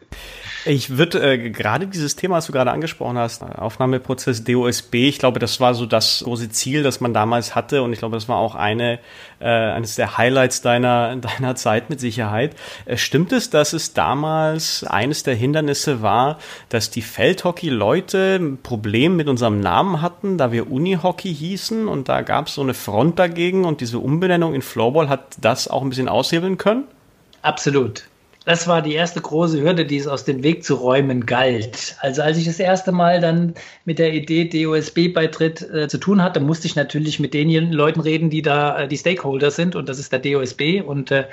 Ich 0.65 0.97
würde 0.97 1.33
äh, 1.33 1.49
gerade 1.49 1.87
dieses 1.87 2.15
Thema, 2.15 2.35
was 2.35 2.45
du 2.45 2.53
gerade 2.53 2.71
angesprochen 2.71 3.17
hast, 3.17 3.43
Aufnahmeprozess 3.43 4.45
DOSB, 4.45 5.09
ich 5.09 5.19
glaube, 5.19 5.39
das 5.39 5.59
war 5.59 5.73
so 5.73 5.85
das 5.85 6.21
große 6.23 6.49
Ziel, 6.49 6.83
das 6.83 7.01
man 7.01 7.13
damals 7.13 7.53
hatte 7.53 7.83
und 7.83 7.91
ich 7.91 7.99
glaube, 7.99 8.15
das 8.15 8.29
war 8.29 8.37
auch 8.37 8.55
eine 8.55 8.99
äh, 9.41 9.45
eines 9.45 9.95
der 9.95 10.17
Highlights 10.17 10.61
deiner 10.61 11.15
deiner 11.17 11.55
Zeit 11.55 11.89
mit 11.89 11.99
Sicherheit. 11.99 12.55
Äh, 12.85 12.95
stimmt 12.95 13.33
es, 13.33 13.49
dass 13.49 13.73
es 13.73 13.93
damals 13.93 14.85
eines 14.85 15.23
der 15.23 15.35
Hindernisse 15.35 16.01
war, 16.01 16.39
dass 16.69 16.89
die 16.89 17.01
Feldhockey-Leute 17.01 18.37
ein 18.39 18.57
Problem 18.61 19.17
mit 19.17 19.27
unserem 19.27 19.59
Namen 19.59 20.01
hatten, 20.01 20.37
da 20.37 20.53
wir 20.53 20.71
Unihockey 20.71 21.33
hießen 21.33 21.89
und 21.89 22.07
da 22.07 22.21
gab 22.21 22.47
es 22.47 22.55
so 22.55 22.61
eine 22.61 22.73
Front 22.73 23.19
dagegen 23.19 23.65
und 23.65 23.81
diese 23.81 23.99
Umbenennung 23.99 24.53
in 24.53 24.61
Floorball 24.61 25.09
hat 25.09 25.35
das 25.41 25.67
auch 25.67 25.81
ein 25.81 25.89
bisschen 25.89 26.07
aushebeln 26.07 26.57
können? 26.57 26.85
Absolut 27.41 28.05
das 28.45 28.67
war 28.67 28.81
die 28.81 28.93
erste 28.93 29.21
große 29.21 29.61
Hürde, 29.61 29.85
die 29.85 29.97
es 29.97 30.07
aus 30.07 30.25
dem 30.25 30.43
Weg 30.43 30.63
zu 30.63 30.75
räumen 30.75 31.25
galt. 31.25 31.95
Also 32.01 32.21
als 32.21 32.37
ich 32.37 32.45
das 32.45 32.59
erste 32.59 32.91
Mal 32.91 33.21
dann 33.21 33.53
mit 33.85 33.99
der 33.99 34.13
Idee 34.13 34.45
DOSB-Beitritt 34.45 35.61
äh, 35.61 35.87
zu 35.87 35.97
tun 35.97 36.21
hatte, 36.21 36.39
musste 36.39 36.67
ich 36.67 36.75
natürlich 36.75 37.19
mit 37.19 37.33
den 37.33 37.71
Leuten 37.71 38.01
reden, 38.01 38.29
die 38.29 38.41
da 38.41 38.79
äh, 38.79 38.87
die 38.87 38.97
Stakeholder 38.97 39.49
sind 39.49 39.75
und 39.75 39.87
das 39.87 39.97
ist 39.97 40.11
der 40.11 40.19
DOSB 40.19 40.81
und 40.85 41.11
äh, 41.11 41.25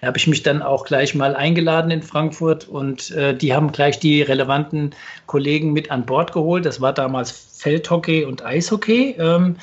da 0.00 0.08
habe 0.08 0.18
ich 0.18 0.26
mich 0.26 0.42
dann 0.42 0.62
auch 0.62 0.84
gleich 0.84 1.14
mal 1.14 1.36
eingeladen 1.36 1.90
in 1.90 2.02
Frankfurt 2.02 2.68
und 2.68 3.10
äh, 3.12 3.36
die 3.36 3.54
haben 3.54 3.70
gleich 3.70 3.98
die 4.00 4.22
relevanten 4.22 4.94
Kollegen 5.26 5.72
mit 5.72 5.90
an 5.90 6.04
Bord 6.04 6.32
geholt. 6.32 6.66
Das 6.66 6.80
war 6.80 6.92
damals 6.92 7.45
Feldhockey 7.56 8.24
und 8.24 8.44
Eishockey. 8.44 9.16
Ähm, 9.18 9.56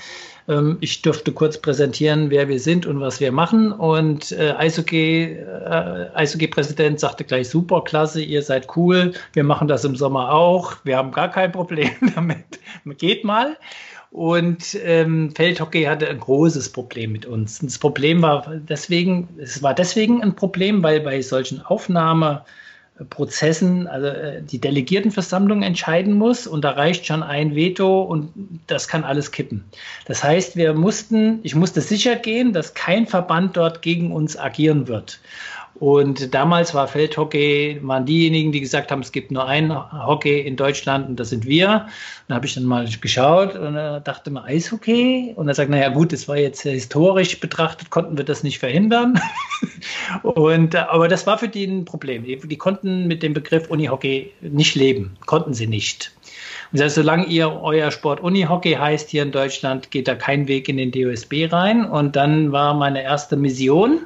ähm, 0.47 0.77
ich 0.81 1.01
durfte 1.01 1.31
kurz 1.31 1.57
präsentieren, 1.57 2.29
wer 2.29 2.47
wir 2.47 2.59
sind 2.59 2.85
und 2.85 2.99
was 2.99 3.19
wir 3.19 3.31
machen. 3.31 3.71
Und 3.71 4.31
äh, 4.31 4.53
Eishockey, 4.57 5.23
äh, 5.33 6.09
Eishockey-Präsident 6.13 6.99
sagte 6.99 7.23
gleich, 7.23 7.49
super, 7.49 7.83
klasse, 7.83 8.21
ihr 8.21 8.41
seid 8.41 8.67
cool, 8.75 9.13
wir 9.33 9.43
machen 9.43 9.67
das 9.67 9.85
im 9.85 9.95
Sommer 9.95 10.31
auch, 10.33 10.75
wir 10.83 10.97
haben 10.97 11.11
gar 11.11 11.31
kein 11.31 11.51
Problem 11.51 11.91
damit, 12.15 12.59
geht 12.97 13.23
mal. 13.23 13.57
Und 14.11 14.77
ähm, 14.83 15.33
Feldhockey 15.35 15.85
hatte 15.85 16.07
ein 16.07 16.19
großes 16.19 16.71
Problem 16.71 17.13
mit 17.13 17.25
uns. 17.25 17.57
Das 17.59 17.79
Problem 17.79 18.21
war 18.21 18.45
deswegen, 18.47 19.27
es 19.39 19.63
war 19.63 19.73
deswegen 19.73 20.21
ein 20.21 20.35
Problem, 20.35 20.83
weil 20.83 20.99
bei 20.99 21.19
solchen 21.23 21.61
Aufnahme 21.65 22.45
Prozessen, 23.09 23.87
also 23.87 24.07
äh, 24.07 24.41
die 24.43 24.59
Delegiertenversammlung 24.59 25.63
entscheiden 25.63 26.13
muss 26.13 26.45
und 26.45 26.63
da 26.63 26.71
reicht 26.71 27.07
schon 27.07 27.23
ein 27.23 27.55
Veto 27.55 28.03
und 28.03 28.31
das 28.67 28.87
kann 28.87 29.03
alles 29.03 29.31
kippen. 29.31 29.63
Das 30.05 30.23
heißt, 30.23 30.55
wir 30.55 30.73
mussten, 30.73 31.39
ich 31.41 31.55
musste 31.55 31.81
sicher 31.81 32.15
gehen, 32.15 32.53
dass 32.53 32.75
kein 32.75 33.07
Verband 33.07 33.57
dort 33.57 33.81
gegen 33.81 34.11
uns 34.11 34.37
agieren 34.37 34.87
wird. 34.87 35.19
Und 35.75 36.33
damals 36.33 36.73
war 36.73 36.87
Feldhockey, 36.87 37.79
waren 37.81 38.05
diejenigen, 38.05 38.51
die 38.51 38.61
gesagt 38.61 38.91
haben, 38.91 39.01
es 39.01 39.11
gibt 39.11 39.31
nur 39.31 39.47
ein 39.47 39.73
Hockey 40.05 40.39
in 40.41 40.55
Deutschland 40.55 41.09
und 41.09 41.19
das 41.19 41.29
sind 41.29 41.45
wir. 41.45 41.87
Da 42.27 42.35
habe 42.35 42.45
ich 42.45 42.53
dann 42.53 42.65
mal 42.65 42.87
geschaut 42.87 43.55
und 43.55 43.73
dachte 43.73 44.29
mir, 44.29 44.43
Eishockey? 44.43 45.33
Und 45.35 45.47
er 45.47 45.55
sagt, 45.55 45.71
naja 45.71 45.89
gut, 45.89 46.13
das 46.13 46.27
war 46.27 46.37
jetzt 46.37 46.61
historisch 46.61 47.39
betrachtet, 47.39 47.89
konnten 47.89 48.17
wir 48.17 48.23
das 48.23 48.43
nicht 48.43 48.59
verhindern. 48.59 49.19
und, 50.23 50.75
aber 50.75 51.07
das 51.07 51.25
war 51.25 51.39
für 51.39 51.47
die 51.47 51.65
ein 51.65 51.85
Problem. 51.85 52.23
Die 52.23 52.57
konnten 52.57 53.07
mit 53.07 53.23
dem 53.23 53.33
Begriff 53.33 53.69
Unihockey 53.69 54.31
nicht 54.41 54.75
leben, 54.75 55.17
konnten 55.25 55.53
sie 55.53 55.67
nicht. 55.67 56.11
Und 56.71 56.79
das 56.79 56.85
heißt, 56.85 56.95
solange 56.95 57.25
ihr 57.25 57.51
euer 57.51 57.91
Sport 57.91 58.21
Unihockey 58.21 58.73
heißt 58.73 59.09
hier 59.09 59.23
in 59.23 59.31
Deutschland, 59.31 59.91
geht 59.91 60.07
da 60.07 60.15
kein 60.15 60.47
Weg 60.47 60.69
in 60.69 60.77
den 60.77 60.91
DOSB 60.91 61.51
rein. 61.51 61.85
Und 61.85 62.15
dann 62.15 62.51
war 62.51 62.73
meine 62.73 63.03
erste 63.03 63.35
Mission, 63.35 64.01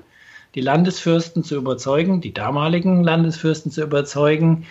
die 0.58 0.62
Landesfürsten 0.62 1.44
zu 1.44 1.56
überzeugen, 1.56 2.20
die 2.20 2.34
damaligen 2.34 3.04
Landesfürsten 3.04 3.72
zu 3.72 3.84
überzeugen, 3.84 4.66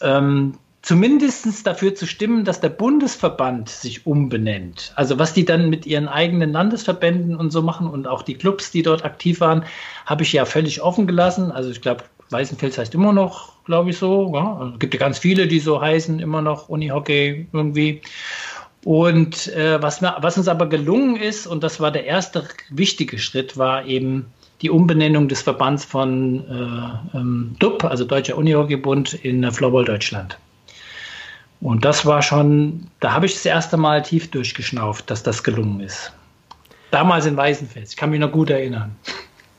ähm, 0.00 0.54
zumindest 0.80 1.66
dafür 1.66 1.94
zu 1.94 2.06
stimmen, 2.06 2.46
dass 2.46 2.62
der 2.62 2.70
Bundesverband 2.70 3.68
sich 3.68 4.06
umbenennt. 4.06 4.94
Also 4.96 5.18
was 5.18 5.34
die 5.34 5.44
dann 5.44 5.68
mit 5.68 5.84
ihren 5.84 6.08
eigenen 6.08 6.52
Landesverbänden 6.52 7.36
und 7.36 7.50
so 7.50 7.60
machen 7.60 7.86
und 7.86 8.08
auch 8.08 8.22
die 8.22 8.32
Clubs, 8.32 8.70
die 8.70 8.80
dort 8.80 9.04
aktiv 9.04 9.40
waren, 9.40 9.66
habe 10.06 10.22
ich 10.22 10.32
ja 10.32 10.46
völlig 10.46 10.80
offen 10.80 11.06
gelassen. 11.06 11.52
Also 11.52 11.68
ich 11.68 11.82
glaube, 11.82 12.04
Weißenfels 12.30 12.78
heißt 12.78 12.94
immer 12.94 13.12
noch, 13.12 13.62
glaube 13.66 13.90
ich, 13.90 13.98
so. 13.98 14.32
Ja. 14.34 14.56
Also 14.56 14.72
es 14.72 14.78
gibt 14.78 14.94
ja 14.94 15.00
ganz 15.00 15.18
viele, 15.18 15.48
die 15.48 15.60
so 15.60 15.82
heißen, 15.82 16.18
immer 16.18 16.40
noch 16.40 16.70
Unihockey 16.70 17.46
irgendwie. 17.52 18.00
Und 18.86 19.48
äh, 19.48 19.82
was, 19.82 20.00
was 20.00 20.38
uns 20.38 20.48
aber 20.48 20.66
gelungen 20.66 21.16
ist, 21.16 21.46
und 21.46 21.62
das 21.62 21.78
war 21.78 21.90
der 21.90 22.06
erste 22.06 22.48
wichtige 22.70 23.18
Schritt, 23.18 23.58
war 23.58 23.84
eben 23.84 24.32
die 24.62 24.70
Umbenennung 24.70 25.28
des 25.28 25.42
Verbands 25.42 25.84
von 25.84 26.44
äh, 26.48 27.16
ähm, 27.16 27.56
DUB, 27.58 27.84
also 27.84 28.04
Deutscher 28.04 28.36
Unihockeybund, 28.36 29.14
in 29.14 29.50
Floorball 29.50 29.84
Deutschland. 29.84 30.38
Und 31.60 31.84
das 31.84 32.06
war 32.06 32.22
schon, 32.22 32.86
da 33.00 33.12
habe 33.12 33.26
ich 33.26 33.34
das 33.34 33.44
erste 33.44 33.76
Mal 33.76 34.02
tief 34.02 34.30
durchgeschnauft, 34.30 35.10
dass 35.10 35.22
das 35.22 35.42
gelungen 35.42 35.80
ist. 35.80 36.12
Damals 36.90 37.26
in 37.26 37.36
Weißenfels, 37.36 37.90
ich 37.90 37.96
kann 37.96 38.10
mich 38.10 38.20
noch 38.20 38.32
gut 38.32 38.50
erinnern. 38.50 38.96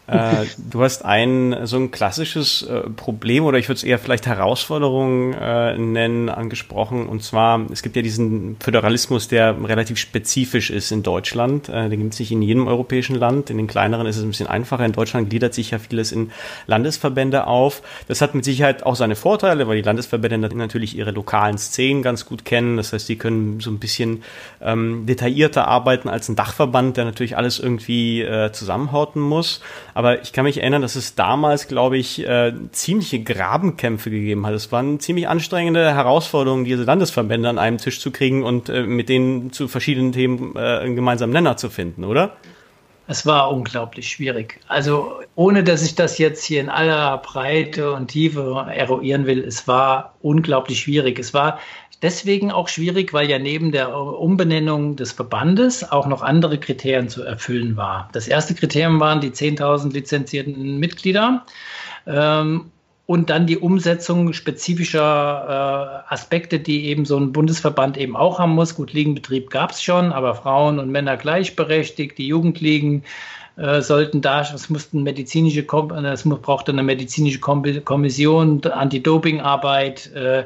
Äh, 0.07 0.45
du 0.57 0.83
hast 0.83 1.05
ein 1.05 1.55
so 1.63 1.77
ein 1.77 1.91
klassisches 1.91 2.63
äh, 2.63 2.81
Problem 2.89 3.45
oder 3.45 3.57
ich 3.57 3.69
würde 3.69 3.77
es 3.77 3.83
eher 3.83 3.99
vielleicht 3.99 4.25
Herausforderung 4.25 5.33
äh, 5.33 5.77
nennen 5.77 6.27
angesprochen 6.29 7.07
und 7.07 7.23
zwar 7.23 7.61
es 7.71 7.81
gibt 7.81 7.95
ja 7.95 8.01
diesen 8.01 8.57
Föderalismus, 8.59 9.27
der 9.27 9.55
relativ 9.63 9.97
spezifisch 9.97 10.69
ist 10.69 10.91
in 10.91 11.03
Deutschland. 11.03 11.69
Äh, 11.69 11.89
den 11.89 12.01
gibt 12.01 12.13
es 12.13 12.19
nicht 12.19 12.31
in 12.31 12.41
jedem 12.41 12.67
europäischen 12.67 13.15
Land. 13.15 13.49
In 13.49 13.57
den 13.57 13.67
kleineren 13.67 14.07
ist 14.07 14.17
es 14.17 14.23
ein 14.23 14.29
bisschen 14.29 14.47
einfacher. 14.47 14.85
In 14.85 14.91
Deutschland 14.91 15.29
gliedert 15.29 15.53
sich 15.53 15.71
ja 15.71 15.79
vieles 15.79 16.11
in 16.11 16.31
Landesverbände 16.67 17.47
auf. 17.47 17.81
Das 18.07 18.21
hat 18.21 18.35
mit 18.35 18.43
Sicherheit 18.43 18.83
auch 18.83 18.95
seine 18.95 19.15
Vorteile, 19.15 19.67
weil 19.67 19.77
die 19.77 19.83
Landesverbände 19.83 20.39
natürlich 20.55 20.97
ihre 20.97 21.11
lokalen 21.11 21.57
Szenen 21.57 22.01
ganz 22.01 22.25
gut 22.25 22.43
kennen. 22.43 22.77
Das 22.77 22.91
heißt, 22.91 23.07
sie 23.07 23.17
können 23.17 23.59
so 23.59 23.69
ein 23.69 23.79
bisschen 23.79 24.23
ähm, 24.61 25.05
detaillierter 25.05 25.67
arbeiten 25.67 26.09
als 26.09 26.27
ein 26.27 26.35
Dachverband, 26.35 26.97
der 26.97 27.05
natürlich 27.05 27.37
alles 27.37 27.59
irgendwie 27.59 28.21
äh, 28.21 28.51
zusammenhorten 28.51 29.21
muss. 29.21 29.61
Aber 29.93 30.21
ich 30.21 30.33
kann 30.33 30.45
mich 30.45 30.59
erinnern, 30.59 30.81
dass 30.81 30.95
es 30.95 31.15
damals, 31.15 31.67
glaube 31.67 31.97
ich, 31.97 32.25
äh, 32.27 32.53
ziemliche 32.71 33.21
Grabenkämpfe 33.21 34.09
gegeben 34.09 34.45
hat. 34.45 34.53
Es 34.53 34.71
waren 34.71 34.99
ziemlich 34.99 35.27
anstrengende 35.27 35.93
Herausforderungen, 35.93 36.65
diese 36.65 36.83
Landesverbände 36.83 37.49
an 37.49 37.57
einem 37.57 37.77
Tisch 37.77 37.99
zu 37.99 38.11
kriegen 38.11 38.43
und 38.43 38.69
äh, 38.69 38.83
mit 38.83 39.09
denen 39.09 39.51
zu 39.51 39.67
verschiedenen 39.67 40.11
Themen 40.11 40.55
äh, 40.55 40.59
einen 40.59 40.95
gemeinsamen 40.95 41.33
Nenner 41.33 41.57
zu 41.57 41.69
finden, 41.69 42.03
oder? 42.03 42.37
Es 43.07 43.25
war 43.25 43.51
unglaublich 43.51 44.07
schwierig. 44.09 44.59
Also 44.67 45.19
ohne 45.35 45.63
dass 45.63 45.83
ich 45.83 45.95
das 45.95 46.17
jetzt 46.17 46.43
hier 46.45 46.61
in 46.61 46.69
aller 46.69 47.17
Breite 47.17 47.93
und 47.93 48.07
Tiefe 48.07 48.65
eruieren 48.73 49.25
will, 49.25 49.43
es 49.43 49.67
war 49.67 50.13
unglaublich 50.21 50.81
schwierig. 50.81 51.19
Es 51.19 51.33
war 51.33 51.59
deswegen 52.01 52.51
auch 52.51 52.67
schwierig, 52.67 53.13
weil 53.13 53.29
ja 53.29 53.39
neben 53.39 53.71
der 53.71 53.95
Umbenennung 53.95 54.95
des 54.95 55.11
Verbandes 55.11 55.91
auch 55.91 56.07
noch 56.07 56.21
andere 56.21 56.57
Kriterien 56.57 57.09
zu 57.09 57.23
erfüllen 57.23 57.75
war. 57.75 58.09
Das 58.13 58.27
erste 58.27 58.55
Kriterium 58.55 58.99
waren 58.99 59.21
die 59.21 59.31
10.000 59.31 59.93
lizenzierten 59.93 60.77
Mitglieder. 60.77 61.45
Ähm, 62.07 62.71
und 63.05 63.29
dann 63.29 63.47
die 63.47 63.57
Umsetzung 63.57 64.31
spezifischer 64.33 66.03
äh, 66.07 66.13
Aspekte, 66.13 66.59
die 66.59 66.85
eben 66.85 67.05
so 67.05 67.17
ein 67.17 67.33
Bundesverband 67.33 67.97
eben 67.97 68.15
auch 68.15 68.39
haben 68.39 68.53
muss. 68.53 68.75
Gut, 68.75 68.93
Liegenbetrieb 68.93 69.49
gab 69.49 69.71
es 69.71 69.83
schon, 69.83 70.13
aber 70.13 70.35
Frauen 70.35 70.79
und 70.79 70.91
Männer 70.91 71.17
gleichberechtigt, 71.17 72.17
die 72.17 72.27
Jugendligen 72.27 73.03
äh, 73.57 73.81
sollten 73.81 74.21
da, 74.21 74.41
es 74.41 74.69
mussten 74.69 75.03
medizinische, 75.03 75.65
es 76.05 76.23
brauchte 76.23 76.71
eine 76.71 76.83
medizinische 76.83 77.39
Kommission, 77.39 78.61
Anti-Doping-Arbeit, 78.63 80.13
äh, 80.13 80.45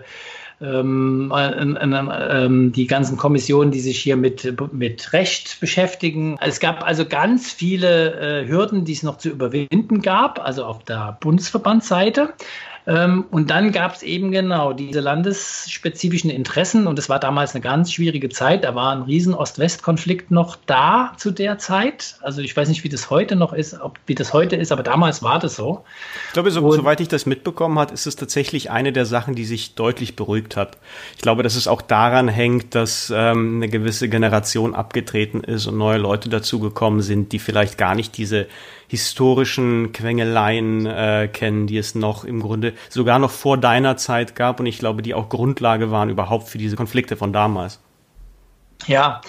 ähm, 0.62 1.34
ähm, 1.36 2.72
die 2.72 2.88
ganzen 2.88 3.18
Kommissionen, 3.18 3.72
die 3.72 3.80
sich 3.80 4.00
hier 4.00 4.16
mit, 4.16 4.56
mit 4.72 5.14
Recht 5.14 5.60
beschäftigen. 5.60 6.38
Es 6.42 6.60
gab 6.60 6.86
also 6.86 7.06
ganz 7.06 7.52
viele 7.52 8.44
äh, 8.44 8.48
Hürden, 8.48 8.86
die 8.86 8.94
es 8.94 9.04
noch 9.04 9.18
zu 9.18 9.30
überwinden 9.30 10.02
gab, 10.02 10.40
also 10.40 10.66
auf 10.66 10.84
der 10.84 11.18
Bundesverbandsseite. 11.20 12.34
Ähm, 12.88 13.26
und 13.32 13.50
dann 13.50 13.72
gab 13.72 13.96
es 13.96 14.04
eben 14.04 14.32
genau 14.32 14.74
diese 14.74 15.00
landesspezifischen 15.00 16.30
Interessen 16.30 16.86
und 16.86 17.00
es 17.00 17.10
war 17.10 17.20
damals 17.20 17.56
eine 17.56 17.62
ganz 17.62 17.92
schwierige 17.92 18.30
Zeit. 18.30 18.64
Da 18.64 18.76
war 18.76 18.96
ein 18.96 19.02
riesen 19.02 19.34
Ost-West-Konflikt 19.34 20.30
noch 20.30 20.56
da 20.66 21.14
zu 21.18 21.32
der 21.32 21.58
Zeit. 21.58 22.16
Also 22.22 22.42
ich 22.42 22.56
weiß 22.56 22.70
nicht, 22.70 22.84
wie 22.84 22.90
das 22.90 23.10
heute 23.10 23.36
noch 23.36 23.54
ist, 23.54 23.80
ob, 23.82 23.98
wie 24.06 24.16
das 24.16 24.34
heute 24.34 24.56
ist, 24.56 24.72
aber 24.72 24.84
damals 24.84 25.24
war 25.24 25.40
das 25.40 25.56
so. 25.56 25.84
Ich 26.28 26.34
glaube, 26.34 26.52
so, 26.52 26.72
soweit 26.72 27.02
ich 27.02 27.08
das 27.08 27.26
mitbekommen 27.26 27.80
habe, 27.80 27.94
ist 27.94 28.06
es 28.06 28.16
tatsächlich 28.16 28.70
eine 28.70 28.94
der 28.94 29.06
Sachen, 29.06 29.36
die 29.36 29.46
sich 29.46 29.74
deutlich 29.76 30.16
beruhigt 30.16 30.56
hat. 30.56 30.78
Ich 31.16 31.22
glaube, 31.22 31.42
dass 31.42 31.56
es 31.56 31.68
auch 31.68 31.82
daran 31.82 32.28
hängt, 32.28 32.76
dass 32.76 33.12
ähm, 33.16 33.56
eine 33.56 33.70
gewisse 33.70 34.10
Generation 34.10 34.76
abgetreten 34.76 35.44
ist 35.44 35.66
und 35.66 35.78
neue 35.78 35.98
Leute 35.98 36.30
dazugekommen 36.30 37.02
sind, 37.02 37.32
die 37.32 37.40
vielleicht 37.40 37.78
gar 37.78 37.96
nicht 37.96 38.18
diese 38.18 38.48
historischen 38.88 39.92
Quengeleien 39.92 40.86
äh, 40.86 41.30
kennen, 41.32 41.68
die 41.68 41.78
es 41.78 41.96
noch 41.96 42.24
im 42.24 42.42
Grunde 42.42 42.74
sogar 42.90 43.20
noch 43.20 43.32
vor 43.32 43.58
deiner 43.58 43.98
Zeit 43.98 44.36
gab 44.36 44.60
und 44.60 44.66
ich 44.66 44.80
glaube, 44.80 45.02
die 45.02 45.14
auch 45.14 45.30
Grundlage 45.30 45.92
waren 45.92 46.10
überhaupt 46.10 46.48
für 46.48 46.58
diese 46.58 46.76
Konflikte 46.76 47.16
von 47.16 47.34
damals. 47.34 47.80
Ja, 48.88 49.22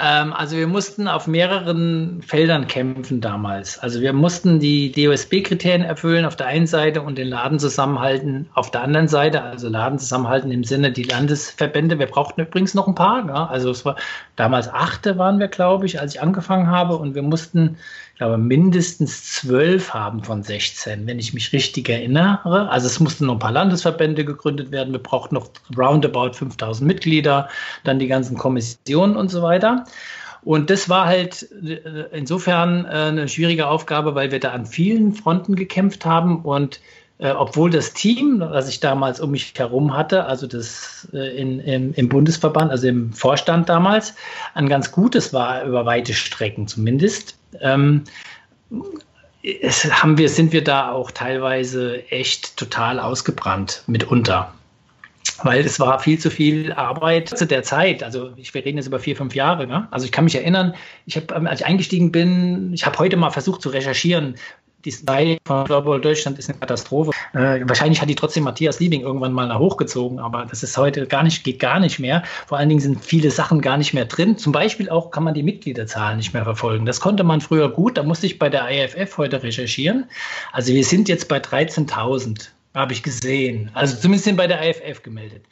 ähm, 0.00 0.32
also 0.32 0.56
wir 0.56 0.68
mussten 0.68 1.08
auf 1.08 1.26
mehreren 1.26 2.22
Feldern 2.22 2.68
kämpfen 2.68 3.20
damals. 3.20 3.78
Also 3.78 4.00
wir 4.00 4.12
mussten 4.12 4.60
die 4.60 4.92
DOSB-Kriterien 4.92 5.82
erfüllen 5.82 6.24
auf 6.24 6.36
der 6.36 6.46
einen 6.46 6.68
Seite 6.68 7.02
und 7.02 7.18
den 7.18 7.28
Laden 7.28 7.58
zusammenhalten 7.58 8.48
auf 8.54 8.70
der 8.70 8.82
anderen 8.82 9.08
Seite. 9.08 9.42
Also 9.42 9.68
Laden 9.68 9.98
zusammenhalten 9.98 10.52
im 10.52 10.62
Sinne 10.62 10.92
die 10.92 11.02
Landesverbände. 11.02 11.98
Wir 11.98 12.06
brauchten 12.06 12.42
übrigens 12.42 12.74
noch 12.74 12.86
ein 12.86 12.94
paar. 12.94 13.26
Ja? 13.26 13.46
Also 13.46 13.70
es 13.70 13.84
war 13.84 13.96
damals 14.36 14.72
achte 14.72 15.18
waren 15.18 15.40
wir, 15.40 15.48
glaube 15.48 15.86
ich, 15.86 16.00
als 16.00 16.14
ich 16.14 16.22
angefangen 16.22 16.68
habe 16.68 16.96
und 16.96 17.16
wir 17.16 17.22
mussten 17.22 17.76
glaube, 18.18 18.36
mindestens 18.36 19.32
zwölf 19.32 19.94
haben 19.94 20.22
von 20.22 20.42
16, 20.42 21.06
wenn 21.06 21.18
ich 21.18 21.32
mich 21.34 21.52
richtig 21.52 21.88
erinnere. 21.88 22.68
Also 22.68 22.86
es 22.86 23.00
mussten 23.00 23.26
noch 23.26 23.34
ein 23.34 23.38
paar 23.38 23.52
Landesverbände 23.52 24.24
gegründet 24.24 24.70
werden. 24.70 24.92
Wir 24.92 25.02
brauchten 25.02 25.36
noch 25.36 25.48
roundabout 25.76 26.34
5000 26.34 26.86
Mitglieder, 26.86 27.48
dann 27.84 27.98
die 27.98 28.08
ganzen 28.08 28.36
Kommissionen 28.36 29.16
und 29.16 29.30
so 29.30 29.42
weiter. 29.42 29.84
Und 30.42 30.70
das 30.70 30.88
war 30.88 31.06
halt 31.06 31.48
äh, 31.62 32.06
insofern 32.12 32.84
äh, 32.84 32.88
eine 32.88 33.28
schwierige 33.28 33.68
Aufgabe, 33.68 34.14
weil 34.14 34.30
wir 34.30 34.40
da 34.40 34.50
an 34.50 34.66
vielen 34.66 35.12
Fronten 35.12 35.54
gekämpft 35.54 36.04
haben 36.04 36.42
und 36.42 36.80
äh, 37.18 37.30
obwohl 37.30 37.70
das 37.70 37.92
Team, 37.92 38.40
was 38.40 38.68
ich 38.68 38.80
damals 38.80 39.20
um 39.20 39.32
mich 39.32 39.52
herum 39.56 39.96
hatte, 39.96 40.26
also 40.26 40.46
das 40.46 41.08
in, 41.12 41.58
im, 41.60 41.92
im, 41.94 42.08
Bundesverband, 42.08 42.70
also 42.70 42.86
im 42.86 43.12
Vorstand 43.12 43.68
damals, 43.68 44.14
ein 44.54 44.68
ganz 44.68 44.92
gutes 44.92 45.32
war 45.32 45.64
über 45.64 45.84
weite 45.84 46.14
Strecken 46.14 46.68
zumindest, 46.68 47.37
ähm, 47.60 48.04
haben 49.90 50.18
wir, 50.18 50.28
sind 50.28 50.52
wir 50.52 50.64
da 50.64 50.92
auch 50.92 51.10
teilweise 51.10 52.04
echt 52.10 52.56
total 52.56 53.00
ausgebrannt 53.00 53.82
mitunter. 53.86 54.52
Weil 55.42 55.64
es 55.64 55.78
war 55.78 56.00
viel 56.00 56.18
zu 56.18 56.30
viel 56.30 56.72
Arbeit 56.72 57.28
zu 57.28 57.46
der 57.46 57.62
Zeit. 57.62 58.02
Also 58.02 58.32
ich, 58.36 58.52
wir 58.54 58.64
reden 58.64 58.78
jetzt 58.78 58.88
über 58.88 58.98
vier, 58.98 59.14
fünf 59.14 59.34
Jahre. 59.34 59.66
Ne? 59.66 59.86
Also 59.90 60.04
ich 60.04 60.12
kann 60.12 60.24
mich 60.24 60.34
erinnern, 60.34 60.74
ich 61.06 61.16
habe, 61.16 61.48
als 61.48 61.60
ich 61.60 61.66
eingestiegen 61.66 62.10
bin, 62.10 62.72
ich 62.72 62.84
habe 62.84 62.98
heute 62.98 63.16
mal 63.16 63.30
versucht 63.30 63.62
zu 63.62 63.68
recherchieren, 63.68 64.34
die 64.84 64.92
Style 64.92 65.38
von 65.44 65.64
Global 65.64 66.00
Deutschland 66.00 66.38
ist 66.38 66.48
eine 66.48 66.58
Katastrophe. 66.58 67.10
Äh, 67.32 67.60
wahrscheinlich 67.64 68.00
hat 68.00 68.08
die 68.08 68.14
trotzdem 68.14 68.44
Matthias 68.44 68.78
Liebing 68.78 69.00
irgendwann 69.00 69.32
mal 69.32 69.48
nach 69.48 69.58
hochgezogen, 69.58 70.20
aber 70.20 70.46
das 70.46 70.62
ist 70.62 70.76
heute 70.78 71.06
gar 71.06 71.24
nicht, 71.24 71.42
geht 71.42 71.58
gar 71.58 71.80
nicht 71.80 71.98
mehr. 71.98 72.22
Vor 72.46 72.58
allen 72.58 72.68
Dingen 72.68 72.80
sind 72.80 73.04
viele 73.04 73.30
Sachen 73.30 73.60
gar 73.60 73.76
nicht 73.76 73.92
mehr 73.92 74.04
drin. 74.04 74.38
Zum 74.38 74.52
Beispiel 74.52 74.88
auch 74.88 75.10
kann 75.10 75.24
man 75.24 75.34
die 75.34 75.42
Mitgliederzahlen 75.42 76.16
nicht 76.16 76.32
mehr 76.32 76.44
verfolgen. 76.44 76.86
Das 76.86 77.00
konnte 77.00 77.24
man 77.24 77.40
früher 77.40 77.68
gut, 77.70 77.98
da 77.98 78.04
musste 78.04 78.26
ich 78.26 78.38
bei 78.38 78.48
der 78.48 78.68
IFF 78.70 79.18
heute 79.18 79.42
recherchieren. 79.42 80.06
Also 80.52 80.72
wir 80.72 80.84
sind 80.84 81.08
jetzt 81.08 81.28
bei 81.28 81.38
13.000, 81.38 82.48
habe 82.74 82.92
ich 82.92 83.02
gesehen. 83.02 83.70
Also 83.74 83.96
zumindest 83.96 84.24
sind 84.26 84.36
bei 84.36 84.46
der 84.46 84.62
IFF 84.62 85.02
gemeldet. 85.02 85.44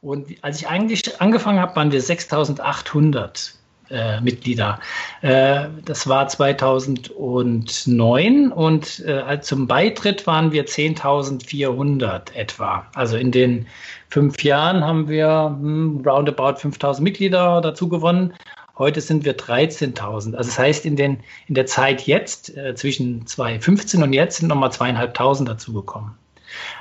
Und 0.00 0.28
als 0.40 0.58
ich 0.58 0.68
eigentlich 0.68 1.20
angefangen 1.20 1.60
habe, 1.60 1.76
waren 1.76 1.92
wir 1.92 2.02
6.800 2.02 3.59
äh, 3.90 4.20
Mitglieder. 4.20 4.78
Äh, 5.22 5.68
das 5.84 6.08
war 6.08 6.28
2009 6.28 8.52
und 8.52 9.00
äh, 9.00 9.40
zum 9.40 9.66
Beitritt 9.66 10.24
waren 10.26 10.52
wir 10.52 10.66
10.400 10.66 12.34
etwa. 12.34 12.86
Also 12.94 13.16
in 13.16 13.32
den 13.32 13.66
fünf 14.08 14.44
Jahren 14.44 14.84
haben 14.84 15.08
wir 15.08 15.56
hm, 15.58 16.02
roundabout 16.06 16.58
5.000 16.58 17.00
Mitglieder 17.00 17.60
dazu 17.60 17.88
gewonnen. 17.88 18.34
Heute 18.78 19.00
sind 19.00 19.24
wir 19.24 19.36
13.000. 19.36 20.06
Also 20.06 20.30
das 20.32 20.58
heißt, 20.58 20.86
in, 20.86 20.96
den, 20.96 21.18
in 21.48 21.54
der 21.54 21.66
Zeit 21.66 22.06
jetzt, 22.06 22.56
äh, 22.56 22.74
zwischen 22.74 23.26
2015 23.26 24.02
und 24.02 24.14
jetzt, 24.14 24.38
sind 24.38 24.48
nochmal 24.48 24.72
zweieinhalbtausend 24.72 25.48
dazugekommen. 25.48 26.12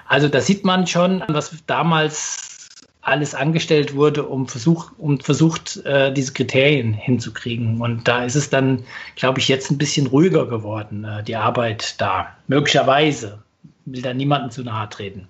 Also 0.07 0.27
da 0.27 0.41
sieht 0.41 0.65
man 0.65 0.87
schon, 0.87 1.23
was 1.27 1.55
damals 1.67 2.58
alles 3.01 3.33
angestellt 3.33 3.95
wurde, 3.95 4.23
um, 4.25 4.47
versuch, 4.47 4.91
um 4.97 5.19
versucht, 5.19 5.77
äh, 5.85 6.11
diese 6.13 6.33
Kriterien 6.33 6.93
hinzukriegen. 6.93 7.79
Und 7.81 8.07
da 8.07 8.23
ist 8.23 8.35
es 8.35 8.49
dann, 8.49 8.83
glaube 9.15 9.39
ich, 9.39 9.47
jetzt 9.47 9.71
ein 9.71 9.77
bisschen 9.77 10.07
ruhiger 10.07 10.45
geworden, 10.45 11.05
äh, 11.05 11.23
die 11.23 11.35
Arbeit 11.35 11.99
da. 11.99 12.35
Möglicherweise. 12.47 13.39
Will 13.85 14.01
da 14.01 14.13
niemandem 14.13 14.51
zu 14.51 14.63
nahe 14.63 14.89
treten. 14.89 15.27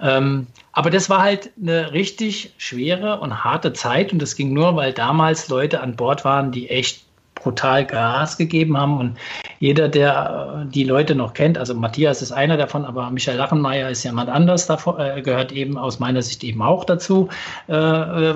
Ähm, 0.00 0.48
aber 0.72 0.90
das 0.90 1.08
war 1.08 1.22
halt 1.22 1.52
eine 1.60 1.92
richtig 1.92 2.52
schwere 2.58 3.20
und 3.20 3.44
harte 3.44 3.72
Zeit 3.72 4.12
und 4.12 4.20
das 4.20 4.36
ging 4.36 4.52
nur, 4.52 4.76
weil 4.76 4.92
damals 4.92 5.48
Leute 5.48 5.80
an 5.80 5.96
Bord 5.96 6.24
waren, 6.24 6.52
die 6.52 6.68
echt 6.68 7.05
brutal 7.46 7.86
Gas 7.86 8.36
gegeben 8.36 8.76
haben. 8.76 8.98
Und 8.98 9.16
jeder, 9.60 9.88
der 9.88 10.64
äh, 10.66 10.72
die 10.72 10.82
Leute 10.82 11.14
noch 11.14 11.32
kennt, 11.32 11.56
also 11.58 11.74
Matthias 11.74 12.20
ist 12.22 12.32
einer 12.32 12.56
davon, 12.56 12.84
aber 12.84 13.08
Michael 13.10 13.38
Lachenmeier 13.38 13.88
ist 13.88 14.02
jemand 14.02 14.28
anders, 14.28 14.66
davon, 14.66 14.98
äh, 14.98 15.22
gehört 15.22 15.52
eben 15.52 15.78
aus 15.78 16.00
meiner 16.00 16.22
Sicht 16.22 16.42
eben 16.42 16.60
auch 16.60 16.84
dazu, 16.84 17.28
äh, 17.68 18.34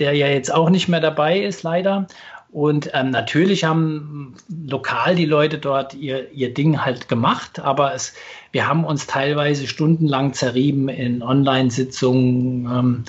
der 0.00 0.14
ja 0.14 0.26
jetzt 0.26 0.52
auch 0.52 0.68
nicht 0.68 0.88
mehr 0.88 1.00
dabei 1.00 1.38
ist, 1.38 1.62
leider. 1.62 2.08
Und 2.50 2.90
ähm, 2.92 3.10
natürlich 3.10 3.62
haben 3.62 4.34
lokal 4.66 5.14
die 5.14 5.26
Leute 5.26 5.58
dort 5.58 5.94
ihr, 5.94 6.32
ihr 6.32 6.52
Ding 6.52 6.84
halt 6.84 7.08
gemacht, 7.08 7.60
aber 7.60 7.94
es, 7.94 8.14
wir 8.50 8.66
haben 8.66 8.84
uns 8.84 9.06
teilweise 9.06 9.68
stundenlang 9.68 10.32
zerrieben 10.32 10.88
in 10.88 11.22
Online-Sitzungen. 11.22 12.64
Ähm, 12.66 13.04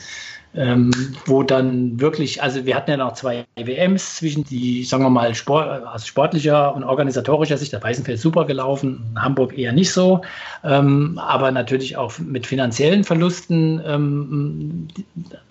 ähm, 0.53 0.91
wo 1.25 1.43
dann 1.43 1.99
wirklich, 1.99 2.43
also 2.43 2.65
wir 2.65 2.75
hatten 2.75 2.91
ja 2.91 2.97
noch 2.97 3.13
zwei 3.13 3.45
WMs 3.55 4.17
zwischen 4.17 4.43
die, 4.43 4.83
sagen 4.83 5.03
wir 5.03 5.09
mal, 5.09 5.33
Sport, 5.33 5.85
aus 5.85 6.05
sportlicher 6.05 6.75
und 6.75 6.83
organisatorischer 6.83 7.57
Sicht, 7.57 7.71
der 7.71 7.81
Weißenfeld 7.81 8.19
super 8.19 8.45
gelaufen, 8.45 9.15
Hamburg 9.17 9.57
eher 9.57 9.71
nicht 9.71 9.93
so, 9.93 10.21
ähm, 10.63 11.17
aber 11.23 11.51
natürlich 11.51 11.95
auch 11.95 12.19
mit 12.19 12.47
finanziellen 12.47 13.03
Verlusten 13.03 13.81
ähm, 13.85 14.87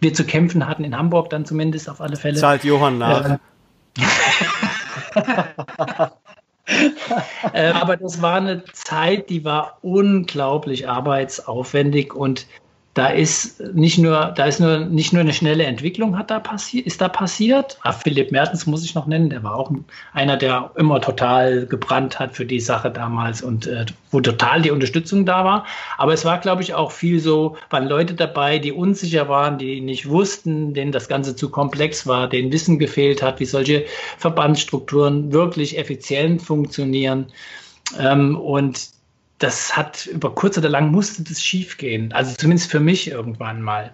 wir 0.01 0.12
zu 0.12 0.24
kämpfen 0.24 0.68
hatten, 0.68 0.84
in 0.84 0.96
Hamburg 0.96 1.30
dann 1.30 1.46
zumindest 1.46 1.88
auf 1.88 2.01
alle 2.01 2.16
Fälle. 2.16 2.36
Zahlt 2.36 2.64
Johann 2.64 2.98
nach. 2.98 3.30
Äh, 3.30 3.38
äh, 7.53 7.70
aber 7.72 7.96
das 7.96 8.20
war 8.20 8.36
eine 8.36 8.64
Zeit, 8.72 9.30
die 9.30 9.44
war 9.44 9.78
unglaublich 9.82 10.88
arbeitsaufwendig 10.88 12.14
und 12.14 12.46
da 13.01 13.09
ist 13.09 13.61
nicht 13.72 13.96
nur, 13.96 14.34
da 14.36 14.44
ist 14.44 14.61
nur 14.61 14.80
nicht 14.80 15.14
nur 15.14 15.22
eine 15.22 15.32
schnelle 15.32 15.64
Entwicklung 15.64 16.18
hat 16.18 16.30
da 16.30 16.38
passiert, 16.38 16.86
ist 16.86 17.01
da 17.01 17.09
passiert. 17.09 17.78
Ach, 17.80 17.98
Philipp 17.98 18.30
Mertens 18.30 18.66
muss 18.66 18.84
ich 18.84 18.94
noch 18.94 19.07
nennen, 19.07 19.30
der 19.30 19.42
war 19.42 19.57
auch 19.57 19.72
einer, 20.12 20.36
der 20.36 20.70
immer 20.76 21.01
total 21.01 21.64
gebrannt 21.64 22.18
hat 22.18 22.36
für 22.36 22.44
die 22.44 22.61
Sache 22.61 22.90
damals 22.90 23.40
und 23.40 23.66
äh, 23.66 23.86
wo 24.11 24.20
total 24.20 24.61
die 24.61 24.70
Unterstützung 24.70 25.24
da 25.24 25.46
war. 25.46 25.64
Aber 25.96 26.12
es 26.12 26.26
war, 26.26 26.40
glaube 26.40 26.61
ich, 26.61 26.74
auch 26.74 26.90
viel 26.90 27.20
so, 27.20 27.57
waren 27.70 27.88
Leute 27.88 28.12
dabei, 28.12 28.59
die 28.59 28.72
unsicher 28.72 29.30
waren, 29.30 29.57
die 29.57 29.80
nicht 29.80 30.07
wussten, 30.07 30.74
denen 30.74 30.92
das 30.92 31.09
Ganze 31.09 31.34
zu 31.34 31.48
komplex 31.48 32.07
war, 32.07 32.28
denen 32.28 32.53
Wissen 32.53 32.78
gefehlt 32.78 33.22
hat, 33.22 33.40
wie 33.40 33.46
solche 33.46 33.86
Verbandsstrukturen 34.18 35.32
wirklich 35.32 35.78
effizient 35.78 36.42
funktionieren. 36.42 37.32
Ähm, 37.98 38.38
und 38.38 38.90
das 39.41 39.76
hat 39.76 40.07
über 40.07 40.34
kurz 40.34 40.57
oder 40.59 40.68
lang 40.68 40.93
musste 40.93 41.24
das 41.24 41.43
schief 41.43 41.78
gehen. 41.78 42.12
Also 42.12 42.34
zumindest 42.36 42.70
für 42.70 42.78
mich 42.78 43.11
irgendwann 43.11 43.62
mal. 43.62 43.93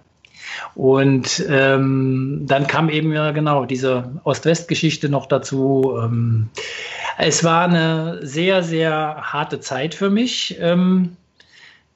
Und 0.74 1.44
ähm, 1.48 2.42
dann 2.46 2.66
kam 2.66 2.88
eben 2.88 3.12
ja 3.12 3.30
genau 3.30 3.64
diese 3.64 4.20
Ost-West-Geschichte 4.24 5.08
noch 5.08 5.26
dazu. 5.26 5.98
Ähm, 6.02 6.50
es 7.18 7.44
war 7.44 7.64
eine 7.64 8.18
sehr, 8.26 8.62
sehr 8.62 9.22
harte 9.22 9.60
Zeit 9.60 9.94
für 9.94 10.10
mich, 10.10 10.56
ähm, 10.60 11.16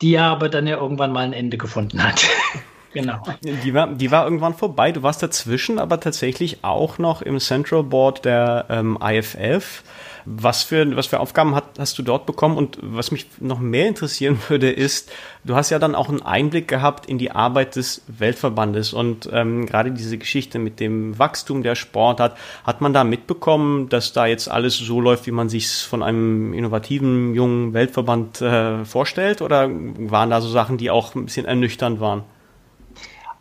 die 0.00 0.16
aber 0.18 0.48
dann 0.48 0.66
ja 0.66 0.76
irgendwann 0.76 1.12
mal 1.12 1.24
ein 1.24 1.32
Ende 1.32 1.58
gefunden 1.58 2.02
hat. 2.02 2.22
genau. 2.92 3.22
Die 3.42 3.74
war, 3.74 3.88
die 3.88 4.10
war 4.10 4.24
irgendwann 4.24 4.54
vorbei. 4.54 4.92
Du 4.92 5.02
warst 5.02 5.22
dazwischen, 5.22 5.78
aber 5.78 6.00
tatsächlich 6.00 6.62
auch 6.62 6.98
noch 6.98 7.20
im 7.22 7.38
Central 7.40 7.82
Board 7.82 8.24
der 8.24 8.66
ähm, 8.68 8.96
IFF. 9.02 9.82
Was 10.24 10.62
für, 10.62 10.96
was 10.96 11.06
für 11.06 11.20
Aufgaben 11.20 11.54
hat, 11.54 11.64
hast 11.78 11.98
du 11.98 12.02
dort 12.02 12.26
bekommen? 12.26 12.56
Und 12.56 12.78
was 12.82 13.10
mich 13.10 13.26
noch 13.40 13.58
mehr 13.58 13.88
interessieren 13.88 14.38
würde, 14.48 14.70
ist, 14.70 15.10
du 15.44 15.54
hast 15.54 15.70
ja 15.70 15.78
dann 15.78 15.94
auch 15.94 16.08
einen 16.08 16.22
Einblick 16.22 16.68
gehabt 16.68 17.06
in 17.06 17.18
die 17.18 17.30
Arbeit 17.30 17.76
des 17.76 18.02
Weltverbandes 18.06 18.92
und 18.92 19.28
ähm, 19.32 19.66
gerade 19.66 19.90
diese 19.90 20.18
Geschichte 20.18 20.58
mit 20.58 20.80
dem 20.80 21.18
Wachstum 21.18 21.62
der 21.62 21.74
Sportart, 21.74 22.36
hat 22.64 22.80
man 22.80 22.92
da 22.92 23.04
mitbekommen, 23.04 23.88
dass 23.88 24.12
da 24.12 24.26
jetzt 24.26 24.50
alles 24.50 24.76
so 24.76 25.00
läuft, 25.00 25.26
wie 25.26 25.32
man 25.32 25.48
sich 25.48 25.68
von 25.68 26.02
einem 26.02 26.52
innovativen 26.54 27.34
jungen 27.34 27.72
Weltverband 27.72 28.40
äh, 28.40 28.84
vorstellt? 28.84 29.42
Oder 29.42 29.68
waren 29.70 30.30
da 30.30 30.40
so 30.40 30.48
Sachen, 30.48 30.78
die 30.78 30.90
auch 30.90 31.14
ein 31.14 31.26
bisschen 31.26 31.46
ernüchternd 31.46 32.00
waren? 32.00 32.24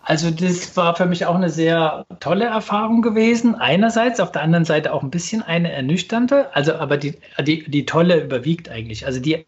Also 0.09 0.31
das 0.31 0.75
war 0.75 0.95
für 0.95 1.05
mich 1.05 1.27
auch 1.27 1.35
eine 1.35 1.51
sehr 1.51 2.03
tolle 2.19 2.45
Erfahrung 2.45 3.03
gewesen. 3.03 3.53
Einerseits, 3.53 4.19
auf 4.19 4.31
der 4.31 4.41
anderen 4.41 4.65
Seite 4.65 4.91
auch 4.91 5.03
ein 5.03 5.11
bisschen 5.11 5.43
eine 5.43 5.71
ernüchternde. 5.71 6.47
Also 6.55 6.73
aber 6.73 6.97
die, 6.97 7.13
die, 7.45 7.69
die 7.69 7.85
tolle 7.85 8.23
überwiegt 8.23 8.69
eigentlich. 8.69 9.05
Also 9.05 9.19
die, 9.19 9.45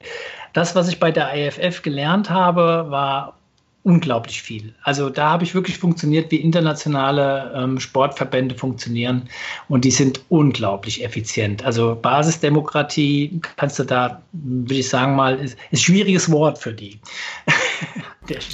das, 0.54 0.76
was 0.76 0.88
ich 0.88 1.00
bei 1.00 1.10
der 1.10 1.34
IFF 1.34 1.82
gelernt 1.82 2.30
habe, 2.30 2.86
war 2.92 3.34
unglaublich 3.82 4.44
viel. 4.44 4.76
Also 4.84 5.10
da 5.10 5.32
habe 5.32 5.44
ich 5.44 5.56
wirklich 5.56 5.80
funktioniert, 5.80 6.30
wie 6.30 6.36
internationale 6.36 7.52
ähm, 7.56 7.80
Sportverbände 7.80 8.54
funktionieren 8.54 9.30
und 9.68 9.84
die 9.84 9.90
sind 9.90 10.22
unglaublich 10.30 11.04
effizient. 11.04 11.66
Also 11.66 11.98
Basisdemokratie 12.00 13.42
kannst 13.56 13.80
du 13.80 13.84
da, 13.84 14.22
würde 14.34 14.76
ich 14.76 14.90
sagen 14.90 15.16
mal, 15.16 15.40
ist, 15.40 15.58
ist 15.72 15.82
schwieriges 15.82 16.32
Wort 16.32 16.60
für 16.60 16.74
die. 16.74 17.00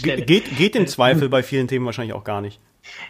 Geht, 0.01 0.57
geht 0.57 0.75
im 0.75 0.87
Zweifel 0.87 1.29
bei 1.29 1.43
vielen 1.43 1.67
Themen 1.67 1.85
wahrscheinlich 1.85 2.13
auch 2.13 2.23
gar 2.23 2.41
nicht. 2.41 2.59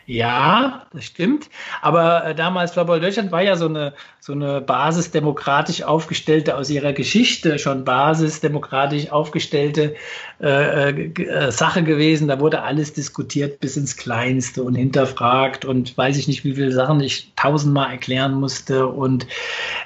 Ja, 0.06 0.88
das 0.94 1.06
stimmt. 1.06 1.50
Aber 1.82 2.26
äh, 2.26 2.36
damals 2.36 2.72
Floorball 2.72 3.00
Deutschland 3.00 3.32
war 3.32 3.42
ja 3.42 3.56
so 3.56 3.68
eine, 3.68 3.94
so 4.20 4.34
eine 4.34 4.62
basisdemokratisch 4.62 5.84
aufgestellte, 5.84 6.56
aus 6.56 6.70
ihrer 6.70 6.94
Geschichte 6.94 7.60
schon 7.60 7.84
basisdemokratisch 7.84 9.12
aufgestellte 9.12 9.96
äh, 10.40 10.90
äh, 10.92 11.52
Sache 11.52 11.82
gewesen. 11.84 12.28
Da 12.28 12.40
wurde 12.40 12.62
alles 12.62 12.94
diskutiert 12.94 13.60
bis 13.60 13.76
ins 13.76 13.98
Kleinste 13.98 14.62
und 14.62 14.76
hinterfragt 14.76 15.66
und 15.66 15.98
weiß 15.98 16.16
ich 16.18 16.28
nicht, 16.28 16.44
wie 16.44 16.54
viele 16.54 16.72
Sachen 16.72 17.00
ich 17.00 17.32
tausendmal 17.36 17.92
erklären 17.92 18.36
musste. 18.36 18.88
Und 18.88 19.26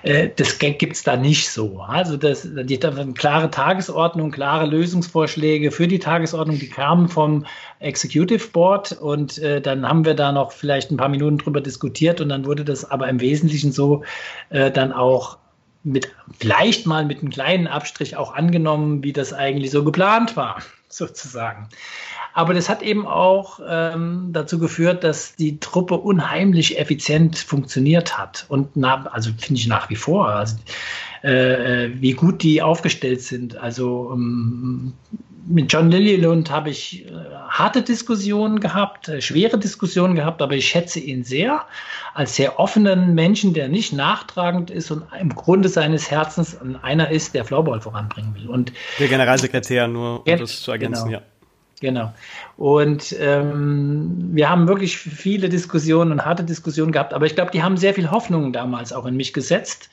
äh, 0.03 0.29
das 0.35 0.59
gibt 0.59 0.93
es 0.93 1.03
da 1.03 1.15
nicht 1.15 1.49
so. 1.49 1.79
Also 1.79 2.17
das, 2.17 2.41
die, 2.43 2.65
die, 2.65 3.13
klare 3.13 3.49
Tagesordnung, 3.49 4.31
klare 4.31 4.65
Lösungsvorschläge 4.65 5.71
für 5.71 5.87
die 5.87 5.99
Tagesordnung, 5.99 6.59
die 6.59 6.69
kamen 6.69 7.07
vom 7.07 7.45
Executive 7.79 8.49
Board 8.49 8.91
und 8.91 9.37
äh, 9.37 9.61
dann 9.61 9.87
haben 9.87 10.05
wir 10.05 10.13
da 10.13 10.31
noch 10.31 10.51
vielleicht 10.51 10.91
ein 10.91 10.97
paar 10.97 11.09
Minuten 11.09 11.37
drüber 11.37 11.61
diskutiert 11.61 12.21
und 12.21 12.29
dann 12.29 12.45
wurde 12.45 12.65
das 12.65 12.89
aber 12.89 13.07
im 13.07 13.19
Wesentlichen 13.21 13.71
so 13.71 14.03
äh, 14.49 14.69
dann 14.69 14.91
auch 14.91 15.37
mit 15.83 16.11
vielleicht 16.37 16.85
mal 16.85 17.05
mit 17.05 17.19
einem 17.19 17.29
kleinen 17.29 17.67
Abstrich 17.67 18.15
auch 18.15 18.33
angenommen, 18.33 19.03
wie 19.03 19.13
das 19.13 19.33
eigentlich 19.33 19.71
so 19.71 19.83
geplant 19.83 20.35
war, 20.35 20.61
sozusagen. 20.89 21.67
Aber 22.33 22.53
das 22.53 22.69
hat 22.69 22.81
eben 22.81 23.05
auch 23.07 23.59
ähm, 23.67 24.29
dazu 24.31 24.57
geführt, 24.57 25.03
dass 25.03 25.35
die 25.35 25.59
Truppe 25.59 25.95
unheimlich 25.95 26.79
effizient 26.79 27.37
funktioniert 27.37 28.17
hat. 28.17 28.45
Und 28.47 28.75
na, 28.75 29.05
also 29.07 29.31
finde 29.37 29.59
ich 29.59 29.67
nach 29.67 29.89
wie 29.89 29.97
vor. 29.97 30.29
Also 30.29 30.55
äh, 31.23 31.85
äh, 31.85 32.01
wie 32.01 32.13
gut 32.13 32.41
die 32.41 32.61
aufgestellt 32.61 33.21
sind. 33.21 33.57
Also 33.57 34.11
ähm, 34.13 34.93
mit 35.51 35.71
John 35.71 35.91
Lillylund 35.91 36.49
habe 36.49 36.69
ich 36.69 37.05
äh, 37.05 37.11
harte 37.47 37.81
Diskussionen 37.81 38.59
gehabt, 38.59 39.07
äh, 39.09 39.21
schwere 39.21 39.57
Diskussionen 39.57 40.15
gehabt, 40.15 40.41
aber 40.41 40.55
ich 40.55 40.67
schätze 40.67 40.99
ihn 40.99 41.23
sehr 41.23 41.65
als 42.13 42.35
sehr 42.35 42.59
offenen 42.59 43.13
Menschen, 43.13 43.53
der 43.53 43.67
nicht 43.67 43.93
nachtragend 43.93 44.69
ist 44.69 44.91
und 44.91 45.03
im 45.19 45.33
Grunde 45.33 45.69
seines 45.69 46.11
Herzens 46.11 46.57
einer 46.81 47.09
ist, 47.09 47.33
der 47.33 47.45
Flowball 47.45 47.81
voranbringen 47.81 48.35
will. 48.35 48.49
Und 48.49 48.73
der 48.99 49.07
Generalsekretär, 49.07 49.87
nur 49.87 50.25
um 50.27 50.37
das 50.37 50.61
zu 50.61 50.71
ergänzen, 50.71 51.05
genau. 51.05 51.19
ja. 51.19 51.25
Genau. 51.81 52.13
Und 52.57 53.15
ähm, 53.19 54.29
wir 54.33 54.47
haben 54.47 54.67
wirklich 54.67 54.97
viele 54.97 55.49
Diskussionen 55.49 56.11
und 56.11 56.23
harte 56.23 56.43
Diskussionen 56.43 56.91
gehabt, 56.91 57.11
aber 57.11 57.25
ich 57.25 57.33
glaube, 57.33 57.49
die 57.51 57.63
haben 57.63 57.75
sehr 57.75 57.95
viel 57.95 58.11
Hoffnung 58.11 58.53
damals 58.53 58.93
auch 58.93 59.07
in 59.07 59.15
mich 59.15 59.33
gesetzt. 59.33 59.89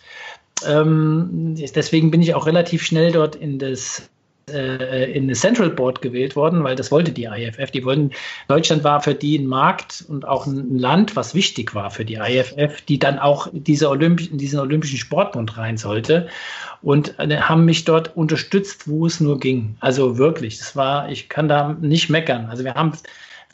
Ähm, 0.66 1.54
deswegen 1.56 2.10
bin 2.10 2.20
ich 2.20 2.34
auch 2.34 2.46
relativ 2.46 2.84
schnell 2.84 3.12
dort 3.12 3.36
in 3.36 3.58
das 3.58 4.10
äh, 4.50 5.10
in 5.12 5.28
das 5.28 5.40
Central 5.40 5.70
Board 5.70 6.02
gewählt 6.02 6.36
worden, 6.36 6.64
weil 6.64 6.76
das 6.76 6.90
wollte 6.90 7.12
die 7.12 7.24
IFF. 7.24 7.70
Die 7.70 7.84
wollten, 7.84 8.10
Deutschland 8.48 8.84
war 8.84 9.00
für 9.00 9.14
die 9.14 9.38
ein 9.38 9.46
Markt 9.46 10.04
und 10.08 10.26
auch 10.26 10.46
ein 10.46 10.78
Land, 10.78 11.16
was 11.16 11.34
wichtig 11.34 11.74
war 11.74 11.90
für 11.90 12.04
die 12.04 12.14
IFF, 12.14 12.80
die 12.82 12.98
dann 12.98 13.18
auch 13.18 13.48
diese 13.52 13.88
Olymp 13.88 14.20
in 14.30 14.38
diesen 14.38 14.60
Olympischen 14.60 14.98
Sportbund 14.98 15.56
rein 15.56 15.76
sollte 15.76 16.28
und 16.82 17.18
äh, 17.18 17.36
haben 17.38 17.64
mich 17.64 17.84
dort 17.84 18.16
unterstützt, 18.16 18.88
wo 18.88 19.06
es 19.06 19.20
nur 19.20 19.38
ging. 19.38 19.76
Also 19.80 20.18
wirklich, 20.18 20.58
das 20.58 20.76
war, 20.76 21.10
ich 21.10 21.28
kann 21.28 21.48
da 21.48 21.76
nicht 21.80 22.10
meckern. 22.10 22.46
Also 22.46 22.64
wir 22.64 22.74
haben 22.74 22.92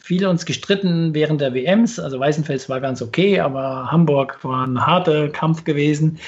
viele 0.05 0.29
uns 0.29 0.45
gestritten 0.45 1.15
während 1.15 1.41
der 1.41 1.55
WMs. 1.55 1.99
Also 1.99 2.21
Weißenfels 2.21 2.69
war 2.69 2.81
ganz 2.81 3.01
okay, 3.01 3.41
aber 3.41 3.91
Hamburg 3.91 4.39
war 4.43 4.67
ein 4.67 4.87
harter 4.87 5.31
Kampf 5.31 5.65
gewesen. 5.65 6.19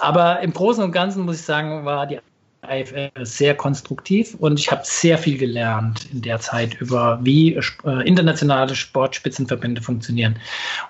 Aber 0.00 0.40
im 0.40 0.52
Großen 0.52 0.84
und 0.84 0.92
Ganzen 0.92 1.24
muss 1.24 1.40
ich 1.40 1.46
sagen, 1.46 1.84
war 1.84 2.06
die 2.06 2.18
IFL 2.68 3.10
sehr 3.22 3.54
konstruktiv 3.54 4.34
und 4.38 4.58
ich 4.58 4.70
habe 4.70 4.82
sehr 4.84 5.18
viel 5.18 5.38
gelernt 5.38 6.06
in 6.12 6.22
der 6.22 6.40
Zeit 6.40 6.74
über, 6.80 7.18
wie 7.22 7.54
äh, 7.54 8.06
internationale 8.06 8.74
Sportspitzenverbände 8.74 9.82
funktionieren. 9.82 10.36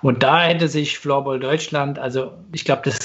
Und 0.01 0.23
da 0.23 0.43
hätte 0.43 0.67
sich 0.67 0.97
Floorball 0.99 1.39
Deutschland, 1.39 1.99
also 1.99 2.33
ich 2.51 2.65
glaube, 2.65 2.83
das 2.85 2.97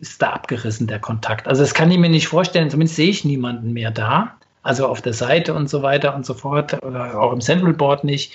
ist 0.00 0.20
da 0.20 0.30
abgerissen, 0.30 0.86
der 0.86 0.98
Kontakt. 0.98 1.46
Also 1.46 1.62
das 1.62 1.74
kann 1.74 1.90
ich 1.90 1.98
mir 1.98 2.10
nicht 2.10 2.26
vorstellen, 2.26 2.70
zumindest 2.70 2.96
sehe 2.96 3.10
ich 3.10 3.24
niemanden 3.24 3.72
mehr 3.72 3.90
da. 3.90 4.36
Also 4.64 4.86
auf 4.86 5.02
der 5.02 5.12
Seite 5.12 5.54
und 5.54 5.68
so 5.68 5.82
weiter 5.82 6.14
und 6.14 6.24
so 6.24 6.34
fort, 6.34 6.80
oder 6.84 7.20
auch 7.20 7.32
im 7.32 7.40
Central 7.40 7.72
Board 7.72 8.04
nicht. 8.04 8.32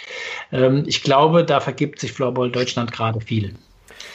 Ähm, 0.52 0.84
ich 0.86 1.02
glaube, 1.04 1.46
da 1.46 1.62
vergibt 1.62 2.00
sich 2.00 2.12
Floorball 2.12 2.52
Deutschland 2.52 2.92
gerade 2.92 3.22
viel. 3.22 3.56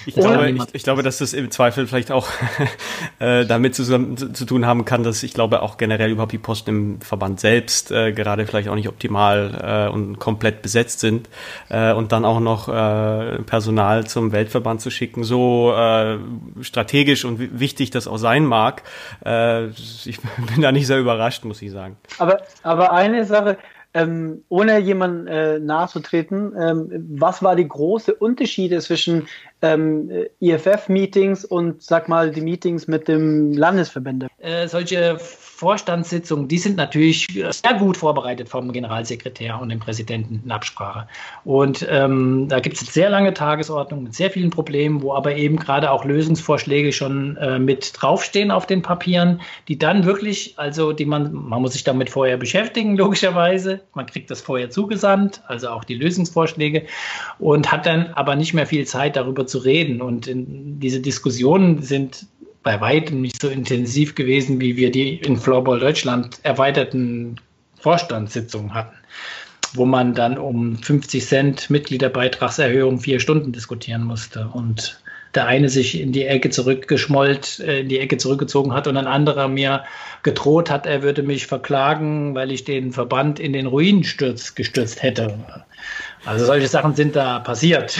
Ich 0.06 0.14
glaube, 0.14 0.50
ich, 0.50 0.62
ich, 0.72 0.82
glaube, 0.82 1.02
dass 1.02 1.18
das 1.18 1.32
im 1.32 1.50
Zweifel 1.50 1.86
vielleicht 1.86 2.10
auch 2.10 2.28
äh, 3.18 3.44
damit 3.44 3.74
zusammen, 3.74 4.16
zu, 4.16 4.32
zu, 4.32 4.44
tun 4.44 4.66
haben 4.66 4.84
kann, 4.84 5.02
dass 5.02 5.22
ich 5.22 5.34
glaube 5.34 5.62
auch 5.62 5.76
generell 5.76 6.10
überhaupt 6.10 6.32
die 6.32 6.38
Posten 6.38 6.70
im 6.70 7.00
Verband 7.00 7.40
selbst 7.40 7.90
äh, 7.90 8.12
gerade 8.12 8.46
vielleicht 8.46 8.68
auch 8.68 8.74
nicht 8.74 8.88
optimal 8.88 9.88
äh, 9.88 9.92
und 9.92 10.18
komplett 10.18 10.62
besetzt 10.62 11.00
sind 11.00 11.28
äh, 11.68 11.92
und 11.92 12.12
dann 12.12 12.24
auch 12.24 12.40
noch 12.40 12.68
äh, 12.68 13.42
Personal 13.42 14.06
zum 14.06 14.32
Weltverband 14.32 14.80
zu 14.80 14.90
schicken, 14.90 15.24
so 15.24 15.72
äh, 15.76 16.18
strategisch 16.60 17.24
und 17.24 17.58
wichtig 17.58 17.90
das 17.90 18.08
auch 18.08 18.18
sein 18.18 18.44
mag. 18.44 18.82
Äh, 19.24 19.68
ich 19.68 20.18
bin 20.52 20.62
da 20.62 20.72
nicht 20.72 20.86
sehr 20.86 20.98
überrascht, 20.98 21.44
muss 21.44 21.62
ich 21.62 21.70
sagen. 21.70 21.96
Aber, 22.18 22.42
aber 22.62 22.92
eine 22.92 23.24
Sache, 23.24 23.58
ähm, 23.94 24.44
ohne 24.48 24.78
jemand 24.78 25.28
äh, 25.28 25.58
nachzutreten, 25.58 26.54
ähm, 26.58 27.06
was 27.10 27.42
war 27.42 27.56
die 27.56 27.68
große 27.68 28.14
Unterschiede 28.14 28.80
zwischen 28.80 29.28
ähm, 29.60 30.10
IFF-Meetings 30.40 31.44
und 31.44 31.82
sag 31.82 32.08
mal 32.08 32.30
die 32.30 32.40
Meetings 32.40 32.86
mit 32.86 33.08
dem 33.08 33.52
Landesverbände? 33.52 34.28
Äh, 34.38 34.66
solche 34.68 35.18
Vorstandssitzungen, 35.62 36.48
die 36.48 36.58
sind 36.58 36.76
natürlich 36.76 37.28
sehr 37.28 37.74
gut 37.78 37.96
vorbereitet 37.96 38.48
vom 38.48 38.72
Generalsekretär 38.72 39.60
und 39.60 39.68
dem 39.68 39.78
Präsidenten 39.78 40.42
in 40.44 40.50
Absprache. 40.50 41.06
Und 41.44 41.86
ähm, 41.88 42.48
da 42.48 42.58
gibt 42.58 42.82
es 42.82 42.92
sehr 42.92 43.08
lange 43.08 43.32
Tagesordnungen 43.32 44.02
mit 44.02 44.14
sehr 44.14 44.32
vielen 44.32 44.50
Problemen, 44.50 45.02
wo 45.02 45.14
aber 45.14 45.36
eben 45.36 45.56
gerade 45.56 45.92
auch 45.92 46.04
Lösungsvorschläge 46.04 46.92
schon 46.92 47.36
äh, 47.36 47.60
mit 47.60 47.92
draufstehen 47.94 48.50
auf 48.50 48.66
den 48.66 48.82
Papieren, 48.82 49.40
die 49.68 49.78
dann 49.78 50.04
wirklich, 50.04 50.54
also 50.56 50.92
die 50.92 51.06
man, 51.06 51.32
man 51.32 51.62
muss 51.62 51.74
sich 51.74 51.84
damit 51.84 52.10
vorher 52.10 52.38
beschäftigen, 52.38 52.96
logischerweise. 52.96 53.82
Man 53.94 54.06
kriegt 54.06 54.32
das 54.32 54.40
vorher 54.40 54.68
zugesandt, 54.68 55.42
also 55.46 55.68
auch 55.68 55.84
die 55.84 55.94
Lösungsvorschläge 55.94 56.86
und 57.38 57.70
hat 57.70 57.86
dann 57.86 58.06
aber 58.14 58.34
nicht 58.34 58.52
mehr 58.52 58.66
viel 58.66 58.84
Zeit 58.84 59.14
darüber 59.14 59.46
zu 59.46 59.58
reden. 59.58 60.02
Und 60.02 60.28
diese 60.28 60.98
Diskussionen 60.98 61.82
sind 61.82 62.26
bei 62.62 62.80
weitem 62.80 63.20
nicht 63.20 63.40
so 63.40 63.48
intensiv 63.48 64.14
gewesen, 64.14 64.60
wie 64.60 64.76
wir 64.76 64.90
die 64.90 65.16
in 65.16 65.36
Floorball 65.36 65.80
Deutschland 65.80 66.38
erweiterten 66.42 67.36
Vorstandssitzungen 67.80 68.74
hatten, 68.74 68.96
wo 69.74 69.84
man 69.84 70.14
dann 70.14 70.38
um 70.38 70.76
50 70.76 71.24
Cent 71.24 71.70
Mitgliederbeitragserhöhung 71.70 73.00
vier 73.00 73.18
Stunden 73.18 73.52
diskutieren 73.52 74.04
musste 74.04 74.48
und 74.52 75.00
der 75.34 75.46
eine 75.46 75.68
sich 75.68 75.98
in 75.98 76.12
die 76.12 76.26
Ecke 76.26 76.50
zurückgeschmollt, 76.50 77.60
äh, 77.60 77.80
in 77.80 77.88
die 77.88 77.98
Ecke 77.98 78.18
zurückgezogen 78.18 78.74
hat 78.74 78.86
und 78.86 78.96
ein 78.96 79.06
anderer 79.06 79.48
mir 79.48 79.84
gedroht 80.22 80.70
hat, 80.70 80.86
er 80.86 81.02
würde 81.02 81.22
mich 81.22 81.46
verklagen, 81.46 82.34
weil 82.34 82.52
ich 82.52 82.64
den 82.64 82.92
Verband 82.92 83.40
in 83.40 83.52
den 83.52 83.66
Ruin 83.66 84.04
stürz, 84.04 84.54
gestürzt 84.54 85.02
hätte. 85.02 85.38
Also 86.24 86.44
solche 86.44 86.68
Sachen 86.68 86.94
sind 86.94 87.16
da 87.16 87.38
passiert. 87.40 87.98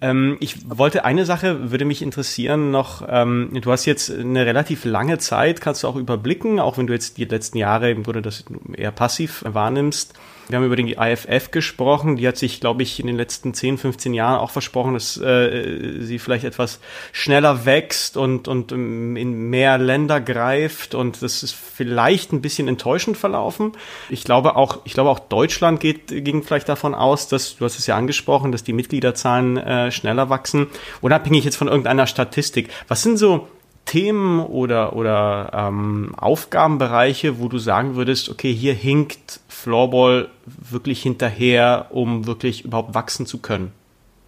Ähm, 0.00 0.36
ich 0.40 0.56
wollte 0.68 1.04
eine 1.04 1.24
Sache, 1.24 1.70
würde 1.70 1.84
mich 1.84 2.02
interessieren 2.02 2.70
noch, 2.70 3.06
ähm, 3.08 3.50
du 3.60 3.70
hast 3.70 3.84
jetzt 3.84 4.10
eine 4.10 4.46
relativ 4.46 4.84
lange 4.84 5.18
Zeit, 5.18 5.60
kannst 5.60 5.82
du 5.82 5.88
auch 5.88 5.96
überblicken, 5.96 6.60
auch 6.60 6.78
wenn 6.78 6.86
du 6.86 6.92
jetzt 6.92 7.18
die 7.18 7.24
letzten 7.24 7.58
Jahre 7.58 7.90
im 7.90 8.02
Grunde 8.02 8.22
das 8.22 8.44
eher 8.74 8.92
passiv 8.92 9.44
wahrnimmst. 9.46 10.14
Wir 10.48 10.56
haben 10.56 10.64
über 10.64 10.76
die 10.76 10.94
IFF 10.94 11.50
gesprochen. 11.50 12.16
Die 12.16 12.26
hat 12.26 12.38
sich, 12.38 12.60
glaube 12.60 12.82
ich, 12.82 13.00
in 13.00 13.06
den 13.06 13.16
letzten 13.16 13.52
10, 13.52 13.76
15 13.76 14.14
Jahren 14.14 14.38
auch 14.38 14.50
versprochen, 14.50 14.94
dass 14.94 15.18
äh, 15.18 16.00
sie 16.00 16.18
vielleicht 16.18 16.44
etwas 16.44 16.80
schneller 17.12 17.66
wächst 17.66 18.16
und, 18.16 18.48
und 18.48 18.72
in 18.72 19.50
mehr 19.50 19.76
Länder 19.76 20.20
greift. 20.20 20.94
Und 20.94 21.22
das 21.22 21.42
ist 21.42 21.54
vielleicht 21.54 22.32
ein 22.32 22.40
bisschen 22.40 22.66
enttäuschend 22.66 23.18
verlaufen. 23.18 23.72
Ich 24.08 24.24
glaube 24.24 24.56
auch, 24.56 24.80
ich 24.84 24.94
glaube 24.94 25.10
auch 25.10 25.18
Deutschland 25.18 25.80
geht, 25.80 26.08
ging 26.08 26.42
vielleicht 26.42 26.68
davon 26.68 26.94
aus, 26.94 27.28
dass, 27.28 27.56
du 27.56 27.64
hast 27.66 27.78
es 27.78 27.86
ja 27.86 27.96
angesprochen, 27.96 28.50
dass 28.50 28.64
die 28.64 28.72
Mitgliederzahlen 28.72 29.58
äh, 29.58 29.90
schneller 29.90 30.30
wachsen. 30.30 30.68
Unabhängig 31.02 31.44
jetzt 31.44 31.56
von 31.56 31.68
irgendeiner 31.68 32.06
Statistik. 32.06 32.70
Was 32.88 33.02
sind 33.02 33.18
so 33.18 33.48
Themen 33.88 34.40
oder, 34.40 34.94
oder 34.94 35.50
ähm, 35.54 36.12
Aufgabenbereiche, 36.14 37.40
wo 37.40 37.48
du 37.48 37.58
sagen 37.58 37.96
würdest, 37.96 38.28
okay, 38.28 38.52
hier 38.52 38.74
hinkt 38.74 39.40
Floorball 39.48 40.28
wirklich 40.44 41.02
hinterher, 41.02 41.86
um 41.88 42.26
wirklich 42.26 42.66
überhaupt 42.66 42.94
wachsen 42.94 43.24
zu 43.24 43.38
können? 43.38 43.72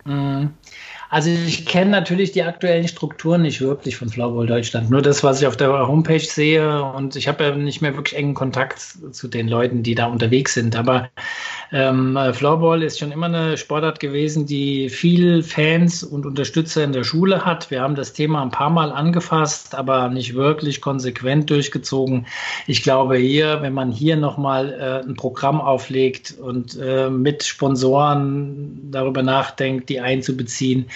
Mhm. 0.06 0.54
Also 1.10 1.28
ich 1.28 1.66
kenne 1.66 1.90
natürlich 1.90 2.32
die 2.32 2.44
aktuellen 2.44 2.86
Strukturen 2.88 3.42
nicht 3.42 3.60
wirklich 3.60 3.96
von 3.96 4.08
Floorball 4.08 4.46
Deutschland. 4.46 4.90
Nur 4.90 5.02
das, 5.02 5.24
was 5.24 5.42
ich 5.42 5.46
auf 5.48 5.56
der 5.56 5.88
Homepage 5.88 6.20
sehe. 6.20 6.84
Und 6.84 7.16
ich 7.16 7.28
habe 7.28 7.44
ja 7.44 7.54
nicht 7.54 7.82
mehr 7.82 7.96
wirklich 7.96 8.16
engen 8.16 8.34
Kontakt 8.34 8.80
zu 9.10 9.28
den 9.28 9.48
Leuten, 9.48 9.82
die 9.82 9.96
da 9.96 10.06
unterwegs 10.06 10.54
sind. 10.54 10.76
Aber 10.76 11.10
ähm, 11.72 12.18
Floorball 12.32 12.82
ist 12.82 12.98
schon 12.98 13.12
immer 13.12 13.26
eine 13.26 13.56
Sportart 13.56 14.00
gewesen, 14.00 14.44
die 14.44 14.88
viel 14.88 15.42
Fans 15.44 16.02
und 16.02 16.26
Unterstützer 16.26 16.82
in 16.82 16.92
der 16.92 17.04
Schule 17.04 17.44
hat. 17.44 17.70
Wir 17.70 17.80
haben 17.80 17.94
das 17.94 18.12
Thema 18.12 18.42
ein 18.42 18.50
paar 18.50 18.70
Mal 18.70 18.90
angefasst, 18.90 19.74
aber 19.76 20.08
nicht 20.08 20.34
wirklich 20.34 20.80
konsequent 20.80 21.48
durchgezogen. 21.48 22.26
Ich 22.66 22.82
glaube 22.82 23.18
hier, 23.18 23.62
wenn 23.62 23.72
man 23.72 23.92
hier 23.92 24.16
nochmal 24.16 24.72
äh, 24.72 25.08
ein 25.08 25.14
Programm 25.14 25.60
auflegt 25.60 26.34
und 26.40 26.76
äh, 26.80 27.08
mit 27.08 27.44
Sponsoren 27.44 28.90
darüber 28.90 29.22
nachdenkt, 29.22 29.88
die 29.90 30.00
einzubeziehen, 30.00 30.86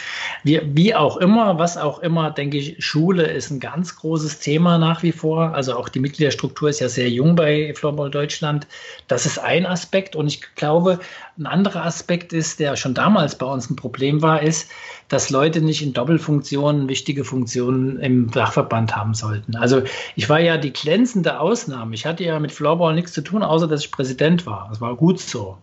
wie, 0.42 0.60
wie 0.64 0.94
auch 0.94 1.18
immer, 1.18 1.56
was 1.56 1.76
auch 1.76 2.00
immer, 2.00 2.32
denke 2.32 2.58
ich, 2.58 2.84
Schule 2.84 3.24
ist 3.24 3.50
ein 3.50 3.60
ganz 3.60 3.94
großes 3.94 4.40
Thema 4.40 4.78
nach 4.78 5.04
wie 5.04 5.12
vor. 5.12 5.54
Also 5.54 5.76
auch 5.76 5.88
die 5.88 6.00
Mitgliederstruktur 6.00 6.68
ist 6.68 6.80
ja 6.80 6.88
sehr 6.88 7.08
jung 7.08 7.36
bei 7.36 7.72
Floorball 7.76 8.10
Deutschland. 8.10 8.66
Das 9.06 9.24
ist 9.24 9.38
ein 9.38 9.66
Aspekt. 9.66 10.16
Und 10.16 10.26
ich 10.26 10.40
glaube, 10.56 10.63
ein 10.70 11.46
anderer 11.46 11.84
Aspekt 11.84 12.32
ist, 12.32 12.60
der 12.60 12.76
schon 12.76 12.94
damals 12.94 13.36
bei 13.36 13.46
uns 13.46 13.70
ein 13.70 13.76
Problem 13.76 14.22
war, 14.22 14.42
ist, 14.42 14.70
dass 15.08 15.30
Leute 15.30 15.60
nicht 15.60 15.82
in 15.82 15.92
Doppelfunktionen 15.92 16.88
wichtige 16.88 17.24
Funktionen 17.24 17.98
im 17.98 18.30
Dachverband 18.30 18.96
haben 18.96 19.14
sollten. 19.14 19.56
Also 19.56 19.82
ich 20.16 20.28
war 20.28 20.40
ja 20.40 20.56
die 20.56 20.72
glänzende 20.72 21.40
Ausnahme. 21.40 21.94
Ich 21.94 22.06
hatte 22.06 22.24
ja 22.24 22.38
mit 22.40 22.52
Floorball 22.52 22.94
nichts 22.94 23.12
zu 23.12 23.22
tun, 23.22 23.42
außer 23.42 23.68
dass 23.68 23.84
ich 23.84 23.90
Präsident 23.90 24.46
war. 24.46 24.66
Das 24.70 24.80
war 24.80 24.96
gut 24.96 25.20
so. 25.20 25.58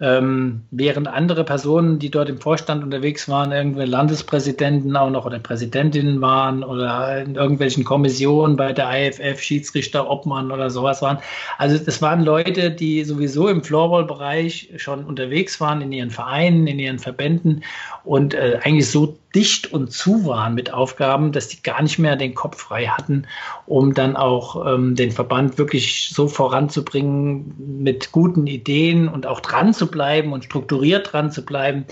Ähm, 0.00 0.62
während 0.70 1.06
andere 1.06 1.44
Personen, 1.44 1.98
die 1.98 2.10
dort 2.10 2.28
im 2.28 2.40
Vorstand 2.40 2.82
unterwegs 2.82 3.28
waren, 3.28 3.52
irgendwelche 3.52 3.90
Landespräsidenten 3.90 4.96
auch 4.96 5.10
noch 5.10 5.24
oder 5.24 5.38
Präsidentinnen 5.38 6.20
waren 6.20 6.64
oder 6.64 7.22
in 7.22 7.36
irgendwelchen 7.36 7.84
Kommissionen 7.84 8.56
bei 8.56 8.72
der 8.72 8.90
IFF, 8.90 9.40
Schiedsrichter, 9.40 10.10
Obmann 10.10 10.50
oder 10.50 10.68
sowas 10.70 11.00
waren. 11.00 11.18
Also 11.58 11.78
das 11.78 12.02
waren 12.02 12.24
Leute, 12.24 12.72
die 12.72 13.04
sowieso 13.04 13.48
im 13.48 13.62
Floorball-Bereich 13.62 14.70
schon 14.76 15.04
unterwegs 15.04 15.60
waren, 15.60 15.80
in 15.80 15.92
ihren 15.92 16.10
Vereinen, 16.10 16.66
in 16.66 16.78
ihren 16.78 16.98
Verbänden 16.98 17.62
und 18.04 18.34
äh, 18.34 18.58
eigentlich 18.62 18.90
so 18.90 19.16
dicht 19.34 19.72
und 19.72 19.90
zu 19.90 20.26
waren 20.26 20.54
mit 20.54 20.72
Aufgaben, 20.72 21.32
dass 21.32 21.48
die 21.48 21.62
gar 21.62 21.82
nicht 21.82 21.98
mehr 21.98 22.16
den 22.16 22.34
Kopf 22.34 22.60
frei 22.60 22.86
hatten, 22.86 23.26
um 23.66 23.92
dann 23.92 24.16
auch 24.16 24.64
ähm, 24.66 24.94
den 24.94 25.10
Verband 25.10 25.58
wirklich 25.58 26.10
so 26.10 26.28
voranzubringen 26.28 27.54
mit 27.82 28.12
guten 28.12 28.46
Ideen 28.46 29.08
und 29.08 29.26
auch 29.26 29.40
dran 29.40 29.74
zu 29.74 29.83
bleiben 29.90 30.32
und 30.32 30.44
strukturiert 30.44 31.12
dran 31.12 31.30
zu 31.30 31.44
bleiben, 31.44 31.84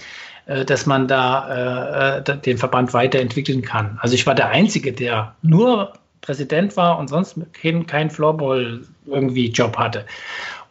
äh, 0.47 0.65
dass 0.65 0.87
man 0.87 1.09
da 1.09 2.19
äh, 2.19 2.39
den 2.39 2.59
Verband 2.59 2.93
weiterentwickeln 2.95 3.63
kann. 3.63 3.99
Also 4.01 4.15
ich 4.15 4.27
war 4.27 4.35
der 4.35 4.49
Einzige, 4.49 4.93
der 4.93 5.35
nur 5.43 5.93
Präsident 6.23 6.77
war 6.77 6.99
und 6.99 7.09
sonst 7.09 7.37
kein, 7.53 7.87
kein 7.87 8.09
Floorball 8.09 8.81
irgendwie 9.07 9.51
Job 9.51 9.77
hatte. 9.77 10.07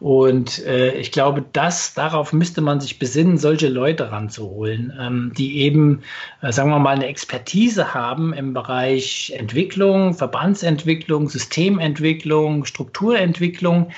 Und 0.00 0.64
äh, 0.66 0.94
ich 0.94 1.12
glaube, 1.12 1.44
das, 1.52 1.94
darauf 1.94 2.32
müsste 2.32 2.60
man 2.60 2.80
sich 2.80 2.98
besinnen, 2.98 3.38
solche 3.38 3.68
Leute 3.68 4.10
ranzuholen, 4.10 4.92
ähm, 4.98 5.32
die 5.38 5.58
eben, 5.58 6.02
äh, 6.40 6.50
sagen 6.50 6.70
wir 6.70 6.80
mal, 6.80 6.96
eine 6.96 7.06
Expertise 7.06 7.94
haben 7.94 8.32
im 8.32 8.52
Bereich 8.52 9.32
Entwicklung, 9.36 10.14
Verbandsentwicklung, 10.14 11.28
Systementwicklung, 11.28 12.64
Strukturentwicklung. 12.64 13.92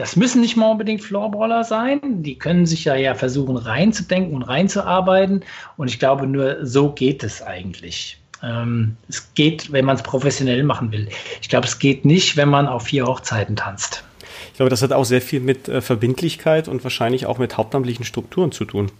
Das 0.00 0.16
müssen 0.16 0.40
nicht 0.40 0.56
mal 0.56 0.70
unbedingt 0.70 1.02
Floorballer 1.02 1.62
sein. 1.62 2.00
Die 2.22 2.38
können 2.38 2.64
sich 2.64 2.86
ja, 2.86 2.94
ja 2.94 3.14
versuchen 3.14 3.58
reinzudenken 3.58 4.34
und 4.34 4.42
reinzuarbeiten. 4.42 5.44
Und 5.76 5.88
ich 5.88 5.98
glaube, 5.98 6.26
nur 6.26 6.64
so 6.64 6.90
geht 6.92 7.22
es 7.22 7.42
eigentlich. 7.42 8.18
Ähm, 8.42 8.96
es 9.10 9.34
geht, 9.34 9.72
wenn 9.72 9.84
man 9.84 9.96
es 9.96 10.02
professionell 10.02 10.62
machen 10.62 10.90
will. 10.90 11.10
Ich 11.42 11.50
glaube, 11.50 11.66
es 11.66 11.78
geht 11.78 12.06
nicht, 12.06 12.38
wenn 12.38 12.48
man 12.48 12.66
auf 12.66 12.84
vier 12.84 13.04
Hochzeiten 13.04 13.56
tanzt. 13.56 14.02
Ich 14.48 14.54
glaube, 14.54 14.70
das 14.70 14.80
hat 14.80 14.92
auch 14.92 15.04
sehr 15.04 15.20
viel 15.20 15.40
mit 15.40 15.68
äh, 15.68 15.82
Verbindlichkeit 15.82 16.66
und 16.66 16.82
wahrscheinlich 16.82 17.26
auch 17.26 17.36
mit 17.36 17.58
hauptamtlichen 17.58 18.06
Strukturen 18.06 18.52
zu 18.52 18.64
tun. 18.64 18.90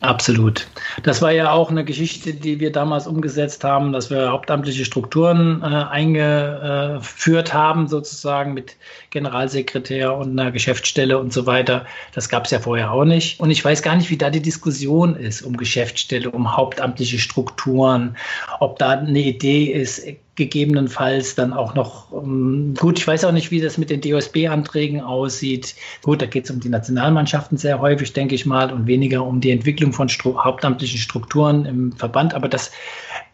Absolut. 0.00 0.68
Das 1.02 1.22
war 1.22 1.32
ja 1.32 1.52
auch 1.52 1.70
eine 1.70 1.84
Geschichte, 1.84 2.34
die 2.34 2.60
wir 2.60 2.70
damals 2.70 3.06
umgesetzt 3.06 3.64
haben, 3.64 3.92
dass 3.92 4.10
wir 4.10 4.30
hauptamtliche 4.30 4.84
Strukturen 4.84 5.60
äh, 5.62 5.64
eingeführt 5.64 7.52
haben, 7.52 7.88
sozusagen 7.88 8.54
mit 8.54 8.76
Generalsekretär 9.10 10.16
und 10.16 10.38
einer 10.38 10.52
Geschäftsstelle 10.52 11.18
und 11.18 11.32
so 11.32 11.46
weiter. 11.46 11.86
Das 12.14 12.28
gab 12.28 12.44
es 12.44 12.52
ja 12.52 12.60
vorher 12.60 12.92
auch 12.92 13.04
nicht. 13.04 13.40
Und 13.40 13.50
ich 13.50 13.64
weiß 13.64 13.82
gar 13.82 13.96
nicht, 13.96 14.10
wie 14.10 14.16
da 14.16 14.30
die 14.30 14.42
Diskussion 14.42 15.16
ist 15.16 15.42
um 15.42 15.56
Geschäftsstelle, 15.56 16.30
um 16.30 16.56
hauptamtliche 16.56 17.18
Strukturen, 17.18 18.16
ob 18.60 18.78
da 18.78 18.90
eine 18.90 19.20
Idee 19.20 19.64
ist, 19.66 20.04
gegebenenfalls 20.34 21.34
dann 21.34 21.52
auch 21.52 21.74
noch, 21.74 22.10
um, 22.10 22.74
gut, 22.74 22.98
ich 22.98 23.06
weiß 23.06 23.24
auch 23.24 23.32
nicht, 23.32 23.50
wie 23.50 23.60
das 23.60 23.76
mit 23.76 23.90
den 23.90 24.00
DOSB-Anträgen 24.00 25.00
aussieht. 25.02 25.74
Gut, 26.02 26.22
da 26.22 26.26
geht 26.26 26.44
es 26.44 26.50
um 26.50 26.60
die 26.60 26.70
Nationalmannschaften 26.70 27.58
sehr 27.58 27.80
häufig, 27.80 28.12
denke 28.14 28.34
ich 28.34 28.46
mal, 28.46 28.72
und 28.72 28.86
weniger 28.86 29.24
um 29.24 29.40
die 29.40 29.50
Entwicklung 29.50 29.92
von 29.92 30.08
Stru 30.08 30.42
hauptamtlichen 30.42 30.98
Strukturen 30.98 31.66
im 31.66 31.92
Verband. 31.92 32.32
Aber 32.32 32.48
das, 32.48 32.70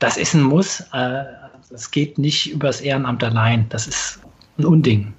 das 0.01 0.17
ist 0.17 0.35
ein 0.35 0.43
Muss. 0.43 0.81
Äh, 0.93 1.25
das 1.71 1.91
geht 1.91 2.19
nicht 2.19 2.51
übers 2.51 2.81
Ehrenamt 2.81 3.23
allein. 3.23 3.67
Das 3.69 3.87
ist 3.87 4.21
ein 4.59 4.65
Unding. 4.65 5.15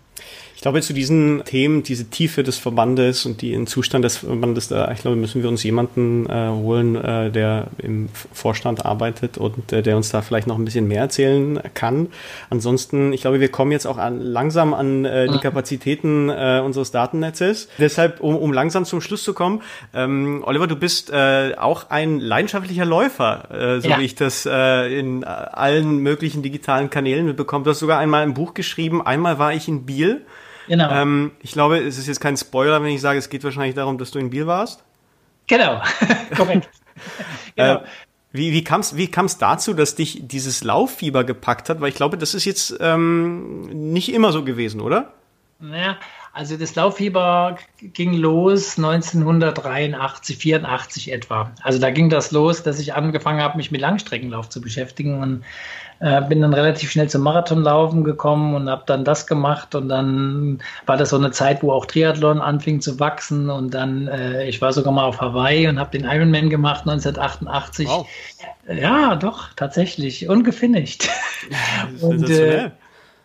Ich 0.59 0.63
glaube, 0.63 0.81
zu 0.81 0.91
diesen 0.91 1.45
Themen, 1.45 1.83
diese 1.83 2.09
Tiefe 2.09 2.43
des 2.43 2.57
Verbandes 2.57 3.25
und 3.25 3.41
den 3.41 3.65
Zustand 3.65 4.03
des 4.03 4.17
Verbandes, 4.17 4.67
da, 4.67 4.91
ich 4.91 4.99
glaube, 4.99 5.15
müssen 5.15 5.41
wir 5.41 5.47
uns 5.47 5.63
jemanden 5.63 6.25
äh, 6.25 6.49
holen, 6.49 6.97
äh, 6.97 7.31
der 7.31 7.67
im 7.77 8.09
Vorstand 8.33 8.85
arbeitet 8.85 9.37
und 9.37 9.71
äh, 9.71 9.81
der 9.81 9.95
uns 9.95 10.09
da 10.09 10.21
vielleicht 10.21 10.47
noch 10.47 10.57
ein 10.57 10.65
bisschen 10.65 10.85
mehr 10.85 10.99
erzählen 10.99 11.61
kann. 11.75 12.09
Ansonsten, 12.49 13.13
ich 13.13 13.21
glaube, 13.21 13.39
wir 13.39 13.47
kommen 13.47 13.71
jetzt 13.71 13.85
auch 13.85 13.97
an, 13.97 14.19
langsam 14.19 14.73
an 14.73 15.05
äh, 15.05 15.29
die 15.29 15.37
Kapazitäten 15.37 16.27
äh, 16.27 16.61
unseres 16.61 16.91
Datennetzes. 16.91 17.69
Deshalb, 17.77 18.19
um, 18.19 18.35
um 18.35 18.51
langsam 18.51 18.83
zum 18.83 18.99
Schluss 18.99 19.23
zu 19.23 19.33
kommen, 19.33 19.61
ähm, 19.93 20.43
Oliver, 20.45 20.67
du 20.67 20.75
bist 20.75 21.09
äh, 21.09 21.53
auch 21.57 21.89
ein 21.89 22.19
leidenschaftlicher 22.19 22.83
Läufer, 22.83 23.77
äh, 23.77 23.79
so 23.79 23.87
ja. 23.87 23.97
wie 23.97 24.03
ich 24.03 24.15
das 24.15 24.45
äh, 24.45 24.99
in 24.99 25.23
allen 25.23 25.99
möglichen 25.99 26.43
digitalen 26.43 26.89
Kanälen 26.89 27.25
mitbekomme. 27.27 27.63
Du 27.63 27.69
hast 27.69 27.79
sogar 27.79 27.97
einmal 27.97 28.23
ein 28.23 28.33
Buch 28.33 28.53
geschrieben. 28.53 29.01
Einmal 29.01 29.39
war 29.39 29.53
ich 29.53 29.69
in 29.69 29.85
Biel. 29.85 30.25
Genau. 30.69 30.89
Ähm, 30.91 31.31
ich 31.41 31.51
glaube, 31.51 31.79
es 31.79 31.97
ist 31.97 32.07
jetzt 32.07 32.21
kein 32.21 32.37
Spoiler, 32.37 32.81
wenn 32.81 32.91
ich 32.91 33.01
sage, 33.01 33.17
es 33.17 33.29
geht 33.29 33.43
wahrscheinlich 33.43 33.75
darum, 33.75 33.97
dass 33.97 34.11
du 34.11 34.19
in 34.19 34.29
Biel 34.29 34.45
warst. 34.47 34.83
Genau, 35.47 35.81
korrekt. 36.37 36.69
genau. 37.55 37.75
Äh, 37.83 37.85
wie, 38.31 38.51
wie 38.51 38.63
kam 38.63 38.81
es 38.81 38.95
wie 38.95 39.07
kam's 39.07 39.39
dazu, 39.39 39.73
dass 39.73 39.95
dich 39.95 40.19
dieses 40.27 40.63
Lauffieber 40.63 41.23
gepackt 41.23 41.67
hat? 41.67 41.81
Weil 41.81 41.89
ich 41.89 41.95
glaube, 41.95 42.15
das 42.15 42.35
ist 42.35 42.45
jetzt 42.45 42.77
ähm, 42.79 43.91
nicht 43.91 44.13
immer 44.13 44.31
so 44.31 44.43
gewesen, 44.43 44.81
oder? 44.81 45.13
Naja, 45.59 45.97
also 46.31 46.55
das 46.55 46.75
Lauffieber 46.75 47.57
ging 47.81 48.13
los 48.13 48.77
1983, 48.77 50.37
84 50.37 51.11
etwa. 51.11 51.51
Also 51.63 51.79
da 51.79 51.89
ging 51.89 52.09
das 52.09 52.31
los, 52.31 52.61
dass 52.61 52.79
ich 52.79 52.93
angefangen 52.93 53.41
habe, 53.41 53.57
mich 53.57 53.71
mit 53.71 53.81
Langstreckenlauf 53.81 54.47
zu 54.47 54.61
beschäftigen 54.61 55.21
und 55.21 55.43
äh, 55.99 56.21
bin 56.21 56.41
dann 56.41 56.53
relativ 56.53 56.91
schnell 56.91 57.09
zum 57.09 57.23
Marathonlaufen 57.23 58.03
gekommen 58.03 58.55
und 58.55 58.69
habe 58.69 58.83
dann 58.85 59.03
das 59.03 59.27
gemacht 59.27 59.75
und 59.75 59.89
dann 59.89 60.59
war 60.85 60.97
das 60.97 61.09
so 61.09 61.17
eine 61.17 61.31
Zeit, 61.31 61.61
wo 61.61 61.71
auch 61.71 61.85
Triathlon 61.85 62.39
anfing 62.39 62.81
zu 62.81 62.99
wachsen 62.99 63.49
und 63.49 63.73
dann 63.73 64.07
äh, 64.07 64.47
ich 64.47 64.61
war 64.61 64.71
sogar 64.71 64.93
mal 64.93 65.03
auf 65.03 65.19
Hawaii 65.19 65.67
und 65.67 65.79
habe 65.79 65.97
den 65.97 66.09
Ironman 66.09 66.49
gemacht 66.49 66.81
1988. 66.87 67.87
Wow. 67.87 68.07
Ja, 68.67 69.15
doch 69.15 69.49
tatsächlich 69.55 70.29
und 72.01 72.29
äh, 72.29 72.71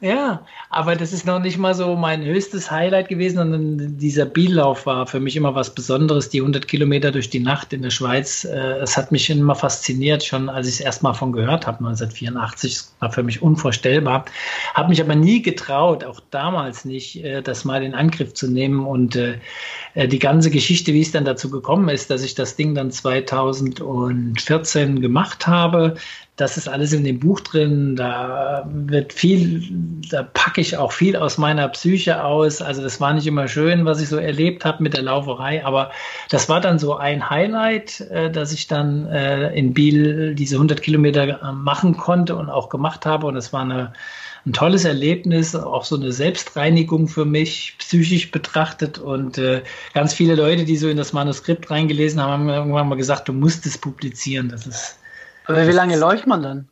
Ja, 0.00 0.42
aber 0.74 0.96
das 0.96 1.12
ist 1.12 1.24
noch 1.24 1.38
nicht 1.38 1.56
mal 1.56 1.72
so 1.72 1.94
mein 1.94 2.24
höchstes 2.24 2.68
Highlight 2.68 3.08
gewesen, 3.08 3.36
sondern 3.36 3.96
dieser 3.96 4.26
Biellauf 4.26 4.86
war 4.86 5.06
für 5.06 5.20
mich 5.20 5.36
immer 5.36 5.54
was 5.54 5.72
Besonderes. 5.72 6.30
Die 6.30 6.40
100 6.40 6.66
Kilometer 6.66 7.12
durch 7.12 7.30
die 7.30 7.38
Nacht 7.38 7.72
in 7.72 7.82
der 7.82 7.90
Schweiz, 7.90 8.44
äh, 8.44 8.78
es 8.82 8.96
hat 8.96 9.12
mich 9.12 9.30
immer 9.30 9.54
fasziniert, 9.54 10.24
schon 10.24 10.48
als 10.48 10.66
ich 10.66 10.74
es 10.74 10.80
erstmal 10.80 11.14
von 11.14 11.30
gehört 11.30 11.68
habe, 11.68 11.78
1984. 11.78 12.72
Das 12.72 12.92
war 12.98 13.12
für 13.12 13.22
mich 13.22 13.40
unvorstellbar. 13.40 14.24
Habe 14.74 14.88
mich 14.88 15.00
aber 15.00 15.14
nie 15.14 15.42
getraut, 15.42 16.02
auch 16.02 16.18
damals 16.32 16.84
nicht, 16.84 17.22
äh, 17.22 17.40
das 17.40 17.64
mal 17.64 17.84
in 17.84 17.94
Angriff 17.94 18.34
zu 18.34 18.50
nehmen. 18.50 18.84
Und 18.84 19.14
äh, 19.14 19.38
die 19.94 20.18
ganze 20.18 20.50
Geschichte, 20.50 20.92
wie 20.92 21.02
es 21.02 21.12
dann 21.12 21.24
dazu 21.24 21.50
gekommen 21.50 21.88
ist, 21.88 22.10
dass 22.10 22.24
ich 22.24 22.34
das 22.34 22.56
Ding 22.56 22.74
dann 22.74 22.90
2014 22.90 25.00
gemacht 25.00 25.46
habe, 25.46 25.94
das 26.36 26.56
ist 26.56 26.68
alles 26.68 26.92
in 26.92 27.04
dem 27.04 27.20
Buch 27.20 27.40
drin. 27.40 27.94
Da 27.94 28.68
wird 28.68 29.12
viel, 29.12 29.62
da 30.10 30.24
packe 30.24 30.60
ich 30.60 30.63
auch 30.76 30.92
viel 30.92 31.16
aus 31.16 31.38
meiner 31.38 31.68
Psyche 31.68 32.24
aus. 32.24 32.62
Also 32.62 32.82
das 32.82 33.00
war 33.00 33.12
nicht 33.12 33.26
immer 33.26 33.48
schön, 33.48 33.84
was 33.84 34.00
ich 34.00 34.08
so 34.08 34.16
erlebt 34.16 34.64
habe 34.64 34.82
mit 34.82 34.94
der 34.94 35.02
Lauferei, 35.02 35.64
aber 35.64 35.90
das 36.30 36.48
war 36.48 36.60
dann 36.60 36.78
so 36.78 36.96
ein 36.96 37.28
Highlight, 37.30 38.00
äh, 38.10 38.30
dass 38.30 38.52
ich 38.52 38.66
dann 38.66 39.06
äh, 39.06 39.54
in 39.54 39.74
Biel 39.74 40.34
diese 40.34 40.56
100 40.56 40.80
Kilometer 40.82 41.42
äh, 41.42 41.52
machen 41.52 41.96
konnte 41.96 42.36
und 42.36 42.48
auch 42.48 42.68
gemacht 42.68 43.04
habe. 43.06 43.26
Und 43.26 43.36
es 43.36 43.52
war 43.52 43.62
eine, 43.62 43.92
ein 44.46 44.52
tolles 44.52 44.84
Erlebnis, 44.84 45.54
auch 45.54 45.84
so 45.84 45.96
eine 45.96 46.12
Selbstreinigung 46.12 47.08
für 47.08 47.24
mich, 47.24 47.76
psychisch 47.78 48.30
betrachtet. 48.30 48.98
Und 48.98 49.38
äh, 49.38 49.62
ganz 49.92 50.14
viele 50.14 50.34
Leute, 50.34 50.64
die 50.64 50.76
so 50.76 50.88
in 50.88 50.96
das 50.96 51.12
Manuskript 51.12 51.70
reingelesen 51.70 52.20
haben, 52.20 52.32
haben 52.32 52.48
irgendwann 52.48 52.88
mal 52.88 52.96
gesagt, 52.96 53.28
du 53.28 53.32
musst 53.32 53.66
es 53.66 53.76
publizieren. 53.76 54.48
Das 54.48 54.66
ist 54.66 54.98
aber 55.46 55.66
wie 55.68 55.72
lange 55.72 55.96
läuft 55.96 56.26
man 56.26 56.42
dann? 56.42 56.68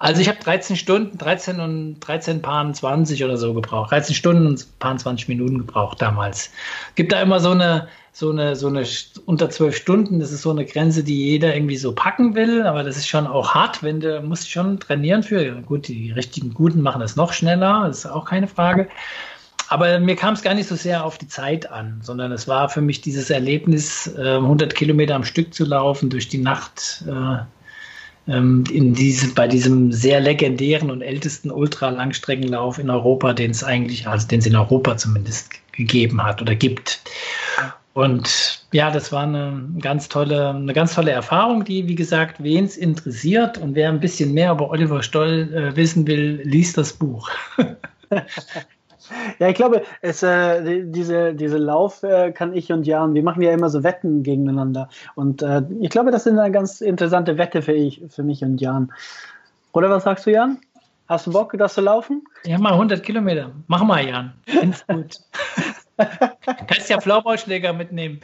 Also 0.00 0.22
ich 0.22 0.28
habe 0.28 0.38
13 0.38 0.76
Stunden, 0.76 1.18
13 1.18 1.60
und 1.60 2.00
13 2.00 2.40
Paaren 2.40 2.72
20 2.72 3.22
oder 3.22 3.36
so 3.36 3.52
gebraucht. 3.52 3.90
13 3.90 4.14
Stunden 4.14 4.46
und 4.46 4.78
Paaren 4.78 4.98
20 4.98 5.28
Minuten 5.28 5.58
gebraucht 5.58 6.00
damals. 6.00 6.50
Gibt 6.94 7.12
da 7.12 7.20
immer 7.20 7.38
so 7.38 7.50
eine, 7.50 7.86
so 8.10 8.30
eine, 8.30 8.56
so 8.56 8.68
eine 8.68 8.86
unter 9.26 9.50
12 9.50 9.76
Stunden, 9.76 10.18
das 10.18 10.32
ist 10.32 10.40
so 10.40 10.52
eine 10.52 10.64
Grenze, 10.64 11.04
die 11.04 11.26
jeder 11.26 11.54
irgendwie 11.54 11.76
so 11.76 11.94
packen 11.94 12.34
will, 12.34 12.62
aber 12.62 12.82
das 12.82 12.96
ist 12.96 13.08
schon 13.08 13.26
auch 13.26 13.54
hart, 13.54 13.82
wenn 13.82 14.00
du 14.00 14.22
musst 14.22 14.50
schon 14.50 14.80
trainieren 14.80 15.22
für. 15.22 15.60
Gut, 15.60 15.86
die 15.86 16.12
richtigen 16.12 16.54
Guten 16.54 16.80
machen 16.80 17.02
das 17.02 17.16
noch 17.16 17.34
schneller, 17.34 17.84
das 17.86 17.98
ist 17.98 18.06
auch 18.06 18.24
keine 18.24 18.48
Frage. 18.48 18.88
Aber 19.68 20.00
mir 20.00 20.16
kam 20.16 20.32
es 20.32 20.40
gar 20.40 20.54
nicht 20.54 20.68
so 20.68 20.76
sehr 20.76 21.04
auf 21.04 21.18
die 21.18 21.28
Zeit 21.28 21.70
an, 21.70 22.00
sondern 22.02 22.32
es 22.32 22.48
war 22.48 22.70
für 22.70 22.80
mich 22.80 23.02
dieses 23.02 23.28
Erlebnis, 23.28 24.10
100 24.16 24.72
ähm, 24.72 24.74
Kilometer 24.74 25.14
am 25.14 25.24
Stück 25.24 25.52
zu 25.52 25.66
laufen, 25.66 26.08
durch 26.08 26.28
die 26.28 26.38
Nacht 26.38 27.04
äh, 27.06 27.44
in 28.26 28.94
diese, 28.94 29.34
bei 29.34 29.48
diesem 29.48 29.92
sehr 29.92 30.20
legendären 30.20 30.90
und 30.90 31.02
ältesten 31.02 31.50
Ultralangstreckenlauf 31.50 32.78
in 32.78 32.90
Europa, 32.90 33.32
den 33.32 33.50
es 33.50 33.64
eigentlich, 33.64 34.06
also 34.06 34.28
den 34.28 34.40
es 34.40 34.46
in 34.46 34.54
Europa 34.54 34.96
zumindest 34.96 35.50
gegeben 35.72 36.22
hat 36.22 36.40
oder 36.40 36.54
gibt. 36.54 37.00
Und 37.92 38.64
ja, 38.72 38.90
das 38.90 39.10
war 39.10 39.24
eine 39.24 39.68
ganz 39.80 40.08
tolle, 40.08 40.50
eine 40.50 40.72
ganz 40.72 40.94
tolle 40.94 41.10
Erfahrung, 41.10 41.64
die, 41.64 41.88
wie 41.88 41.96
gesagt, 41.96 42.42
wen 42.42 42.64
es 42.64 42.76
interessiert 42.76 43.58
und 43.58 43.74
wer 43.74 43.88
ein 43.88 44.00
bisschen 44.00 44.32
mehr 44.32 44.52
über 44.52 44.70
Oliver 44.70 45.02
Stoll 45.02 45.52
äh, 45.52 45.76
wissen 45.76 46.06
will, 46.06 46.40
liest 46.44 46.78
das 46.78 46.92
Buch. 46.92 47.28
Ja, 49.38 49.48
ich 49.48 49.54
glaube, 49.54 49.82
es, 50.02 50.22
äh, 50.22 50.84
diese, 50.84 51.34
diese 51.34 51.58
Lauf 51.58 52.02
äh, 52.02 52.32
kann 52.32 52.54
ich 52.54 52.72
und 52.72 52.86
Jan, 52.86 53.14
wir 53.14 53.22
machen 53.22 53.42
ja 53.42 53.52
immer 53.52 53.68
so 53.68 53.82
Wetten 53.82 54.22
gegeneinander. 54.22 54.88
Und 55.14 55.42
äh, 55.42 55.62
ich 55.80 55.90
glaube, 55.90 56.10
das 56.10 56.26
ist 56.26 56.38
eine 56.38 56.50
ganz 56.50 56.80
interessante 56.80 57.38
Wette 57.38 57.62
für, 57.62 57.72
ich, 57.72 58.02
für 58.08 58.22
mich 58.22 58.42
und 58.42 58.60
Jan. 58.60 58.92
Oder 59.72 59.90
was 59.90 60.04
sagst 60.04 60.26
du, 60.26 60.30
Jan? 60.30 60.58
Hast 61.08 61.26
du 61.26 61.32
Bock, 61.32 61.52
das 61.58 61.74
zu 61.74 61.80
laufen? 61.80 62.22
Ja, 62.44 62.56
mal 62.58 62.72
100 62.72 63.02
Kilometer. 63.02 63.50
Mach 63.66 63.82
mal, 63.82 64.06
Jan. 64.06 64.32
Find's 64.46 64.86
gut. 64.88 65.16
Kannst 66.66 66.90
ja 66.90 67.00
Floorballschläger 67.00 67.72
mitnehmen. 67.72 68.20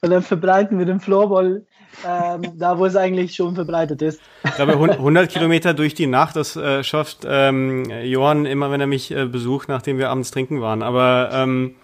Und 0.00 0.10
dann 0.10 0.22
verbreiten 0.22 0.78
wir 0.78 0.86
den 0.86 1.00
Floorball 1.00 1.62
ähm, 2.06 2.42
da 2.58 2.78
wo 2.78 2.86
es 2.86 2.96
eigentlich 2.96 3.34
schon 3.34 3.54
verbreitet 3.54 4.02
ist. 4.02 4.20
Ich 4.44 4.54
glaube, 4.54 4.72
100 4.72 5.30
Kilometer 5.30 5.74
durch 5.74 5.94
die 5.94 6.06
Nacht, 6.06 6.36
das 6.36 6.56
äh, 6.56 6.82
schafft 6.82 7.26
ähm, 7.26 7.84
Johann 8.04 8.46
immer, 8.46 8.70
wenn 8.70 8.80
er 8.80 8.86
mich 8.86 9.10
äh, 9.10 9.26
besucht, 9.26 9.68
nachdem 9.68 9.98
wir 9.98 10.10
abends 10.10 10.30
trinken 10.30 10.60
waren. 10.60 10.82
Aber 10.82 11.30
ähm, 11.32 11.74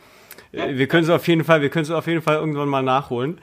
wir 0.53 0.87
können 0.87 1.05
es 1.05 1.11
auf 1.11 1.27
jeden 1.29 1.45
Fall, 1.45 1.61
wir 1.61 1.69
können 1.69 1.85
es 1.85 1.91
auf 1.91 2.07
jeden 2.07 2.23
Fall 2.23 2.37
irgendwann 2.37 2.69
mal 2.69 2.83
nachholen. 2.83 3.39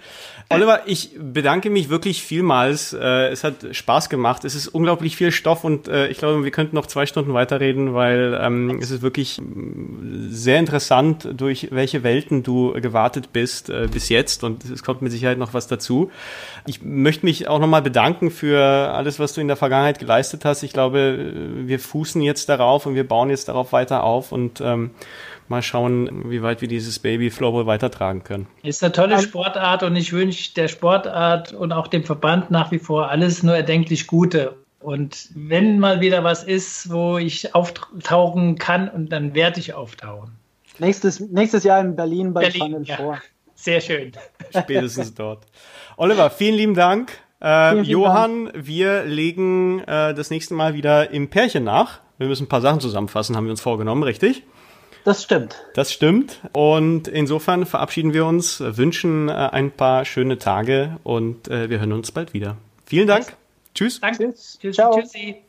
Oliver, 0.50 0.82
ich 0.86 1.12
bedanke 1.20 1.70
mich 1.70 1.90
wirklich 1.90 2.22
vielmals. 2.22 2.94
Äh, 2.94 3.30
es 3.30 3.44
hat 3.44 3.56
Spaß 3.72 4.10
gemacht. 4.10 4.46
Es 4.46 4.56
ist 4.56 4.68
unglaublich 4.68 5.16
viel 5.16 5.32
Stoff 5.32 5.64
und 5.64 5.88
äh, 5.88 6.08
ich 6.08 6.18
glaube, 6.18 6.44
wir 6.44 6.52
könnten 6.52 6.76
noch 6.76 6.86
zwei 6.86 7.06
Stunden 7.06 7.34
weiterreden, 7.34 7.94
weil 7.94 8.38
ähm, 8.40 8.80
es 8.82 8.92
ist 8.92 9.02
wirklich 9.02 9.42
sehr 10.30 10.60
interessant, 10.60 11.28
durch 11.36 11.70
welche 11.72 12.04
Welten 12.04 12.44
du 12.44 12.74
gewartet 12.74 13.34
bist 13.34 13.70
äh, 13.70 13.88
bis 13.92 14.10
jetzt 14.10 14.44
und 14.44 14.66
es 14.66 14.84
kommt 14.84 15.02
mit 15.02 15.12
Sicherheit 15.12 15.38
noch 15.38 15.54
was 15.54 15.68
dazu. 15.68 16.12
Ich 16.68 16.82
möchte 16.84 17.26
mich 17.26 17.48
auch 17.48 17.60
nochmal 17.60 17.82
bedanken 17.82 18.30
für 18.32 18.62
alles, 18.64 19.20
was 19.20 19.34
du 19.34 19.42
in 19.42 19.48
der 19.48 19.58
Vergangenheit 19.58 20.00
geleistet 20.00 20.46
hast. 20.46 20.64
Ich 20.64 20.74
glaube, 20.74 21.34
wir 21.66 21.80
fußen 21.80 22.22
jetzt 22.22 22.50
darauf 22.50 22.86
und 22.86 22.96
wir 22.96 23.08
bauen 23.08 23.30
jetzt 23.30 23.48
darauf 23.48 23.74
weiter 23.74 24.04
auf 24.04 24.32
und 24.32 24.62
ähm, 24.62 24.92
mal 25.50 25.62
schauen, 25.62 26.30
wie 26.30 26.42
weit 26.42 26.62
wir 26.62 26.68
dieses 26.68 27.00
Baby 27.00 27.30
Floorball 27.30 27.66
weitertragen 27.66 28.24
können. 28.24 28.48
Ist 28.64 28.84
eine 28.84 28.92
tolle 28.92 29.22
Sportart 29.22 29.84
und 29.84 29.96
ich 29.96 30.14
wünsche 30.14 30.54
der 30.54 30.68
Sportart 30.68 31.54
und 31.54 31.72
auch 31.72 31.88
dem 31.88 32.04
Verband 32.04 32.52
nach 32.52 32.72
wie 32.72 32.80
vor 32.80 33.10
alles 33.10 33.44
nur 33.44 33.56
erdenklich 33.56 34.08
Gute. 34.08 34.56
Und 34.80 35.30
wenn 35.34 35.80
mal 35.80 36.02
wieder 36.02 36.24
was 36.24 36.44
ist, 36.44 36.92
wo 36.92 37.18
ich 37.18 37.56
auftauchen 37.56 38.58
kann, 38.58 38.90
und 38.90 39.12
dann 39.14 39.34
werde 39.34 39.60
ich 39.60 39.74
auftauchen. 39.74 40.36
Nächstes, 40.78 41.20
nächstes 41.22 41.64
Jahr 41.64 41.80
in 41.80 41.96
Berlin 41.96 42.34
bei 42.34 42.42
Berlin, 42.42 42.62
Final 42.62 42.84
ja. 42.84 42.96
Four. 42.98 43.18
Sehr 43.56 43.80
schön. 43.80 44.12
Spätestens 44.50 45.14
dort. 45.14 45.46
Oliver, 45.96 46.30
vielen 46.30 46.56
lieben 46.56 46.74
Dank. 46.74 47.12
Äh, 47.40 47.72
vielen, 47.72 47.86
vielen 47.86 48.00
Johann, 48.00 48.46
Dank. 48.46 48.68
wir 48.68 49.04
legen 49.04 49.80
äh, 49.82 50.14
das 50.14 50.30
nächste 50.32 50.54
Mal 50.54 50.74
wieder 50.74 51.12
im 51.12 51.30
Pärchen 51.30 51.64
nach. 51.64 52.00
Wir 52.18 52.28
müssen 52.28 52.44
ein 52.44 52.50
paar 52.50 52.62
Sachen 52.62 52.82
zusammenfassen, 52.82 53.38
haben 53.38 53.46
wir 53.46 53.52
uns 53.52 53.62
vorgenommen, 53.62 54.04
richtig? 54.04 54.44
Das 55.04 55.24
stimmt. 55.24 55.56
Das 55.74 55.92
stimmt. 55.92 56.40
Und 56.54 57.08
insofern 57.08 57.66
verabschieden 57.66 58.14
wir 58.14 58.26
uns, 58.26 58.62
wünschen 58.62 59.30
äh, 59.30 59.34
ein 59.34 59.72
paar 59.72 60.06
schöne 60.06 60.38
Tage 60.38 60.98
und 61.04 61.50
äh, 61.50 61.70
wir 61.70 61.80
hören 61.80 61.92
uns 61.92 62.12
bald 62.12 62.34
wieder. 62.34 62.58
Vielen 62.86 63.08
Dank. 63.08 63.36
Tschüss. 63.76 64.00
Danke. 64.00 64.34
Tschüss. 64.34 64.76
Ciao. 64.76 64.98
Tschüssi. 64.98 65.44